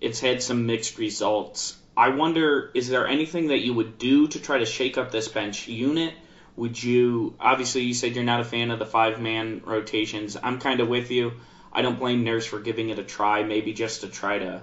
it's 0.00 0.20
had 0.20 0.42
some 0.42 0.66
mixed 0.66 0.98
results. 0.98 1.76
I 1.96 2.10
wonder, 2.10 2.70
is 2.74 2.88
there 2.88 3.06
anything 3.06 3.48
that 3.48 3.64
you 3.64 3.72
would 3.72 3.98
do 3.98 4.28
to 4.28 4.40
try 4.40 4.58
to 4.58 4.66
shake 4.66 4.98
up 4.98 5.10
this 5.10 5.28
bench 5.28 5.66
unit? 5.66 6.14
Would 6.56 6.82
you, 6.82 7.34
obviously, 7.40 7.82
you 7.82 7.94
said 7.94 8.14
you're 8.14 8.24
not 8.24 8.40
a 8.40 8.44
fan 8.44 8.70
of 8.70 8.78
the 8.78 8.86
five 8.86 9.20
man 9.20 9.62
rotations. 9.64 10.36
I'm 10.42 10.58
kind 10.58 10.80
of 10.80 10.88
with 10.88 11.10
you. 11.10 11.32
I 11.72 11.82
don't 11.82 11.98
blame 11.98 12.24
Nurse 12.24 12.46
for 12.46 12.60
giving 12.60 12.88
it 12.90 12.98
a 12.98 13.04
try, 13.04 13.42
maybe 13.42 13.72
just 13.72 14.02
to 14.02 14.08
try 14.08 14.38
to 14.38 14.62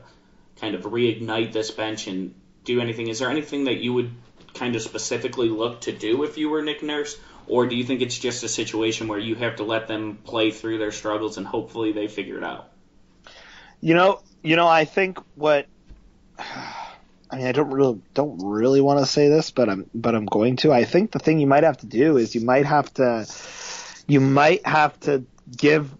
kind 0.59 0.75
of 0.75 0.83
reignite 0.83 1.53
this 1.53 1.71
bench 1.71 2.07
and 2.07 2.33
do 2.63 2.79
anything. 2.79 3.07
Is 3.07 3.19
there 3.19 3.29
anything 3.29 3.65
that 3.65 3.77
you 3.77 3.93
would 3.93 4.11
kind 4.53 4.75
of 4.75 4.81
specifically 4.81 5.49
look 5.49 5.81
to 5.81 5.91
do 5.91 6.23
if 6.23 6.37
you 6.37 6.49
were 6.49 6.61
Nick 6.61 6.83
Nurse? 6.83 7.17
Or 7.47 7.67
do 7.67 7.75
you 7.75 7.83
think 7.83 8.01
it's 8.01 8.17
just 8.17 8.43
a 8.43 8.47
situation 8.47 9.07
where 9.07 9.19
you 9.19 9.35
have 9.35 9.57
to 9.57 9.63
let 9.63 9.87
them 9.87 10.17
play 10.23 10.51
through 10.51 10.77
their 10.77 10.91
struggles 10.91 11.37
and 11.37 11.45
hopefully 11.45 11.91
they 11.91 12.07
figure 12.07 12.37
it 12.37 12.43
out? 12.43 12.72
You 13.83 13.93
know, 13.95 14.21
you 14.41 14.55
know, 14.55 14.65
I 14.65 14.85
think 14.85 15.19
what 15.35 15.67
I 16.39 17.35
mean, 17.35 17.47
I 17.47 17.51
don't 17.51 17.69
really 17.69 18.01
don't 18.13 18.39
really 18.41 18.79
want 18.79 19.01
to 19.01 19.05
say 19.05 19.27
this, 19.27 19.51
but 19.51 19.67
I'm 19.67 19.89
but 19.93 20.15
I'm 20.15 20.25
going 20.25 20.55
to. 20.57 20.71
I 20.71 20.85
think 20.85 21.11
the 21.11 21.19
thing 21.19 21.37
you 21.37 21.47
might 21.47 21.63
have 21.63 21.79
to 21.79 21.85
do 21.85 22.15
is 22.15 22.33
you 22.33 22.39
might 22.39 22.65
have 22.65 22.93
to 22.93 23.27
you 24.07 24.21
might 24.21 24.65
have 24.65 24.97
to 25.01 25.25
give 25.57 25.91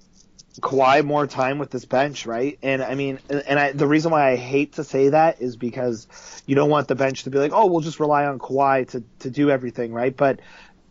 Kawhi 0.62 1.04
more 1.04 1.28
time 1.28 1.58
with 1.58 1.72
this 1.72 1.84
bench, 1.84 2.26
right? 2.26 2.58
And 2.64 2.82
I 2.82 2.96
mean, 2.96 3.20
and 3.30 3.60
I, 3.60 3.74
the 3.74 3.88
reason 3.88 4.14
why 4.14 4.32
I 4.32 4.38
hate 4.38 4.76
to 4.76 4.86
say 4.86 5.10
that 5.10 5.42
is 5.42 5.58
because 5.58 6.08
you 6.46 6.56
don't 6.56 6.70
want 6.70 6.88
the 6.88 6.96
bench 6.96 7.24
to 7.24 7.32
be 7.32 7.38
like, 7.38 7.52
oh, 7.54 7.66
we'll 7.66 7.82
just 7.82 8.00
rely 8.00 8.26
on 8.26 8.40
Kawhi 8.40 8.88
to 8.92 9.04
to 9.20 9.30
do 9.30 9.50
everything, 9.50 9.92
right? 9.92 10.16
But 10.16 10.40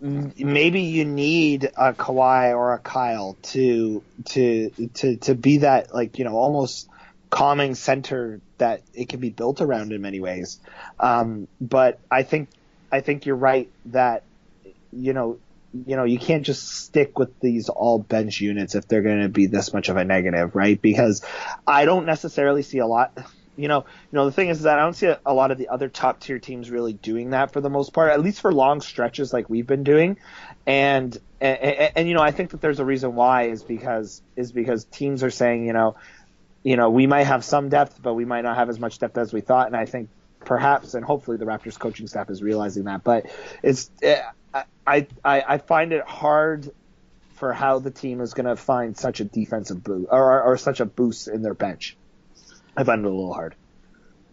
maybe 0.02 0.82
you 0.82 1.04
need 1.04 1.70
a 1.76 1.92
Kawhi 1.92 2.56
or 2.56 2.74
a 2.74 2.78
Kyle 2.78 3.36
to 3.42 4.02
to 4.26 4.70
to 4.94 5.16
to 5.16 5.34
be 5.34 5.58
that 5.58 5.94
like 5.94 6.18
you 6.18 6.24
know 6.24 6.36
almost 6.36 6.88
calming 7.30 7.74
center 7.74 8.40
that 8.58 8.82
it 8.92 9.08
can 9.08 9.20
be 9.20 9.30
built 9.30 9.60
around 9.60 9.92
in 9.92 10.02
many 10.02 10.20
ways. 10.20 10.60
Um, 10.98 11.46
but 11.60 12.00
I 12.10 12.24
think 12.24 12.48
I 12.90 13.00
think 13.00 13.26
you're 13.26 13.36
right 13.36 13.70
that 13.86 14.24
you 14.92 15.12
know 15.12 15.38
you 15.72 15.96
know 15.96 16.04
you 16.04 16.18
can't 16.18 16.44
just 16.44 16.68
stick 16.68 17.18
with 17.18 17.38
these 17.40 17.68
all 17.68 17.98
bench 18.00 18.40
units 18.40 18.74
if 18.74 18.88
they're 18.88 19.02
going 19.02 19.22
to 19.22 19.28
be 19.28 19.46
this 19.46 19.72
much 19.72 19.88
of 19.88 19.96
a 19.96 20.04
negative, 20.04 20.56
right? 20.56 20.80
Because 20.80 21.24
I 21.66 21.84
don't 21.84 22.06
necessarily 22.06 22.62
see 22.62 22.78
a 22.78 22.86
lot. 22.86 23.16
You 23.56 23.68
know, 23.68 23.80
you 23.80 24.16
know 24.16 24.24
the 24.24 24.32
thing 24.32 24.48
is 24.48 24.62
that 24.62 24.78
I 24.78 24.82
don't 24.82 24.94
see 24.94 25.06
a, 25.06 25.20
a 25.26 25.34
lot 25.34 25.50
of 25.50 25.58
the 25.58 25.68
other 25.68 25.88
top 25.88 26.20
tier 26.20 26.38
teams 26.38 26.70
really 26.70 26.94
doing 26.94 27.30
that 27.30 27.52
for 27.52 27.60
the 27.60 27.68
most 27.68 27.92
part, 27.92 28.10
at 28.10 28.20
least 28.20 28.40
for 28.40 28.52
long 28.52 28.80
stretches 28.80 29.32
like 29.32 29.50
we've 29.50 29.66
been 29.66 29.84
doing. 29.84 30.18
And 30.66 31.16
and, 31.40 31.58
and, 31.58 31.92
and 31.96 32.08
you 32.08 32.14
know 32.14 32.22
I 32.22 32.30
think 32.30 32.50
that 32.50 32.60
there's 32.60 32.80
a 32.80 32.84
reason 32.84 33.14
why 33.14 33.48
is 33.48 33.62
because 33.62 34.22
is 34.36 34.52
because 34.52 34.84
teams 34.84 35.22
are 35.22 35.30
saying 35.30 35.66
you 35.66 35.72
know 35.72 35.96
you 36.62 36.76
know, 36.76 36.90
we 36.90 37.06
might 37.06 37.24
have 37.24 37.44
some 37.44 37.68
depth, 37.68 38.00
but 38.00 38.14
we 38.14 38.24
might 38.24 38.42
not 38.42 38.56
have 38.56 38.68
as 38.68 38.78
much 38.78 38.98
depth 38.98 39.18
as 39.18 39.32
we 39.32 39.40
thought. 39.40 39.66
And 39.66 39.76
I 39.76 39.86
think 39.86 40.08
perhaps 40.40 40.94
and 40.94 41.04
hopefully 41.04 41.36
the 41.36 41.44
Raptors 41.44 41.78
coaching 41.78 42.06
staff 42.06 42.30
is 42.30 42.42
realizing 42.42 42.84
that. 42.84 43.02
But 43.04 43.26
it's 43.62 43.90
eh, 44.02 44.20
I 44.86 45.06
I, 45.24 45.44
I 45.46 45.58
find 45.58 45.92
it 45.92 46.04
hard 46.04 46.70
for 47.34 47.52
how 47.52 47.80
the 47.80 47.90
team 47.90 48.20
is 48.20 48.34
going 48.34 48.46
to 48.46 48.56
find 48.56 48.96
such 48.96 49.20
a 49.20 49.24
defensive 49.24 49.82
boost 49.82 50.08
or, 50.12 50.42
or 50.42 50.56
such 50.56 50.78
a 50.78 50.84
boost 50.84 51.26
in 51.26 51.42
their 51.42 51.54
bench. 51.54 51.96
I 52.76 52.84
find 52.84 53.04
it 53.04 53.08
a 53.08 53.10
little 53.10 53.34
hard. 53.34 53.54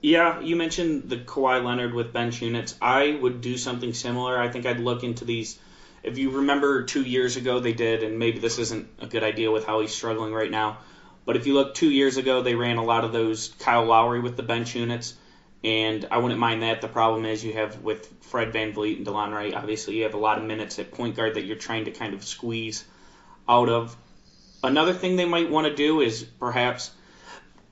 Yeah, 0.01 0.39
you 0.39 0.55
mentioned 0.55 1.09
the 1.09 1.17
Kawhi 1.17 1.63
Leonard 1.63 1.93
with 1.93 2.13
bench 2.13 2.41
units. 2.41 2.75
I 2.81 3.17
would 3.21 3.41
do 3.41 3.57
something 3.57 3.93
similar. 3.93 4.39
I 4.39 4.49
think 4.49 4.65
I'd 4.65 4.79
look 4.79 5.03
into 5.03 5.25
these. 5.25 5.59
If 6.03 6.17
you 6.17 6.31
remember 6.31 6.83
two 6.83 7.03
years 7.03 7.35
ago, 7.35 7.59
they 7.59 7.73
did, 7.73 8.03
and 8.03 8.17
maybe 8.17 8.39
this 8.39 8.59
isn't 8.59 8.87
a 8.99 9.07
good 9.07 9.23
idea 9.23 9.51
with 9.51 9.65
how 9.65 9.81
he's 9.81 9.93
struggling 9.93 10.33
right 10.33 10.49
now. 10.49 10.77
But 11.25 11.35
if 11.35 11.47
you 11.47 11.53
look 11.53 11.75
two 11.75 11.91
years 11.91 12.15
ago, 12.15 12.41
they 12.41 12.55
ran 12.55 12.77
a 12.77 12.83
lot 12.83 13.03
of 13.03 13.11
those 13.11 13.49
Kyle 13.59 13.85
Lowry 13.85 14.21
with 14.21 14.37
the 14.37 14.43
bench 14.43 14.73
units, 14.73 15.15
and 15.63 16.07
I 16.09 16.19
wouldn't 16.19 16.39
mind 16.39 16.63
that. 16.63 16.79
The 16.79 16.87
problem 16.87 17.25
is 17.25 17.43
you 17.43 17.53
have 17.53 17.81
with 17.81 18.07
Fred 18.21 18.53
Van 18.53 18.73
VanVleet 18.73 18.97
and 18.97 19.05
Delon 19.05 19.33
Wright, 19.33 19.53
obviously 19.53 19.97
you 19.97 20.03
have 20.03 20.13
a 20.13 20.17
lot 20.17 20.37
of 20.37 20.45
minutes 20.45 20.79
at 20.79 20.91
point 20.91 21.17
guard 21.17 21.35
that 21.35 21.43
you're 21.43 21.57
trying 21.57 21.85
to 21.85 21.91
kind 21.91 22.13
of 22.13 22.23
squeeze 22.23 22.85
out 23.49 23.67
of. 23.67 23.97
Another 24.63 24.93
thing 24.93 25.17
they 25.17 25.25
might 25.25 25.49
want 25.49 25.67
to 25.67 25.75
do 25.75 25.99
is 25.99 26.23
perhaps 26.23 26.91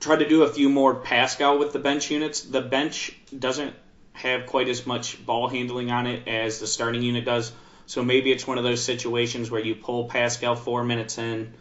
try 0.00 0.16
to 0.16 0.28
do 0.28 0.42
a 0.42 0.48
few 0.48 0.68
more 0.68 0.94
Pascal 0.94 1.58
with 1.58 1.72
the 1.72 1.78
bench 1.78 2.10
units. 2.10 2.42
The 2.42 2.60
bench 2.60 3.12
doesn't 3.36 3.74
have 4.12 4.46
quite 4.46 4.68
as 4.68 4.86
much 4.86 5.24
ball 5.24 5.48
handling 5.48 5.90
on 5.90 6.06
it 6.06 6.26
as 6.26 6.58
the 6.58 6.66
starting 6.66 7.02
unit 7.02 7.24
does. 7.24 7.52
So 7.86 8.04
maybe 8.04 8.30
it's 8.30 8.46
one 8.46 8.58
of 8.58 8.64
those 8.64 8.82
situations 8.82 9.50
where 9.50 9.60
you 9.60 9.74
pull 9.74 10.04
Pascal 10.04 10.56
four 10.56 10.84
minutes 10.84 11.18
in, 11.18 11.54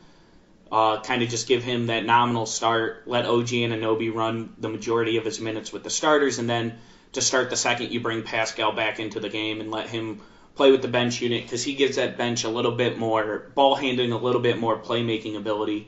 uh, 0.71 1.01
kind 1.01 1.23
of 1.23 1.29
just 1.29 1.47
give 1.47 1.63
him 1.63 1.87
that 1.87 2.05
nominal 2.05 2.45
start, 2.45 3.03
let 3.07 3.25
OG 3.25 3.47
Anunoby 3.47 4.13
run 4.13 4.53
the 4.57 4.69
majority 4.69 5.17
of 5.17 5.25
his 5.25 5.39
minutes 5.39 5.71
with 5.71 5.83
the 5.83 5.89
starters, 5.89 6.39
and 6.39 6.49
then 6.49 6.77
to 7.13 7.21
start 7.21 7.49
the 7.49 7.55
second, 7.55 7.91
you 7.91 8.01
bring 8.01 8.23
Pascal 8.23 8.73
back 8.73 8.99
into 8.99 9.19
the 9.19 9.29
game 9.29 9.61
and 9.61 9.71
let 9.71 9.87
him 9.87 10.21
play 10.55 10.71
with 10.71 10.81
the 10.81 10.87
bench 10.87 11.21
unit 11.21 11.43
because 11.43 11.63
he 11.63 11.75
gives 11.75 11.95
that 11.95 12.17
bench 12.17 12.43
a 12.43 12.49
little 12.49 12.73
bit 12.73 12.97
more 12.97 13.49
ball 13.55 13.75
handling, 13.75 14.11
a 14.11 14.17
little 14.17 14.41
bit 14.41 14.57
more 14.57 14.77
playmaking 14.77 15.37
ability 15.37 15.87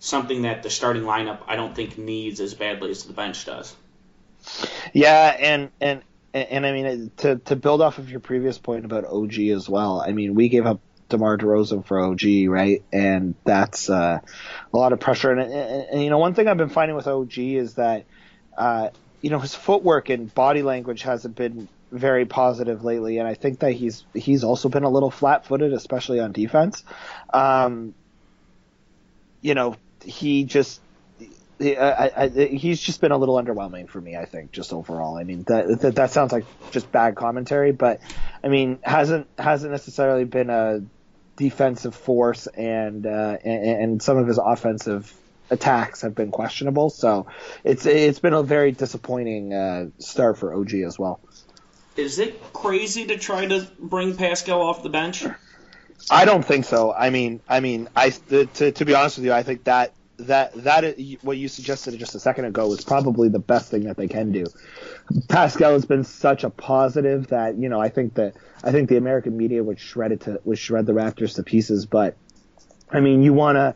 something 0.00 0.42
that 0.42 0.64
the 0.64 0.70
starting 0.70 1.02
lineup 1.02 1.42
I 1.46 1.54
don't 1.54 1.76
think 1.76 1.96
needs 1.96 2.40
as 2.40 2.54
badly 2.54 2.90
as 2.90 3.04
the 3.04 3.12
bench 3.12 3.44
does. 3.46 3.76
Yeah, 4.92 5.36
and 5.38 5.70
and 5.80 6.02
and 6.34 6.66
I 6.66 6.72
mean 6.72 7.12
to 7.18 7.36
to 7.36 7.56
build 7.56 7.80
off 7.82 7.98
of 7.98 8.10
your 8.10 8.20
previous 8.20 8.58
point 8.58 8.84
about 8.84 9.04
OG 9.04 9.38
as 9.38 9.68
well. 9.68 10.02
I 10.04 10.12
mean, 10.12 10.34
we 10.34 10.48
gave 10.48 10.66
up 10.66 10.80
DeMar 11.10 11.38
DeRozan 11.38 11.84
for 11.84 12.00
OG, 12.00 12.48
right? 12.48 12.82
And 12.92 13.34
that's 13.44 13.90
uh, 13.90 14.20
a 14.72 14.76
lot 14.76 14.92
of 14.92 15.00
pressure. 15.00 15.30
And, 15.30 15.40
and, 15.40 15.88
and, 15.92 16.02
you 16.02 16.08
know, 16.08 16.18
one 16.18 16.34
thing 16.34 16.48
I've 16.48 16.56
been 16.56 16.70
finding 16.70 16.96
with 16.96 17.06
OG 17.06 17.38
is 17.38 17.74
that 17.74 18.06
uh, 18.56 18.88
you 19.20 19.30
know 19.30 19.38
his 19.38 19.54
footwork 19.54 20.08
and 20.08 20.34
body 20.34 20.62
language 20.62 21.02
hasn't 21.02 21.36
been 21.36 21.68
very 21.92 22.24
positive 22.24 22.84
lately, 22.84 23.18
and 23.18 23.28
I 23.28 23.34
think 23.34 23.58
that 23.60 23.72
he's 23.72 24.04
he's 24.14 24.44
also 24.44 24.68
been 24.68 24.84
a 24.84 24.88
little 24.88 25.10
flat-footed, 25.10 25.72
especially 25.72 26.20
on 26.20 26.32
defense. 26.32 26.84
Um, 27.34 27.94
you 29.42 29.54
know, 29.54 29.76
he 30.04 30.44
just 30.44 30.80
I, 31.60 32.10
I, 32.16 32.28
he's 32.28 32.80
just 32.80 33.00
been 33.00 33.12
a 33.12 33.18
little 33.18 33.36
underwhelming 33.36 33.88
for 33.88 34.00
me. 34.00 34.16
I 34.16 34.24
think 34.24 34.52
just 34.52 34.72
overall. 34.72 35.18
I 35.18 35.24
mean 35.24 35.44
that, 35.44 35.80
that, 35.80 35.94
that 35.96 36.10
sounds 36.10 36.32
like 36.32 36.44
just 36.70 36.90
bad 36.90 37.16
commentary, 37.16 37.72
but 37.72 38.00
I 38.42 38.48
mean 38.48 38.78
hasn't 38.82 39.26
hasn't 39.38 39.70
necessarily 39.70 40.24
been 40.24 40.48
a 40.48 40.82
defensive 41.36 41.94
force, 41.94 42.46
and 42.46 43.06
uh, 43.06 43.36
and, 43.44 43.82
and 43.82 44.02
some 44.02 44.16
of 44.16 44.26
his 44.26 44.38
offensive 44.38 45.12
attacks 45.50 46.02
have 46.02 46.14
been 46.14 46.30
questionable. 46.30 46.90
So 46.90 47.26
it's 47.64 47.84
it's 47.84 48.20
been 48.20 48.34
a 48.34 48.42
very 48.42 48.72
disappointing 48.72 49.52
uh, 49.52 49.86
start 49.98 50.38
for 50.38 50.54
OG 50.54 50.74
as 50.74 50.98
well. 50.98 51.20
Is 51.96 52.18
it 52.18 52.52
crazy 52.52 53.06
to 53.06 53.18
try 53.18 53.46
to 53.46 53.68
bring 53.78 54.16
Pascal 54.16 54.62
off 54.62 54.82
the 54.82 54.88
bench? 54.88 55.26
I 56.08 56.24
don't 56.24 56.44
think 56.44 56.64
so. 56.64 56.92
I 56.92 57.10
mean, 57.10 57.40
I 57.48 57.60
mean, 57.60 57.88
I 57.94 58.10
to, 58.10 58.46
to 58.72 58.84
be 58.84 58.94
honest 58.94 59.18
with 59.18 59.26
you, 59.26 59.32
I 59.32 59.42
think 59.42 59.64
that 59.64 59.92
that 60.18 60.52
that 60.64 60.98
what 61.22 61.36
you 61.36 61.48
suggested 61.48 61.98
just 61.98 62.14
a 62.14 62.20
second 62.20 62.44
ago 62.44 62.68
was 62.68 62.84
probably 62.84 63.28
the 63.28 63.38
best 63.38 63.70
thing 63.70 63.84
that 63.84 63.96
they 63.96 64.08
can 64.08 64.32
do. 64.32 64.46
Pascal 65.28 65.72
has 65.72 65.86
been 65.86 66.04
such 66.04 66.44
a 66.44 66.50
positive 66.50 67.28
that 67.28 67.56
you 67.56 67.68
know 67.68 67.80
I 67.80 67.88
think 67.88 68.14
that 68.14 68.34
I 68.62 68.72
think 68.72 68.88
the 68.88 68.96
American 68.96 69.36
media 69.36 69.62
would 69.62 69.80
shred 69.80 70.12
it 70.12 70.22
to 70.22 70.40
would 70.44 70.58
shred 70.58 70.86
the 70.86 70.92
Raptors 70.92 71.36
to 71.36 71.42
pieces. 71.42 71.86
But 71.86 72.16
I 72.90 73.00
mean, 73.00 73.22
you 73.22 73.32
want 73.32 73.56
to 73.56 73.74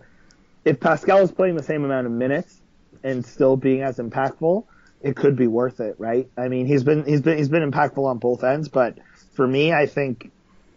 if 0.65 0.81
Pascal 0.81 1.19
is 1.19 1.33
playing 1.33 1.57
the 1.57 1.63
same 1.63 1.85
amount 1.85 2.07
of 2.07 2.13
minutes 2.13 2.61
and 3.03 3.25
still 3.25 3.57
being 3.57 3.83
as 3.83 3.99
impactful, 3.99 4.65
it 5.03 5.17
could 5.17 5.37
be 5.37 5.47
worth 5.47 5.81
it, 5.81 5.97
right? 5.99 6.29
I 6.37 6.49
mean, 6.49 6.67
he's 6.67 6.85
been 6.85 7.05
he's 7.05 7.21
been 7.21 7.39
he's 7.39 7.49
been 7.49 7.71
impactful 7.71 8.05
on 8.05 8.19
both 8.19 8.45
ends, 8.45 8.69
but 8.69 8.99
for 9.35 9.47
me, 9.47 9.73
I 9.73 9.87
think 9.87 10.31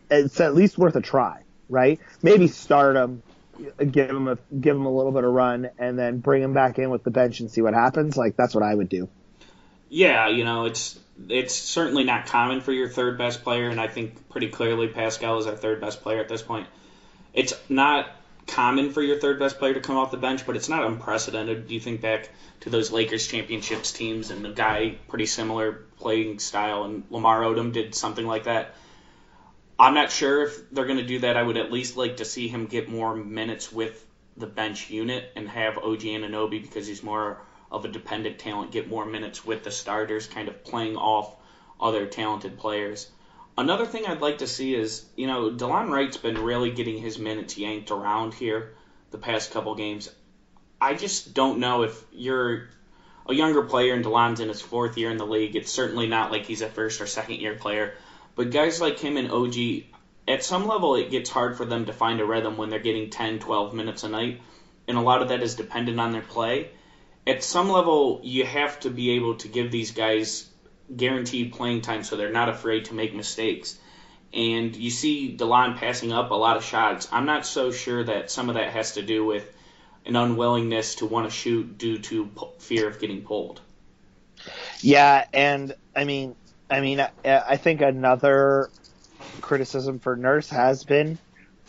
it's 0.09 0.39
at 0.39 0.55
least 0.55 0.77
worth 0.77 0.95
a 0.95 1.01
try, 1.01 1.43
right? 1.69 1.99
Maybe 2.21 2.47
start 2.47 2.95
him, 2.95 3.23
give 3.77 4.09
him 4.09 4.27
a 4.27 4.37
give 4.59 4.75
him 4.75 4.85
a 4.85 4.95
little 4.95 5.11
bit 5.11 5.23
of 5.23 5.31
run, 5.31 5.69
and 5.77 5.97
then 5.97 6.19
bring 6.19 6.41
him 6.41 6.53
back 6.53 6.79
in 6.79 6.89
with 6.89 7.03
the 7.03 7.11
bench 7.11 7.39
and 7.39 7.51
see 7.51 7.61
what 7.61 7.73
happens. 7.73 8.17
Like 8.17 8.35
that's 8.35 8.53
what 8.53 8.63
I 8.63 8.73
would 8.73 8.89
do. 8.89 9.09
Yeah, 9.89 10.27
you 10.27 10.43
know, 10.43 10.65
it's 10.65 10.99
it's 11.29 11.55
certainly 11.55 12.03
not 12.03 12.27
common 12.27 12.61
for 12.61 12.71
your 12.71 12.89
third 12.89 13.17
best 13.17 13.43
player, 13.43 13.69
and 13.69 13.79
I 13.79 13.87
think 13.87 14.29
pretty 14.29 14.49
clearly 14.49 14.87
Pascal 14.87 15.39
is 15.39 15.47
our 15.47 15.55
third 15.55 15.81
best 15.81 16.01
player 16.01 16.19
at 16.19 16.29
this 16.29 16.41
point. 16.41 16.67
It's 17.33 17.53
not 17.69 18.09
common 18.47 18.91
for 18.91 19.01
your 19.01 19.19
third 19.19 19.39
best 19.39 19.59
player 19.59 19.73
to 19.73 19.81
come 19.81 19.97
off 19.97 20.11
the 20.11 20.17
bench, 20.17 20.45
but 20.45 20.55
it's 20.55 20.69
not 20.69 20.85
unprecedented. 20.85 21.67
Do 21.67 21.73
you 21.73 21.79
think 21.79 22.01
back 22.01 22.29
to 22.61 22.69
those 22.69 22.91
Lakers 22.91 23.27
championships 23.27 23.91
teams, 23.91 24.31
and 24.31 24.43
the 24.43 24.51
guy 24.51 24.95
pretty 25.07 25.25
similar 25.25 25.73
playing 25.97 26.39
style, 26.39 26.83
and 26.83 27.03
Lamar 27.09 27.41
Odom 27.41 27.73
did 27.73 27.95
something 27.95 28.25
like 28.25 28.45
that 28.45 28.73
I'm 29.79 29.93
not 29.93 30.11
sure 30.11 30.43
if 30.43 30.69
they're 30.71 30.85
going 30.85 30.97
to 30.97 31.05
do 31.05 31.19
that. 31.19 31.37
I 31.37 31.43
would 31.43 31.57
at 31.57 31.71
least 31.71 31.97
like 31.97 32.17
to 32.17 32.25
see 32.25 32.47
him 32.47 32.65
get 32.65 32.89
more 32.89 33.15
minutes 33.15 33.71
with 33.71 34.05
the 34.35 34.47
bench 34.47 34.89
unit 34.89 35.31
and 35.35 35.47
have 35.49 35.77
OG 35.77 36.01
Anunoby 36.01 36.61
because 36.61 36.87
he's 36.87 37.03
more 37.03 37.41
of 37.71 37.85
a 37.85 37.89
dependent 37.89 38.39
talent 38.39 38.71
get 38.71 38.87
more 38.87 39.05
minutes 39.05 39.45
with 39.45 39.63
the 39.63 39.71
starters, 39.71 40.27
kind 40.27 40.47
of 40.47 40.63
playing 40.63 40.95
off 40.95 41.35
other 41.79 42.05
talented 42.05 42.57
players. 42.57 43.09
Another 43.57 43.85
thing 43.85 44.05
I'd 44.05 44.21
like 44.21 44.39
to 44.39 44.47
see 44.47 44.73
is, 44.73 45.05
you 45.15 45.27
know, 45.27 45.49
Delon 45.49 45.89
Wright's 45.89 46.17
been 46.17 46.41
really 46.41 46.71
getting 46.71 46.97
his 46.97 47.17
minutes 47.17 47.57
yanked 47.57 47.91
around 47.91 48.33
here 48.33 48.73
the 49.11 49.17
past 49.17 49.51
couple 49.51 49.73
games. 49.75 50.09
I 50.79 50.93
just 50.93 51.33
don't 51.33 51.59
know 51.59 51.83
if 51.83 52.03
you're 52.11 52.69
a 53.27 53.33
younger 53.33 53.63
player 53.63 53.93
and 53.93 54.05
Delon's 54.05 54.39
in 54.39 54.47
his 54.47 54.61
fourth 54.61 54.97
year 54.97 55.09
in 55.09 55.17
the 55.17 55.25
league. 55.25 55.55
It's 55.55 55.71
certainly 55.71 56.07
not 56.07 56.31
like 56.31 56.45
he's 56.45 56.61
a 56.61 56.69
first 56.69 57.01
or 57.01 57.07
second 57.07 57.35
year 57.35 57.55
player. 57.55 57.95
But 58.37 58.51
guys 58.51 58.79
like 58.79 58.99
him 58.99 59.17
and 59.17 59.31
OG, 59.31 59.55
at 60.27 60.43
some 60.43 60.67
level, 60.67 60.95
it 60.95 61.09
gets 61.09 61.29
hard 61.29 61.57
for 61.57 61.65
them 61.65 61.87
to 61.87 61.93
find 61.93 62.21
a 62.21 62.25
rhythm 62.25 62.55
when 62.55 62.69
they're 62.69 62.79
getting 62.79 63.09
10, 63.09 63.39
12 63.39 63.73
minutes 63.73 64.03
a 64.03 64.09
night. 64.09 64.41
And 64.87 64.95
a 64.95 65.01
lot 65.01 65.23
of 65.23 65.29
that 65.29 65.41
is 65.41 65.55
dependent 65.55 65.99
on 65.99 66.11
their 66.11 66.21
play. 66.21 66.69
At 67.25 67.43
some 67.43 67.69
level, 67.69 68.21
you 68.23 68.45
have 68.45 68.79
to 68.81 68.91
be 68.91 69.11
able 69.11 69.35
to 69.37 69.47
give 69.47 69.71
these 69.71 69.91
guys 69.91 70.47
guaranteed 70.95 71.51
playing 71.51 71.81
time 71.81 72.03
so 72.03 72.15
they're 72.15 72.31
not 72.31 72.47
afraid 72.47 72.85
to 72.85 72.93
make 72.93 73.15
mistakes. 73.15 73.77
And 74.31 74.75
you 74.75 74.91
see 74.91 75.35
Delon 75.35 75.77
passing 75.77 76.13
up 76.13 76.29
a 76.29 76.35
lot 76.35 76.57
of 76.57 76.63
shots. 76.63 77.07
I'm 77.11 77.25
not 77.25 77.43
so 77.43 77.71
sure 77.71 78.03
that 78.03 78.29
some 78.29 78.49
of 78.49 78.55
that 78.55 78.71
has 78.71 78.93
to 78.93 79.01
do 79.01 79.25
with 79.25 79.51
an 80.05 80.15
unwillingness 80.15 80.95
to 80.95 81.07
want 81.07 81.27
to 81.27 81.35
shoot 81.35 81.77
due 81.79 81.97
to 81.97 82.29
fear 82.59 82.87
of 82.87 82.99
getting 82.99 83.23
pulled. 83.23 83.61
Yeah, 84.79 85.25
and 85.33 85.73
I 85.95 86.03
mean, 86.03 86.35
I 86.69 86.81
mean, 86.81 86.99
I, 86.99 87.09
I 87.25 87.57
think 87.57 87.81
another 87.81 88.69
criticism 89.41 89.99
for 89.99 90.15
Nurse 90.15 90.49
has 90.49 90.83
been 90.83 91.17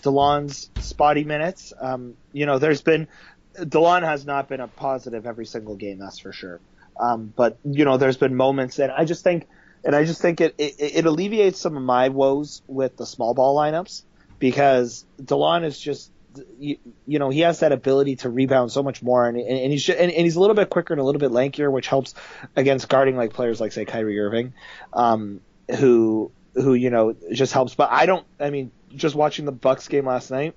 Delon's 0.03 0.71
spotty 0.81 1.25
minutes. 1.25 1.73
Um, 1.79 2.15
you 2.33 2.47
know, 2.47 2.59
there's 2.59 2.83
been 2.83 3.09
Delon 3.57 4.03
has 4.03 4.25
not 4.25 4.49
been 4.49 4.61
a 4.61 4.69
positive 4.69 5.27
every 5.27 5.47
single 5.47 5.77
game, 5.77 5.99
that's 5.99 6.19
for 6.19 6.33
sure. 6.33 6.61
Um, 6.99 7.33
but 7.35 7.59
you 7.65 7.85
know, 7.85 7.97
there's 7.97 8.17
been 8.17 8.35
moments, 8.35 8.79
and 8.79 8.91
I 8.91 9.05
just 9.05 9.23
think, 9.23 9.47
and 9.85 9.95
I 9.95 10.05
just 10.05 10.21
think 10.21 10.41
it, 10.41 10.55
it, 10.59 10.75
it 10.79 11.07
alleviates 11.07 11.61
some 11.61 11.77
of 11.77 11.83
my 11.83 12.09
woes 12.09 12.63
with 12.67 12.97
the 12.97 13.07
small 13.07 13.35
ball 13.35 13.57
lineups 13.57 14.03
because 14.39 15.05
Delon 15.21 15.65
is 15.65 15.79
just 15.79 16.11
you, 16.59 16.79
you, 17.07 17.19
know, 17.19 17.31
he 17.31 17.41
has 17.41 17.61
that 17.61 17.73
ability 17.73 18.17
to 18.17 18.31
rebound 18.31 18.73
so 18.73 18.83
much 18.83 19.03
more, 19.03 19.27
and, 19.27 19.39
and 19.39 19.73
he's 19.73 19.89
and, 19.89 20.11
and, 20.11 20.25
he's 20.25 20.37
a 20.37 20.41
little 20.41 20.55
bit 20.55 20.71
quicker 20.71 20.95
and 20.95 21.01
a 21.01 21.05
little 21.05 21.21
bit 21.21 21.31
lankier, 21.31 21.71
which 21.71 21.87
helps 21.87 22.15
against 22.57 22.89
guarding 22.89 23.17
like 23.17 23.33
players 23.33 23.61
like 23.61 23.73
say 23.73 23.85
Kyrie 23.85 24.19
Irving, 24.19 24.55
um, 24.93 25.41
who 25.79 26.31
who 26.55 26.75
you 26.75 26.91
know 26.91 27.15
just 27.33 27.53
helps. 27.53 27.75
But 27.75 27.91
I 27.91 28.07
don't. 28.07 28.27
I 28.41 28.51
mean, 28.51 28.71
just 28.95 29.15
watching 29.15 29.45
the 29.45 29.53
Bucks 29.53 29.89
game 29.89 30.07
last 30.07 30.31
night, 30.31 30.55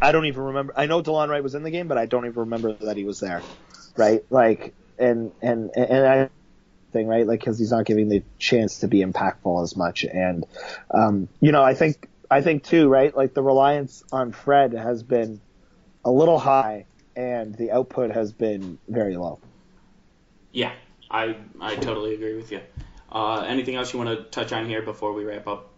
I 0.00 0.12
don't 0.12 0.26
even 0.26 0.42
remember. 0.42 0.72
I 0.76 0.86
know 0.86 1.02
Delon 1.02 1.28
Wright 1.28 1.42
was 1.42 1.54
in 1.54 1.62
the 1.62 1.70
game, 1.70 1.88
but 1.88 1.98
I 1.98 2.06
don't 2.06 2.26
even 2.26 2.40
remember 2.40 2.72
that 2.72 2.96
he 2.96 3.04
was 3.04 3.20
there, 3.20 3.42
right? 3.96 4.24
Like, 4.30 4.74
and 4.98 5.32
and 5.42 5.70
and 5.76 6.06
I 6.06 6.30
thing, 6.94 7.06
right? 7.06 7.26
Like, 7.26 7.40
because 7.40 7.58
he's 7.58 7.72
not 7.72 7.84
giving 7.84 8.08
the 8.08 8.22
chance 8.38 8.78
to 8.78 8.88
be 8.88 9.04
impactful 9.04 9.62
as 9.62 9.76
much. 9.76 10.04
And, 10.04 10.46
um, 10.90 11.28
you 11.40 11.52
know, 11.52 11.62
I 11.62 11.74
think 11.74 12.08
I 12.34 12.40
think 12.40 12.64
too, 12.64 12.88
right? 12.88 13.16
Like 13.16 13.32
the 13.32 13.44
reliance 13.44 14.02
on 14.10 14.32
Fred 14.32 14.72
has 14.72 15.04
been 15.04 15.40
a 16.04 16.10
little 16.10 16.36
high, 16.36 16.86
and 17.14 17.54
the 17.54 17.70
output 17.70 18.10
has 18.10 18.32
been 18.32 18.76
very 18.88 19.16
low. 19.16 19.38
Yeah, 20.50 20.72
I 21.08 21.36
I 21.60 21.76
totally 21.76 22.12
agree 22.14 22.34
with 22.34 22.50
you. 22.50 22.60
Uh, 23.12 23.44
anything 23.46 23.76
else 23.76 23.92
you 23.92 24.00
want 24.00 24.10
to 24.18 24.24
touch 24.24 24.52
on 24.52 24.66
here 24.66 24.82
before 24.82 25.12
we 25.12 25.22
wrap 25.22 25.46
up? 25.46 25.70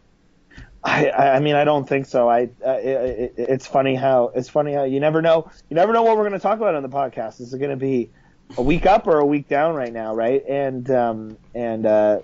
I, 0.83 1.11
I 1.11 1.41
mean 1.41 1.57
I 1.57 1.65
don't 1.65 1.87
think 1.87 2.07
so. 2.07 2.27
I 2.27 2.45
uh, 2.65 2.71
it, 2.71 2.89
it, 2.89 3.35
it's 3.37 3.67
funny 3.67 3.95
how 3.95 4.33
it's 4.35 4.49
funny 4.49 4.73
how 4.73 4.85
you 4.85 4.99
never 4.99 5.21
know 5.21 5.51
you 5.69 5.75
never 5.75 5.93
know 5.93 6.05
what 6.05 6.17
we're 6.17 6.27
going 6.27 6.41
to 6.41 6.47
talk 6.49 6.57
about 6.57 6.75
on 6.75 6.83
the 6.83 6.89
podcast. 6.89 7.39
Is 7.43 7.53
it 7.53 7.59
going 7.59 7.71
to 7.71 7.77
be 7.77 8.09
a 8.57 8.63
week 8.63 8.87
up 8.87 9.07
or 9.07 9.19
a 9.19 9.27
week 9.27 9.47
down 9.47 9.75
right 9.75 9.93
now, 9.93 10.15
right? 10.15 10.43
And 10.49 10.91
um, 10.91 11.37
and 11.55 11.85
uh, 11.85 12.21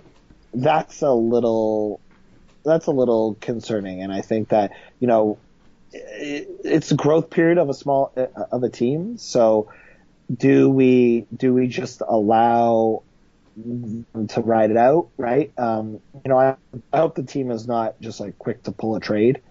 that's 0.55 1.03
a 1.03 1.13
little 1.13 1.99
that's 2.63 2.87
a 2.87 2.91
little 2.91 3.35
concerning. 3.39 4.01
And 4.01 4.11
I 4.11 4.21
think 4.21 4.49
that 4.49 4.71
you 4.99 5.07
know 5.07 5.37
it, 5.91 6.49
it's 6.63 6.91
a 6.91 6.95
growth 6.95 7.29
period 7.29 7.57
of 7.57 7.69
a 7.69 7.73
small 7.73 8.13
of 8.51 8.63
a 8.63 8.69
team. 8.69 9.17
So 9.17 9.71
do 10.33 10.69
we 10.69 11.25
do 11.35 11.53
we 11.53 11.67
just 11.67 12.01
allow 12.01 13.03
to 13.55 14.41
ride 14.41 14.71
it 14.71 14.77
out, 14.77 15.09
right? 15.17 15.51
Um, 15.57 15.99
you 16.25 16.29
know, 16.29 16.39
I, 16.39 16.55
I 16.91 16.97
hope 16.97 17.15
the 17.15 17.23
team 17.23 17.51
is 17.51 17.67
not 17.67 17.99
just 18.01 18.19
like 18.19 18.37
quick 18.39 18.63
to 18.63 18.71
pull 18.71 18.95
a 18.95 18.99
trade. 18.99 19.41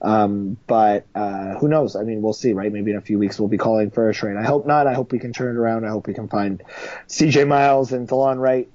Um, 0.00 0.58
but 0.68 1.06
uh, 1.14 1.58
who 1.58 1.66
knows? 1.66 1.96
I 1.96 2.04
mean, 2.04 2.22
we'll 2.22 2.32
see, 2.32 2.52
right? 2.52 2.72
Maybe 2.72 2.92
in 2.92 2.96
a 2.96 3.00
few 3.00 3.18
weeks 3.18 3.40
we'll 3.40 3.48
be 3.48 3.58
calling 3.58 3.90
for 3.90 4.08
a 4.08 4.14
trade. 4.14 4.36
I 4.36 4.44
hope 4.44 4.64
not. 4.64 4.86
I 4.86 4.94
hope 4.94 5.10
we 5.10 5.18
can 5.18 5.32
turn 5.32 5.56
it 5.56 5.58
around. 5.58 5.84
I 5.84 5.88
hope 5.88 6.06
we 6.06 6.14
can 6.14 6.28
find 6.28 6.62
CJ 7.08 7.48
Miles 7.48 7.92
and 7.92 8.08
Delon 8.08 8.38
Wright 8.38 8.68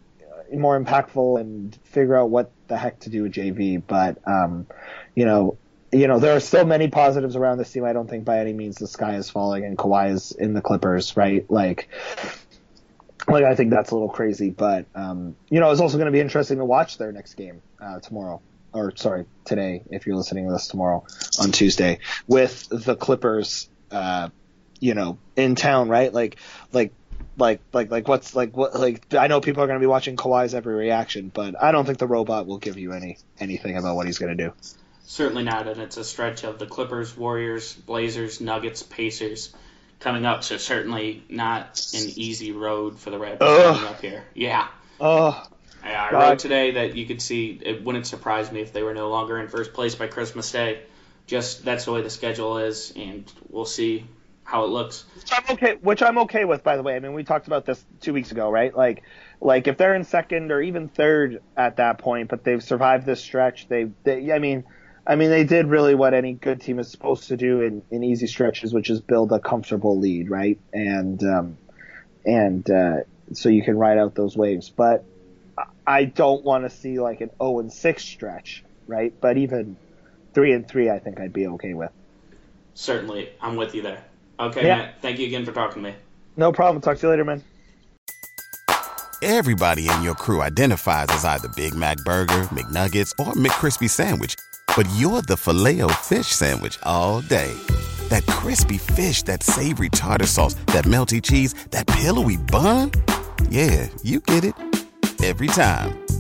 more 0.58 0.80
impactful 0.80 1.39
and 1.39 1.78
figure 1.84 2.16
out 2.16 2.30
what 2.30 2.51
the 2.68 2.78
heck 2.78 2.99
to 3.01 3.10
do 3.10 3.24
with 3.24 3.34
JV. 3.34 3.82
But 3.86 4.20
um, 4.28 4.68
you 5.16 5.26
know, 5.26 5.58
you 5.91 6.08
know, 6.08 6.20
there 6.20 6.36
are 6.36 6.39
still 6.39 6.66
many 6.66 6.88
positives 6.88 7.36
around 7.36 7.58
this 7.58 7.72
team. 7.72 7.86
I 7.86 7.93
don't 7.93 8.10
think 8.10 8.26
by 8.26 8.39
any 8.39 8.54
means 8.54 8.78
the 8.78 8.88
sky 8.88 9.16
is 9.16 9.30
falling 9.30 9.66
and 9.66 9.78
Kawhi 9.78 10.12
is 10.12 10.32
in 10.32 10.54
the 10.54 10.62
Clippers, 10.62 11.16
right? 11.16 11.49
Like, 11.49 11.89
like 13.28 13.43
I 13.43 13.56
think 13.56 13.72
that's 13.72 13.91
a 13.91 13.95
little 13.95 14.10
crazy, 14.10 14.49
but 14.49 14.86
um, 14.95 15.36
you 15.49 15.60
know, 15.60 15.72
it's 15.72 15.82
also 15.82 15.97
going 15.97 16.08
to 16.08 16.12
be 16.12 16.20
interesting 16.20 16.58
to 16.58 16.66
watch 16.66 16.97
their 16.97 17.12
next 17.12 17.36
game 17.36 17.62
uh, 17.82 17.99
tomorrow 17.99 18.41
or 18.74 18.95
sorry, 18.95 19.26
today, 19.45 19.84
if 19.91 20.06
you're 20.06 20.16
listening 20.16 20.47
to 20.47 20.51
this 20.51 20.68
tomorrow 20.68 21.06
on 21.39 21.51
Tuesday, 21.51 21.99
with 22.28 22.68
the 22.70 22.95
Clippers, 22.95 23.70
uh, 23.91 24.30
you 24.80 24.95
know, 24.95 25.18
in 25.36 25.56
town, 25.56 25.89
right? 25.89 26.12
Like, 26.14 26.38
like, 26.72 26.91
like, 27.38 27.62
like, 27.74 27.92
like, 27.92 28.08
what's 28.08 28.36
like, 28.36 28.56
what, 28.56 28.76
like, 28.76 29.14
I 29.14 29.28
know 29.28 29.42
people 29.42 29.64
are 29.64 29.68
going 29.68 29.80
to 29.80 29.84
be 29.84 29.88
watching 29.88 30.16
Kawhi's 30.16 30.54
every 30.54 30.76
reaction, 30.76 31.32
but 31.34 31.62
I 31.62 31.72
don't 31.72 31.86
think 31.86 31.98
the 31.98 32.08
robot 32.08 32.46
will 32.46 32.60
give 32.60 32.78
you 32.78 32.94
any 32.94 33.18
anything 33.40 33.78
about 33.78 33.96
what 33.96 34.06
he's 34.06 34.20
going 34.20 34.38
to 34.38 34.44
do. 34.44 34.54
Certainly 35.06 35.44
not, 35.44 35.68
and 35.68 35.82
it's 35.82 35.98
a 35.98 36.04
stretch 36.04 36.44
of 36.44 36.60
the 36.60 36.66
Clippers, 36.66 37.16
Warriors, 37.16 37.74
Blazers, 37.74 38.40
Nuggets, 38.40 38.84
Pacers 38.84 39.54
coming 40.00 40.26
up, 40.26 40.44
so 40.44 40.58
certainly 40.58 41.24
not 41.30 41.82
an 41.94 42.10
easy 42.16 42.52
road 42.52 43.00
for 43.00 43.10
the 43.10 43.18
Raptors 43.18 43.38
Ugh. 43.42 43.76
coming 43.76 43.90
up 43.90 44.02
here. 44.02 44.24
Yeah. 44.34 44.68
Oh, 45.00 45.46
I 45.84 46.12
wrote 46.12 46.40
today 46.40 46.72
that 46.72 46.96
you 46.96 47.06
could 47.06 47.22
see 47.22 47.60
it 47.62 47.84
wouldn't 47.84 48.08
surprise 48.08 48.52
me 48.52 48.62
if 48.62 48.72
they 48.74 48.84
were 48.84 48.94
no 48.94 49.10
longer 49.10 49.40
in 49.40 49.50
first 49.50 49.74
place 49.74 49.96
by 49.96 50.08
Christmas 50.08 50.52
Day. 50.52 50.82
Just 51.28 51.66
that's 51.66 51.86
the 51.86 51.92
way 51.92 52.02
the 52.02 52.10
schedule 52.10 52.58
is, 52.58 52.94
and 52.96 53.32
we'll 53.50 53.66
see 53.66 54.06
how 54.44 54.64
it 54.66 54.68
looks. 54.68 55.06
which 55.16 55.32
I'm 55.32 55.56
okay, 55.56 55.76
which 55.82 56.04
I'm 56.04 56.18
okay 56.20 56.46
with, 56.46 56.64
by 56.64 56.76
the 56.78 56.84
way. 56.84 56.96
I 56.96 57.00
mean, 57.00 57.14
we 57.14 57.24
talked 57.24 57.48
about 57.48 57.66
this 57.66 57.84
two 58.02 58.14
weeks 58.14 58.32
ago, 58.32 58.50
right? 58.50 58.76
Like, 58.76 59.04
like 59.41 59.68
if 59.68 59.78
they're 59.78 59.96
in 59.96 60.04
second 60.04 60.52
or 60.52 60.62
even 60.62 60.89
third 60.89 61.41
at 61.58 61.78
that 61.78 61.98
point, 61.98 62.30
but 62.30 62.44
they've 62.44 62.64
survived 62.64 63.06
this 63.06 63.22
stretch, 63.22 63.68
they, 63.68 63.89
they 64.04 64.32
I 64.32 64.39
mean, 64.39 64.64
I 65.06 65.16
mean, 65.16 65.30
they 65.30 65.44
did 65.44 65.68
really 65.68 65.96
what 65.96 66.14
any 66.14 66.34
good 66.34 66.62
team 66.62 66.80
is 66.80 66.89
supposed 66.89 67.28
to 67.28 67.38
do 67.38 67.62
in, 67.62 67.82
in 67.91 68.04
easy 68.04 68.28
stretches, 68.28 68.74
which 68.74 68.89
is 68.89 69.02
build 69.02 69.32
a 69.32 69.39
comfortable 69.39 70.00
lead, 70.00 70.30
right? 70.30 70.60
And 70.72 71.22
um, 71.24 71.58
and 72.26 72.70
uh, 72.70 72.98
so 73.34 73.50
you 73.50 73.64
can 73.64 73.78
ride 73.78 73.98
out 73.98 74.16
those 74.16 74.38
waves. 74.38 74.70
But 74.70 75.04
I- 75.86 76.06
don't 76.06 76.44
want 76.44 76.64
to 76.64 76.70
see 76.70 77.00
like 77.00 77.22
an 77.22 77.32
0 77.41 77.60
and 77.60 77.74
6 77.74 78.04
stretch, 78.04 78.64
right? 78.88 79.14
But 79.20 79.38
even 79.38 79.76
three 80.34 80.54
and 80.54 80.68
three, 80.68 80.89
I 80.89 81.00
think 81.00 81.20
I'd 81.20 81.34
be 81.34 81.48
okay 81.48 81.74
with. 81.74 81.91
Certainly, 82.76 83.30
I'm 83.41 83.56
with 83.56 83.76
you 83.76 83.82
there. 83.82 84.04
Okay, 84.40 84.66
Yeah. 84.66 84.78
Matt. 84.78 85.02
Thank 85.02 85.20
you 85.20 85.28
again 85.28 85.46
for 85.46 85.52
talking 85.52 85.84
to 85.84 85.90
me. 85.90 85.96
No 86.38 86.52
problem. 86.52 86.82
Talk 86.82 86.98
to 86.98 87.08
you 87.08 87.10
later, 87.12 87.24
man. 87.26 87.44
Everybody 89.22 89.88
in 89.88 90.04
your 90.04 90.16
crew 90.16 90.42
identifies 90.42 91.08
as 91.10 91.24
either 91.24 91.48
Big 91.56 91.74
Mac 91.74 91.98
Burger, 92.00 92.44
McNuggets, 92.52 93.12
or 93.26 93.34
McCrispy 93.34 93.90
Sandwich. 93.90 94.36
But 94.76 94.88
you're 94.98 95.22
the 95.22 95.38
filet 95.38 95.82
fish 96.02 96.28
Sandwich 96.28 96.78
all 96.84 97.22
day. 97.22 97.54
That 98.10 98.26
crispy 98.26 98.78
fish, 98.78 99.24
that 99.24 99.42
savory 99.44 99.90
tartar 99.90 100.26
sauce, 100.26 100.56
that 100.68 100.86
melty 100.86 101.22
cheese, 101.22 101.54
that 101.72 101.88
pillowy 101.88 102.38
bun. 102.38 102.92
Yeah, 103.50 103.88
you 104.04 104.20
get 104.20 104.44
it. 104.44 104.56
Every 105.24 105.48
time. 105.48 106.03